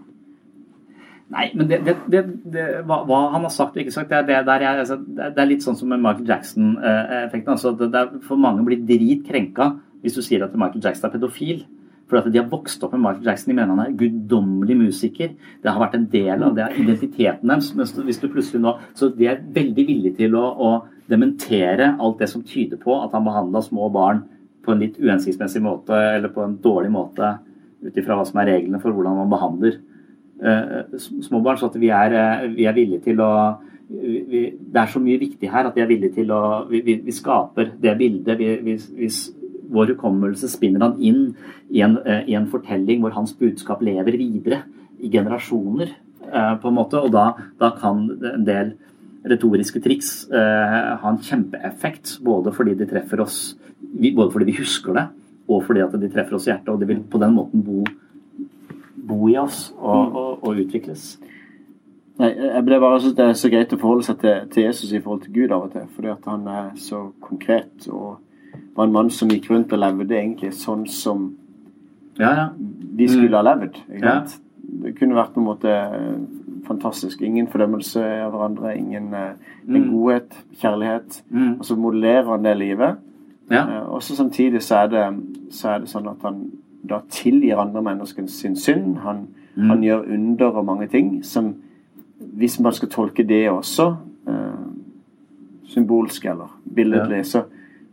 [1.31, 4.65] Nei, men det, det, det, hva, hva, han har sagt og ikke sagt, det, er,
[4.65, 7.53] jeg, altså, det er litt sånn som med Michael Jackson-effekten.
[7.55, 9.73] altså For mange blir dritkrenka
[10.03, 11.63] hvis du sier at Michael Jackson er pedofil.
[12.11, 13.53] For at de har vokst opp med Michael Jackson.
[13.53, 15.35] De mener han er guddommelig musiker.
[15.63, 17.71] Det har vært en del av det identiteten deres.
[17.79, 20.71] Mens hvis du plutselig nå, Så de er veldig villige til å, å
[21.11, 24.25] dementere alt det som tyder på at han behandla små barn
[24.65, 27.39] på en litt uhensiktsmessig måte eller på en dårlig måte
[27.81, 29.79] ut ifra hva som er reglene for hvordan man behandler
[30.45, 31.59] uh, småbarn.
[31.61, 33.33] Så at vi er, uh, vi er villige til å
[33.91, 37.01] vi, Det er så mye viktig her at vi er villige til å Vi, vi,
[37.03, 38.39] vi skaper det bildet.
[38.39, 39.09] Vi,
[39.71, 41.23] vår hukommelse spinner han inn
[41.71, 44.65] i en, uh, i en, fortelling hvor hans budskap lever videre
[45.01, 45.97] i generasjoner,
[46.31, 47.01] på en måte.
[47.01, 48.75] Og da, da kan en del
[49.27, 53.39] retoriske triks ha en kjempeeffekt, både fordi de treffer oss
[53.91, 55.07] både fordi vi husker det,
[55.49, 56.69] og fordi at de treffer oss i hjertet.
[56.69, 57.85] Og de vil på den måten bo,
[59.11, 60.17] bo i oss og, mm.
[60.17, 61.13] og, og utvikles.
[62.21, 64.91] Nei, jeg ble bare synes Det er så greit å forholde seg til, til, Jesus
[64.93, 65.87] i forhold til Gud av og til.
[65.97, 68.19] Fordi at han er så konkret og
[68.77, 71.31] var en mann som gikk rundt og levde egentlig sånn som
[72.21, 72.47] ja, ja.
[72.57, 73.81] de skulle ha levd.
[74.81, 75.75] Det kunne vært på en måte
[76.71, 77.23] fantastisk.
[77.23, 79.33] Ingen fordømmelse av hverandre, ingen eh,
[79.67, 79.87] mm.
[79.91, 81.23] godhet, kjærlighet.
[81.31, 81.53] Mm.
[81.59, 83.01] Og så modellerer han det livet.
[83.51, 83.65] Ja.
[83.67, 85.07] Uh, og så samtidig så er, det,
[85.51, 86.45] så er, det, sånn at han
[86.87, 89.01] da tilgir andre mennesker sin synd.
[89.03, 89.25] Han,
[89.57, 89.67] mm.
[89.73, 91.55] han, gjør under og mange ting som
[92.21, 93.85] Hvis man skal tolke det også
[94.29, 94.67] eh,
[95.73, 97.25] symbolsk eller billedlig, ja.
[97.25, 97.41] så,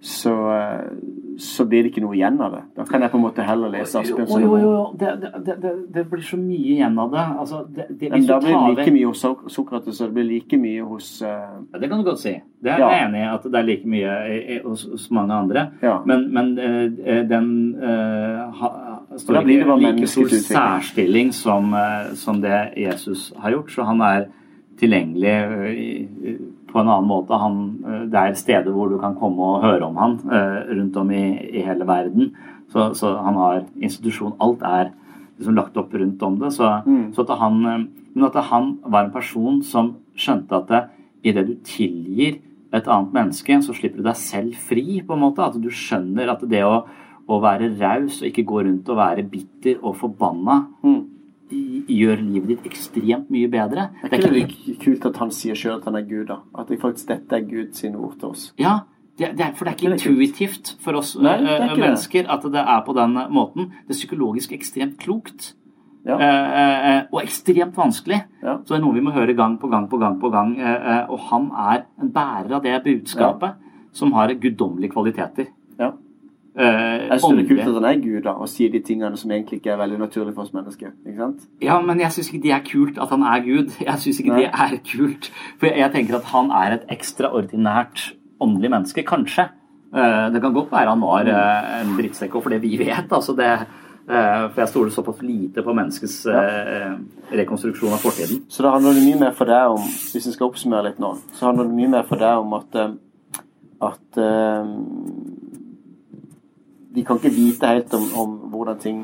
[0.01, 2.61] så, uh, så blir det ikke noe igjen av det.
[2.77, 4.43] Da kan jeg på en måte heller lese Asbjørnsen.
[4.45, 4.83] Jo, jo, jo.
[4.99, 7.23] Det, det, det, det, blir så mye igjen av det.
[7.43, 7.61] Altså,
[8.01, 11.31] Men da blir det like mye hos Sokrates, og det blir like mye hos uh...
[11.73, 12.35] ja, Det kan du godt si.
[12.61, 15.65] Det er jeg enig i, at det er like mye hos, hos mange andre.
[15.81, 15.97] Ja.
[16.09, 17.51] Men, men uh, den
[17.81, 18.73] uh, ha,
[19.17, 21.73] står ikke like stor særstilling som,
[22.17, 23.73] som det Jesus har gjort.
[23.73, 24.29] Så han er
[24.77, 25.37] tilgjengelig
[26.67, 27.37] på en annen måte.
[27.39, 30.99] Han, eh, det er steder hvor du kan komme og høre om han eh, rundt
[30.99, 31.25] om i,
[31.59, 32.33] i hele verden.
[32.71, 34.35] Så, så, han har institusjon.
[34.43, 34.91] Alt er
[35.37, 36.51] liksom lagt opp rundt om det.
[36.57, 37.13] Så, mm.
[37.15, 40.83] så at han, eh, men at han var en person som skjønte at det,
[41.27, 42.39] idet du tilgir
[42.75, 45.45] et annet menneske, så slipper du deg selv fri, på en måte.
[45.45, 46.81] At du skjønner at det å,
[47.27, 51.05] å være raus og ikke gå rundt og være bitter og forbanna mm
[51.49, 53.87] gjør livet ditt ekstremt mye bedre.
[54.03, 56.41] Det er ikke det kult at han sier sjøl at han er Gud, da?
[56.57, 58.47] At det faktisk dette er Gud sine ord til oss?
[58.59, 58.79] Ja,
[59.17, 62.61] det, det er, for det er ikke intuitivt for oss Nei, uh, mennesker at det
[62.63, 63.71] er på den måten.
[63.87, 65.53] Det er psykologisk ekstremt klokt.
[66.07, 66.15] Ja.
[66.15, 68.21] Uh, uh, og ekstremt vanskelig.
[68.43, 68.59] Ja.
[68.61, 70.19] Så det er noe vi må høre gang på gang på gang.
[70.21, 70.53] på gang.
[71.09, 73.89] og han er en bærer av det budskapet ja.
[73.91, 75.49] som har guddommelige kvaliteter.
[76.57, 79.31] Jeg synes det er kult at han er Gud da, og sier de tingene som
[79.31, 80.93] egentlig ikke er veldig naturlige for oss mennesker.
[81.05, 81.43] ikke sant?
[81.61, 83.75] Ja, men jeg syns ikke det er kult at han er Gud.
[83.83, 84.39] Jeg syns ikke Nei.
[84.45, 85.29] det er kult.
[85.59, 88.07] For jeg, jeg tenker at han er et ekstraordinært
[88.41, 89.49] åndelig menneske, kanskje.
[89.95, 93.11] Eh, det kan godt være han var eh, en drittsekk, og for det vi vet.
[93.11, 96.93] altså det eh, For jeg stoler såpass lite på menneskets eh,
[97.37, 98.45] rekonstruksjon av fortiden.
[98.49, 101.15] Så da handler det mye mer for deg om hvis jeg skal oppsummere litt nå,
[101.37, 102.95] så handler det mye mer for deg om at eh,
[103.87, 104.69] at eh,
[106.97, 109.03] de kan ikke vite helt om, om hvordan ting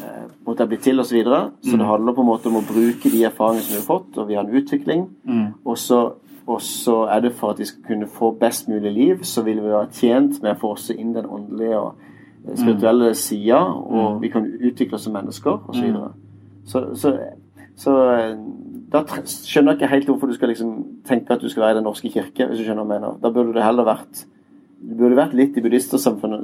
[0.00, 1.10] eh, måtte bli til osv.
[1.10, 1.40] Så, videre.
[1.62, 1.86] så det Mm.
[1.90, 4.34] handler på en måte om å bruke de erfaringene som vi har fått, og vi
[4.38, 5.02] har en utvikling.
[5.28, 5.46] Mm.
[5.64, 5.98] Og så,
[6.46, 9.60] og så er det for at vi skal kunne få best mulig liv, så vil
[9.60, 11.94] vi være tjent med å få også inn den åndelige og
[12.48, 14.22] eh, spirituelle sida, og Mm.
[14.22, 15.74] vi kan utvikle oss som mennesker osv.
[15.74, 15.86] Så, Mm.
[15.92, 16.10] videre.
[16.64, 17.18] så, så,
[17.76, 18.36] så eh,
[18.92, 21.74] da skjønner jeg ikke helt hvorfor du skal liksom tenke at du skal være i
[21.74, 23.18] Den norske kirke, hvis du skjønner hva jeg mener.
[23.22, 24.24] Da burde det heller vært
[24.82, 26.40] Du burde vært litt i buddhistersamfunnet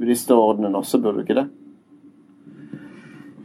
[0.00, 1.48] buddhisterordenen også, burde du ikke det?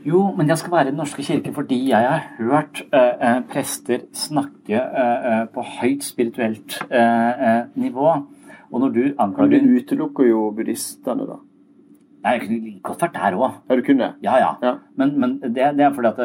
[0.06, 3.40] Jo, men jeg skal være i Den norske kirke fordi jeg har hørt eh, eh,
[3.49, 8.11] prester snakke eh, eh, på høyt spirituelt eh, eh, nivå.
[8.72, 11.40] Og når du Men du utelukker jo buddhistene, da.
[12.23, 13.52] Nei, Jeg kunne like godt vært der òg.
[13.69, 14.73] Ja, du kunne Ja, Ja, ja.
[14.95, 16.19] Men, men det, det er fordi at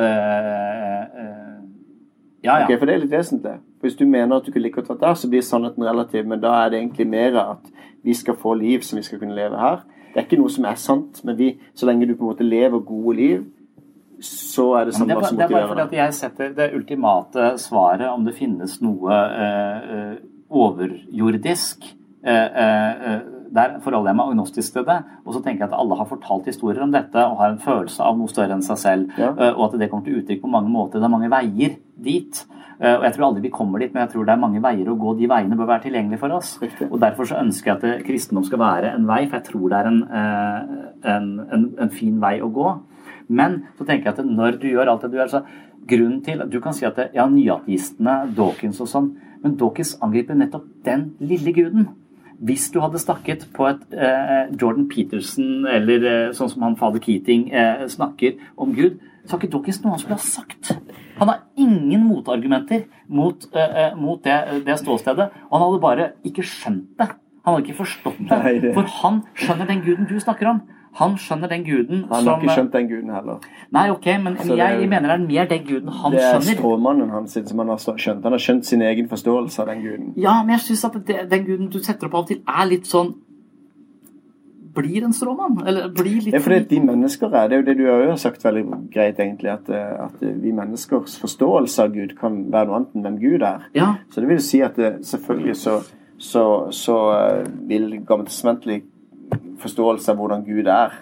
[2.45, 2.65] Ja, ja.
[2.65, 3.59] Okay, for det er litt vesentlig.
[3.81, 6.27] Hvis du mener at du ikke liker godt vært der, så blir sannheten relativ.
[6.27, 9.37] Men da er det egentlig mer at vi skal få liv som vi skal kunne
[9.37, 9.83] leve her.
[10.11, 12.47] Det er ikke noe som er sant, men vi, så lenge du på en måte
[12.47, 13.45] lever gode liv,
[14.21, 16.15] så er det samme det, er hva bare, som det er bare fordi at jeg
[16.19, 20.17] setter det ultimate svaret om det finnes noe eh, eh,
[20.51, 21.87] overjordisk.
[22.25, 22.35] Eh,
[22.65, 23.21] eh, eh,
[23.51, 24.99] der forholder jeg meg agnostisk til det.
[25.25, 28.05] Og så tenker jeg at alle har fortalt historier om dette og har en følelse
[28.07, 29.09] av noe større enn seg selv.
[29.19, 31.01] eh, og at det kommer til uttrykk på mange måter.
[31.01, 32.45] Det er mange veier dit.
[32.81, 34.89] Eh, og jeg tror aldri vi kommer dit, men jeg tror det er mange veier
[34.89, 35.15] å gå.
[35.19, 36.55] De veiene bør være tilgjengelige for oss.
[36.89, 39.81] Og derfor så ønsker jeg at kristendom skal være en vei, for jeg tror det
[39.81, 40.79] er en, eh,
[41.15, 42.71] en, en, en fin vei å gå.
[43.31, 45.45] Men så tenker jeg at når du gjør alt det du gjør, så
[45.91, 49.13] grunnen til Du kan si at det, ja, nyateistene, Dawkins og sånn,
[49.45, 51.89] men Dawkins angriper nettopp den lille guden.
[52.41, 57.03] Hvis du hadde snakket på et eh, Jordan Peterson eller eh, sånn som han fader
[57.05, 58.97] Keating eh, snakker om Gud,
[59.27, 60.71] så har ikke Dawkins noe han skulle ha sagt.
[61.19, 65.29] Han har ingen motargumenter mot, eh, eh, mot det, det ståstedet.
[65.51, 67.11] Og han hadde bare ikke skjønt det.
[67.45, 70.63] Han hadde ikke forstått det- For han skjønner den guden du snakker om.
[70.99, 73.39] Han skjønner den guden som Han som har ikke skjønt den guden heller.
[73.73, 76.17] Nei, ok, men det- jeg mener det er mer den guden han skjønner.
[76.17, 76.59] det er skjønner.
[76.59, 78.23] stråmannen hans som han har skjønt.
[78.23, 80.13] Han har skjønt sin egen forståelse av den guden.
[80.17, 82.67] Ja, men jeg syns at det, den guden du setter opp av og til, er
[82.67, 83.15] litt sånn
[84.73, 85.67] Blir en stråmann?
[85.67, 88.05] Eller blir litt Det er fordi de mennesker er, det er jo det du har
[88.07, 92.67] jo sagt veldig greit, egentlig, at, eh, at vi menneskers forståelse av Gud kan være
[92.69, 93.65] noe annet enn hvem Gud er.
[93.75, 93.95] Ja.
[94.11, 95.83] Så det vil si at det, selvfølgelig så,
[96.19, 98.83] så, så eh, vil gammeltestamentlig
[99.61, 100.95] forståelse av hvordan Gud er,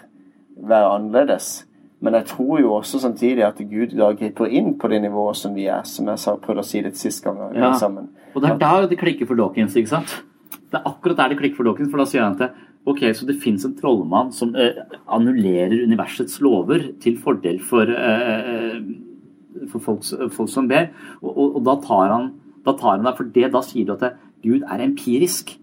[0.59, 1.65] være annerledes.
[2.03, 5.55] Men jeg tror jo også samtidig at Gud da griper inn på det nivået som
[5.55, 7.73] vi er, som jeg sa, prøvde å si litt sist gang Ja.
[7.73, 8.09] sammen.
[8.35, 10.23] Og det er da det klikker for Dawkins, ikke sant?
[10.71, 12.53] Det er akkurat der det klikker for Dawkins, for da sier han at
[12.87, 18.39] ok, så det fins en trollmann som eh, annullerer universets lover til fordel for, eh,
[18.39, 20.89] eh, for folk, folk som ber.
[21.21, 22.29] Og, og, og da tar han
[22.65, 23.51] da tar han deg for det.
[23.51, 25.57] Da sier du at det, Gud er empirisk.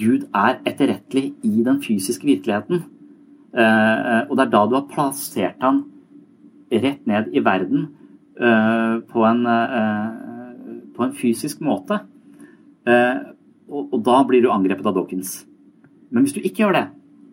[0.00, 2.84] Gud er etterrettelig i den fysiske virkeligheten.
[3.50, 5.84] Eh, og det er da du har plassert han
[6.70, 7.88] rett ned i verden
[8.38, 12.00] eh, på, en, eh, på en fysisk måte.
[12.86, 13.18] Eh,
[13.70, 15.44] og, da blir du angrepet av Dawkins.
[16.10, 16.86] Men hvis du ikke gjør det,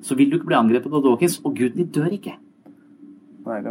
[0.06, 2.36] så vil du ikke bli angrepet av Dawkins, og guden din dør ikke.
[3.48, 3.62] Nei,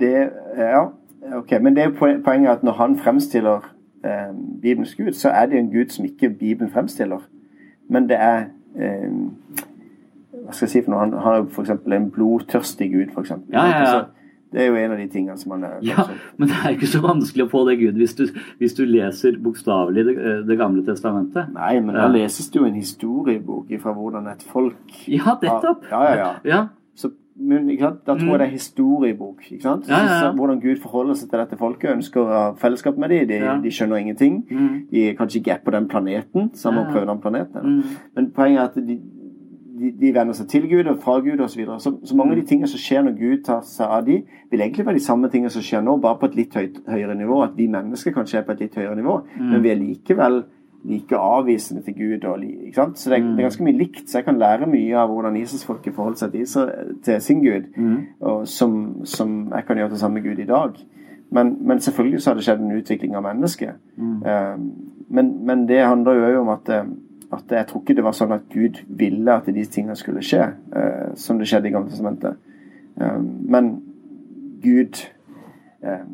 [0.00, 0.14] det
[0.58, 0.88] Ja,
[1.36, 1.52] ok.
[1.60, 3.68] Men det er jo poenget at når han fremstiller
[4.04, 7.22] eh, Bibelens Gud, så er det en Gud som ikke Bibelen fremstiller.
[7.90, 8.46] Men det er
[8.78, 9.10] eh,
[10.40, 11.04] Hva skal jeg si for noe?
[11.04, 11.74] Han har jo f.eks.
[11.74, 13.36] en blodtørstig Gud, f.eks.
[13.52, 14.00] Ja, ja, ja.
[14.50, 16.08] Det er jo en av de tingene som han er Ja,
[16.40, 18.24] men det er ikke så vanskelig å få det Gud hvis du,
[18.58, 20.14] hvis du leser bokstavelig det,
[20.48, 21.52] det gamle testamentet.
[21.54, 25.86] Nei, men da leses det jo en historiebok fra hvordan et folk Ja, nettopp.
[25.92, 26.32] Ja, ja, ja.
[26.50, 26.60] Ja.
[27.36, 27.68] Men?
[27.78, 29.44] Da tror jeg det er historiebok.
[29.50, 29.88] Ikke sant?
[29.88, 30.32] Ja, ja, ja.
[30.36, 33.28] Hvordan Gud forholder seg til dette folket, ønsker å ha fellesskap med dem.
[33.30, 34.42] De, de skjønner ingenting.
[34.50, 34.74] Mm.
[34.90, 37.78] De kanskje ikke er på den planeten, så han må prøve den planeten.
[37.78, 37.96] Mm.
[38.16, 38.98] Men poenget er at de,
[39.80, 41.48] de, de venner seg til Gud og fra Gud osv.
[41.54, 41.80] Så, videre.
[41.80, 44.20] så Så mange av de tingene som skjer når Gud tar seg av de,
[44.50, 47.16] vil egentlig være de samme tingene som skjer nå, bare på et litt høyt, høyere
[47.16, 47.40] nivå.
[47.46, 49.50] At vi mennesker kanskje er på et litt høyere nivå, Mm.
[49.54, 50.42] men vi er likevel
[50.84, 52.24] like avvisende til Gud.
[52.24, 52.98] Og, ikke sant?
[52.98, 54.06] Så det er, det er ganske mye likt.
[54.08, 57.68] Så jeg kan lære mye av hvordan Israelsfolket forholder seg til, Israel, til sin Gud,
[58.20, 60.80] og som, som jeg kan gjøre til samme Gud i dag.
[61.30, 63.76] Men, men selvfølgelig så har det skjedd en utvikling av mennesket.
[63.96, 64.16] Mm.
[64.24, 64.56] Uh,
[65.10, 66.90] men, men det handler jo om at, eh,
[67.32, 70.44] at jeg tror ikke det var sånn at Gud ville at de tingene skulle skje,
[70.74, 72.38] uh, som det skjedde i Gamle testamentet.
[73.00, 73.72] Uh, men
[74.62, 75.00] Gud
[75.82, 76.04] eh,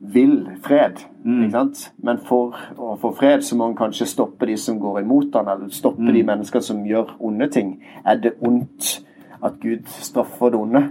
[0.00, 1.02] vil fred.
[1.26, 1.82] ikke sant?
[2.02, 5.50] Men for å få fred så må han kanskje stoppe de som går imot han,
[5.50, 7.74] eller stoppe de mennesker som gjør onde ting.
[8.06, 9.00] Er det ondt
[9.42, 10.84] at Gud straffer det onde?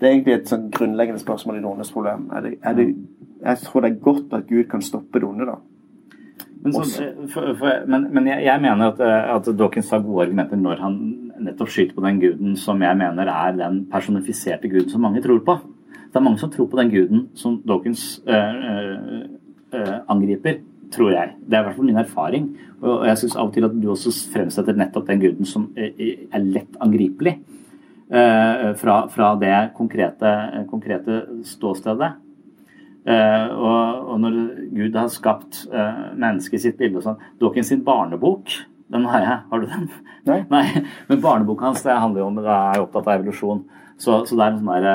[0.00, 2.24] Det er egentlig et sånn grunnleggende spørsmål i det ondes problem.
[2.34, 2.88] Er det, er det,
[3.42, 5.60] jeg tror det er godt at Gud kan stoppe det onde, da.
[6.62, 10.60] Men, så, for, for, men, men jeg, jeg, mener at, at, Dawkins har gode argumenter
[10.60, 10.98] når han
[11.42, 15.40] nettopp skyter på den guden som jeg mener er den personifiserte guden som mange tror
[15.42, 15.56] på.
[16.12, 19.22] Det er mange som tror på den guden som Dawkins øh,
[19.74, 20.60] øh, angriper,
[20.92, 21.30] tror jeg.
[21.40, 22.50] Det er i hvert fall min erfaring.
[22.82, 26.44] Og jeg syns av og til at du også fremsetter nettopp den guden som er
[26.44, 27.38] lett angripelig.
[28.12, 30.34] Øh, fra, fra, det konkrete,
[30.68, 32.12] konkrete ståstedet.
[33.02, 34.34] Uh, og, og, når
[34.76, 38.52] Gud har skapt uh, mennesket i sitt bilde og sånn Dawkins sin barnebok,
[38.94, 39.38] den har jeg.
[39.50, 39.88] Har du den?
[40.28, 40.36] Nei.
[40.54, 40.84] Nei.
[41.08, 43.64] Men barneboka hans det handler jo om det er opptatt av evolusjon.
[44.02, 44.86] Så, så det er en sånn der,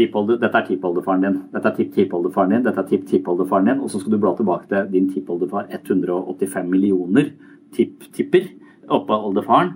[0.00, 4.00] uh, Dette er tippoldefaren din, dette er tipptippoldefaren din, dette er tipptippoldefaren din, og så
[4.00, 7.34] skal du bla tilbake til din tippoldefar 185 millioner
[7.76, 8.48] tipp-tipper
[8.96, 9.74] oppå oldefaren.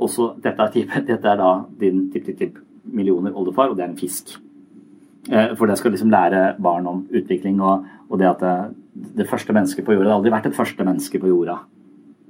[0.00, 0.70] Og så dette,
[1.10, 2.58] dette er da din tipp-tipp-tipp
[2.96, 4.38] millioner oldefar, og det er en fisk.
[5.28, 8.56] Eh, for det skal liksom lære barn om utvikling og, og det at det,
[9.18, 11.56] det, første mennesket på jorda Det har aldri vært et første menneske på jorda.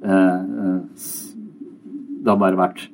[0.02, 1.08] Eh, eh,
[2.24, 2.86] det har bare vært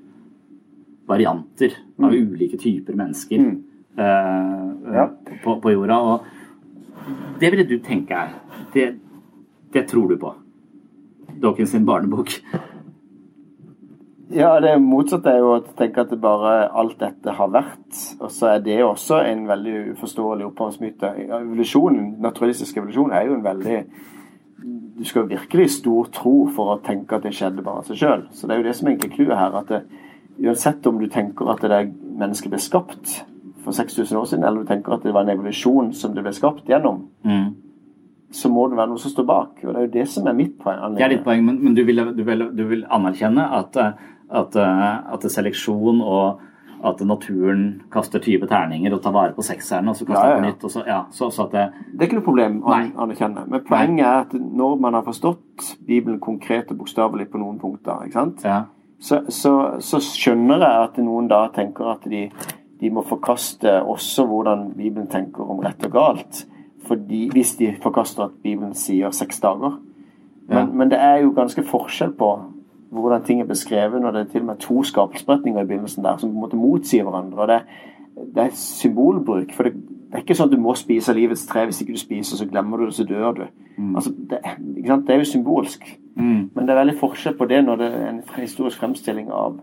[1.09, 2.33] varianter av mm.
[2.33, 3.57] ulike typer mennesker mm.
[3.99, 5.09] ja.
[5.45, 5.99] på, på, jorda.
[5.99, 8.37] Og det ville du tenke er
[8.75, 8.93] det,
[9.75, 10.35] det tror du på.
[11.43, 12.39] Dawkins sin barnebok.
[14.33, 17.99] Ja, det motsatte er jo å tenke at det bare alt dette har vært.
[18.23, 21.11] Og så er det også en veldig uforståelig opphavsmyte.
[21.27, 23.83] Evolusjonen, naturalistisk evolusjon er jo en veldig
[25.03, 28.25] Du skal virkelig stor tro for å tenke at det skjedde bare av seg sjøl.
[28.31, 29.57] Så det er jo det som er egentlig clouet her.
[29.59, 29.81] at det,
[30.41, 31.83] Uansett om du tenker at det
[32.19, 33.19] mennesket ble skapt
[33.63, 36.33] for 6000 år siden, eller du tenker at det var en evolusjon som det ble
[36.35, 37.51] skapt gjennom, mm.
[38.35, 39.61] så må det være noe som står bak.
[39.63, 40.97] Og det er jo det som er mitt poeng.
[40.97, 43.79] Det er ditt poeng, men, men du, vil, du, vil, du, vil, anerkjenne at
[44.33, 46.41] at, at seleksjon og
[46.83, 50.35] at naturen kaster 20 terninger og tar vare på sekserne, og så kaster ja, ja,
[50.35, 50.41] ja.
[50.41, 50.73] på nytt.
[50.73, 53.45] Så, ja, så, så det, det, er ikke noe problem å anerkjenne.
[53.53, 58.03] Men poenget er at når man har forstått Bibelen konkret og bokstavelig på noen punkter,
[59.03, 59.53] så, så,
[59.83, 62.29] så, skjønner jeg at noen da tenker at de,
[62.81, 66.45] de, må forkaste også hvordan Bibelen tenker om rett og galt.
[66.87, 69.79] Fordi, hvis de forkaster at Bibelen sier seks dager.
[70.51, 72.33] Men, men det er jo ganske forskjell på
[72.93, 76.19] hvordan ting er beskrevet når det er til og med to skapelsesberetninger i begynnelsen der
[76.21, 77.41] som på en måte motsier hverandre.
[77.41, 77.61] og det,
[78.35, 79.55] det er symbolbruk.
[79.55, 81.65] for det, det, er ikke sånn at du må spise livets tre.
[81.65, 83.45] Hvis ikke du spiser, så glemmer du det, så dør du.
[83.79, 83.95] Mm.
[83.97, 84.43] Altså, det,
[84.77, 85.87] det, er jo symbolsk.
[86.17, 86.51] Mm.
[86.55, 89.61] Men det er veldig forskjell på det når det er en historisk fremstilling av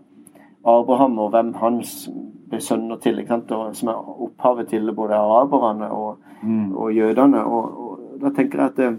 [0.66, 2.08] Abraham og hvem hans
[2.50, 6.74] ble sønner til, og, som er opphavet til både araberne og, mm.
[6.74, 7.44] og jødene.
[7.44, 8.90] Og, og, da tenker jeg at det,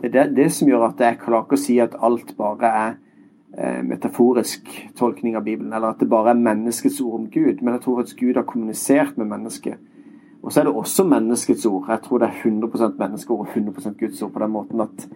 [0.00, 2.70] det er det, det, som gjør at jeg klarer ikke å si at alt bare
[2.80, 2.96] er
[3.56, 7.62] eh, metaforisk tolkning av Bibelen, eller at det bare er menneskets ord om Gud.
[7.62, 9.78] Men jeg tror at Gud har kommunisert med mennesket.
[10.42, 11.86] Og så er det også menneskets ord.
[11.88, 15.06] Jeg tror det er 100% menneskeord og 100% Guds ord på den måten at,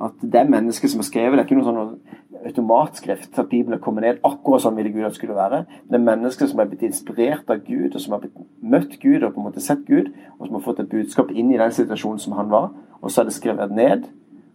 [0.00, 1.36] at det mennesket som har skrevet.
[1.36, 2.18] Det er ikke noe sånn
[2.48, 5.64] automatskrift at Bibelen kommer ned akkurat sånn ville Gud at det skulle være.
[5.88, 9.24] Det er mennesker som er blitt inspirert av Gud, og som har blitt møtt Gud
[9.24, 11.74] og på en måte sett Gud, og som har fått et budskap inn i den
[11.74, 12.70] situasjonen som han var.
[13.02, 14.08] Og så er det skrevet ned.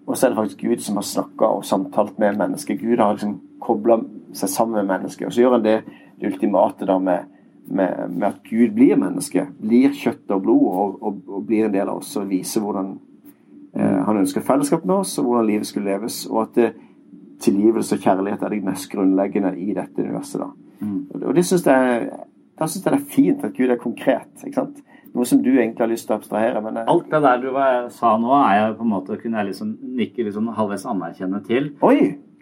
[0.07, 2.81] Og så er det faktisk Gud som har snakka og samtalt med mennesket.
[2.81, 4.01] Gud har liksom kobla
[4.35, 5.27] seg sammen med mennesket.
[5.27, 5.77] Og så gjør han det,
[6.19, 7.29] det ultimate da med,
[7.67, 9.47] med, med, at Gud blir menneske.
[9.59, 12.97] Blir kjøtt og blod og, og, og blir en del av oss og viser hvordan
[13.73, 16.19] han ønsker fellesskap med oss, og hvordan livet skulle leves.
[16.29, 16.67] Og at det,
[17.41, 20.43] tilgivelse og kjærlighet er det mest grunnleggende i dette universet.
[20.79, 20.99] Mm.
[21.23, 22.09] Og det synes jeg,
[22.59, 24.29] da syns jeg det er fint at Gud er konkret.
[24.45, 24.83] ikke sant?
[25.13, 26.61] noe som du egentlig har lyst til å abstrahere.
[26.65, 26.89] Men jeg...
[26.93, 27.49] Alt det der du
[27.93, 31.69] sa nå, er jeg på en måte, kunne jeg liksom nikke liksom halvveis anerkjenne til.
[31.85, 31.97] Oi,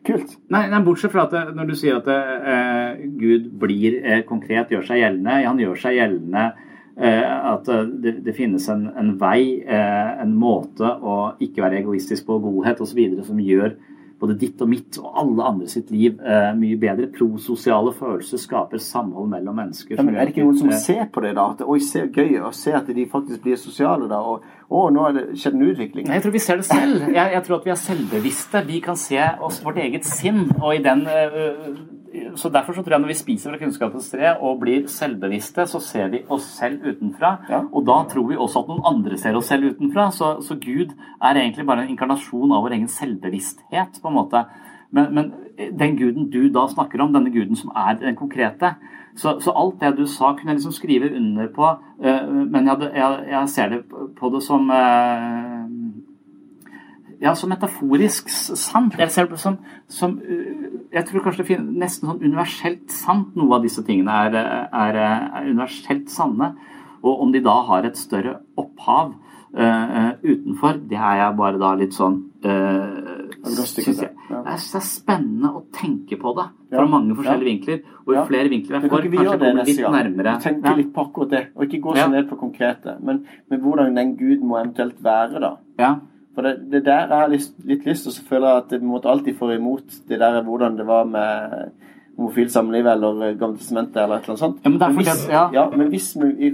[0.07, 0.37] kult.
[0.53, 2.19] Nei, nei Bortsett fra at det, når du sier at det,
[2.53, 5.39] eh, Gud blir eh, konkret, gjør seg gjeldende.
[5.49, 6.67] Han gjør seg gjeldende eh,
[7.07, 7.69] at
[8.03, 12.83] det, det, finnes en, en vei, eh, en måte å ikke være egoistisk på, godhet
[12.83, 13.01] osv.
[13.25, 13.73] som gjør
[14.21, 17.09] både ditt og mitt og alle andre sitt liv eh, mye bedre.
[17.15, 19.97] Prososiale følelser skaper samhold mellom mennesker.
[19.97, 21.47] Ja, men Er det ikke noen som ser på det, da?
[21.55, 24.21] At oi, se gøy, å se at de faktisk blir sosiale, da?
[24.21, 26.11] Og å, nå er det skjedd en utvikling.
[26.13, 27.07] Jeg tror vi ser det selv.
[27.09, 28.63] Jeg, jeg tror at vi er selvbevisste.
[28.69, 31.07] Vi kan se oss vårt eget sinn, og i den
[32.35, 35.79] så Derfor så tror jeg når vi spiser fra kunnskapens tre og blir selvbevisste, så
[35.79, 37.37] ser vi oss selv utenfra.
[37.49, 37.61] Ja.
[37.71, 40.09] Og da tror vi også at noen andre ser oss selv utenfra.
[40.11, 44.01] Så, så, Gud er egentlig bare en inkarnasjon av vår egen selvbevissthet.
[44.01, 44.43] på en måte.
[44.91, 45.31] Men, men,
[45.79, 48.75] den guden du da snakker om, denne guden som er den konkrete
[49.15, 52.91] Så, så alt det du sa, kunne jeg liksom skrive under på, uh, men jeg,
[52.95, 53.81] jeg, jeg, ser det
[54.19, 55.67] på det som uh,
[57.21, 58.95] ja, så metaforisk sant.
[58.97, 59.57] Jeg ser det som,
[59.91, 60.15] som
[60.91, 63.35] Jeg tror kanskje det finnes nesten sånn universelt sant.
[63.39, 66.53] Noe av disse tingene er, er, er universelt sanne.
[67.01, 71.71] Og om de da har et større opphav uh, utenfor, det er jeg bare da
[71.79, 77.49] litt sånn uh, synes jeg, Det er spennende å tenke på det fra mange forskjellige
[77.49, 77.81] vinkler.
[78.05, 80.37] Og jo flere vinkler jeg får, kanskje det kommer litt nærmere.
[80.43, 82.99] Tenke litt på akkurat det, og ikke gå så ned på konkrete.
[83.01, 85.55] Men, men hvordan den Gud må eventuelt være, da.
[86.41, 86.47] Ja.
[86.47, 88.75] For det, det der jeg har litt, litt lyst til, og så føler jeg at
[88.75, 91.71] jeg måtte alltid få imot det der hvordan det var med
[92.17, 94.57] homofilt samliv eller Gamle testamentet eller et eller annet sånt.
[94.63, 95.43] Ja, men, men, hvis, ja.
[95.53, 96.51] Ja, men hvis vi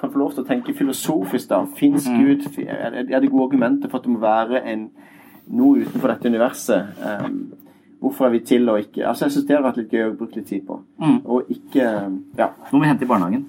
[0.00, 2.16] kan få lov til å tenke filosofisk, da Fins mm.
[2.22, 2.48] Gud?
[2.66, 4.88] Er, er det gode argumenter for at det må være en,
[5.46, 6.96] noe utenfor dette universet?
[7.02, 7.38] Um,
[8.00, 10.16] hvorfor er vi til og ikke Altså, Jeg syns det har vært litt gøy å
[10.16, 10.80] bruke litt tid på.
[11.02, 11.20] Mm.
[11.24, 11.92] Og ikke
[12.38, 12.50] Ja.
[12.70, 13.46] Nå må vi hente i barnehagen.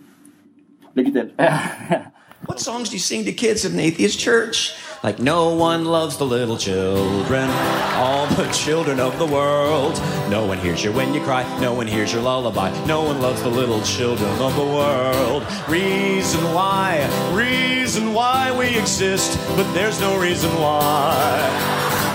[0.97, 1.33] Lykke til.
[2.47, 4.73] What songs do you sing to kids at an atheist church?
[5.03, 7.49] Like, no one loves the little children,
[7.95, 9.93] all the children of the world.
[10.29, 13.43] No one hears you when you cry, no one hears your lullaby, no one loves
[13.43, 15.43] the little children of the world.
[15.67, 21.37] Reason why, reason why we exist, but there's no reason why.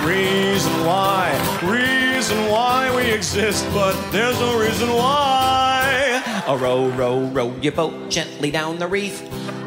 [0.06, 5.71] Reason why, reason why we exist, but there's no reason why.
[6.52, 9.22] A row, row, row your boat gently down the reef.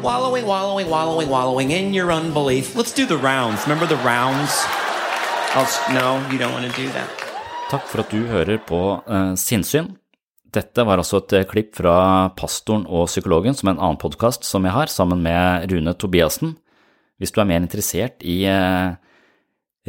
[0.06, 2.76] Wallowing, wallowing, wallowing, wallowing in your unbelief.
[2.76, 3.66] Let's do the rounds.
[3.66, 4.54] Remember the rounds?
[5.58, 7.10] I'll, no, you don't want to do that.
[7.72, 9.96] Takk for at du hører på uh, Sinnsyn.
[10.54, 11.96] Dette var altså et uh, klipp fra
[12.38, 16.54] Pastoren og psykologen, som er en annen podkast som jeg har, sammen med Rune Tobiassen.
[17.18, 18.94] Hvis du er mer interessert i uh,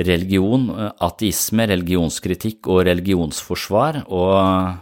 [0.01, 0.65] religion,
[0.97, 4.81] ateisme, religionskritikk og religionsforsvar, og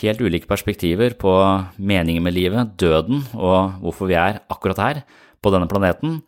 [0.00, 1.32] helt ulike perspektiver på
[1.76, 5.02] meningen med livet, døden og hvorfor vi er akkurat her
[5.42, 6.20] på denne planeten,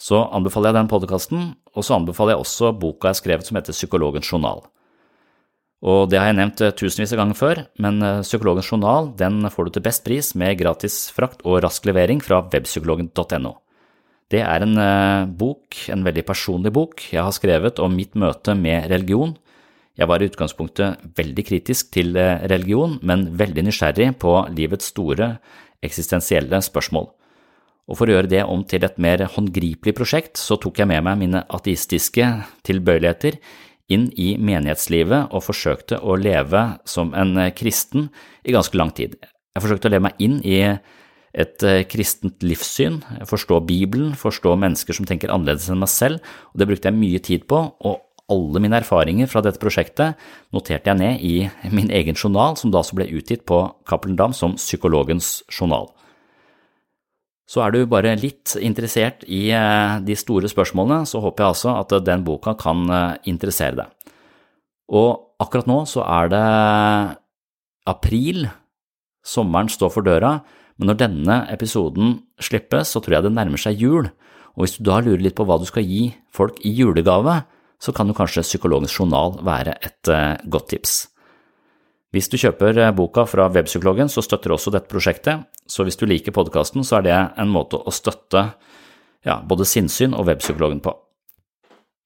[0.00, 3.58] så anbefaler jeg den podkasten, og så anbefaler jeg også boka jeg har skrevet som
[3.58, 4.64] heter Psykologens journal.
[5.84, 9.68] Og det har jeg nevnt tusenvis av ganger før, men eh, Psykologens journal den får
[9.68, 13.52] du til best pris med gratis frakt og rask levering fra webpsykologen.no.
[14.32, 18.56] Det er en eh, bok, en veldig personlig bok, jeg har skrevet om mitt møte
[18.56, 19.36] med religion,
[19.94, 25.36] jeg var i utgangspunktet veldig kritisk til eh, religion, men veldig nysgjerrig på livets store
[25.84, 27.12] eksistensielle spørsmål.
[27.84, 31.04] Og for å gjøre det om til et mer håndgripelig prosjekt, så tok jeg med
[31.04, 32.26] meg mine ateistiske
[32.66, 33.38] tilbøyeligheter
[33.92, 38.08] inn i menighetslivet og forsøkte å leve som en eh, kristen
[38.42, 39.14] i ganske lang tid.
[39.54, 42.98] Jeg forsøkte å leve meg inn i et eh, kristent livssyn,
[43.30, 47.22] forstå Bibelen, forstå mennesker som tenker annerledes enn meg selv, og det brukte jeg mye
[47.22, 50.20] tid på, og alle mine erfaringer fra dette prosjektet
[50.54, 51.34] noterte jeg ned i
[51.74, 55.90] min egen journal, som da også ble utgitt på Cappelen Dam som Psykologens journal.
[57.44, 61.74] Så er du bare litt interessert i eh, de store spørsmålene, så håper jeg altså
[61.82, 64.14] at den boka kan eh, interessere deg.
[64.96, 66.44] Og akkurat nå så er det
[67.88, 68.46] april,
[69.24, 70.38] sommeren står for døra,
[70.80, 74.08] men når denne episoden slippes, så tror jeg det nærmer seg jul,
[74.54, 77.42] og hvis du da lurer litt på hva du skal gi folk i julegave,
[77.82, 80.94] så kan jo kanskje Psykologens journal være et uh, godt tips.
[82.14, 85.98] Hvis du kjøper uh, boka fra Webpsykologen, så støtter du også dette prosjektet, så hvis
[86.00, 88.46] du liker podkasten, så er det en måte å støtte
[89.24, 90.94] ja, både Sinnsyn og Webpsykologen på.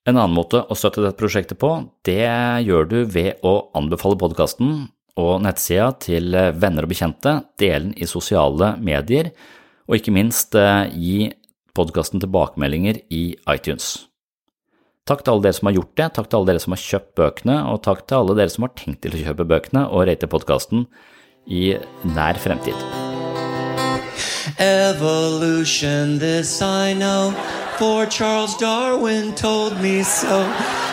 [0.09, 1.73] En annen måte å støtte dette prosjektet på,
[2.07, 2.25] det
[2.65, 4.87] gjør du ved å anbefale podkasten
[5.19, 9.33] og nettsida til eh, venner og bekjente, dele den i sosiale medier,
[9.91, 11.29] og ikke minst gi
[11.77, 14.09] podkasten tilbakemeldinger i iTunes.
[15.09, 17.13] Takk til alle dere som har gjort det, takk til alle dere som har kjøpt
[17.17, 20.29] bøkene, og takk til alle dere som har tenkt til å kjøpe bøkene og rate
[20.29, 20.85] podkasten
[21.49, 21.79] i
[22.13, 22.77] nær fremtid.
[24.61, 27.33] Evolution, this I know,
[27.79, 30.45] for Charles Darwin told me so.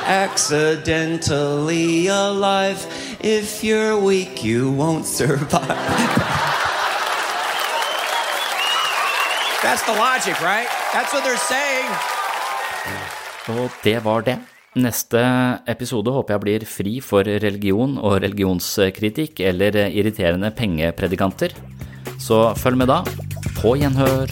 [0.08, 2.88] Accidentally alive,
[3.20, 5.76] if you're weak, you won't survive.
[9.62, 10.70] That's the logic, right?
[10.94, 11.92] That's what they're saying.
[13.54, 14.40] Og det var det.
[14.76, 15.22] Neste
[15.72, 21.56] episode håper jeg blir fri for religion og religionskritikk eller irriterende pengepredikanter.
[22.20, 23.04] Så følg med da.
[23.62, 24.32] På gjenhør.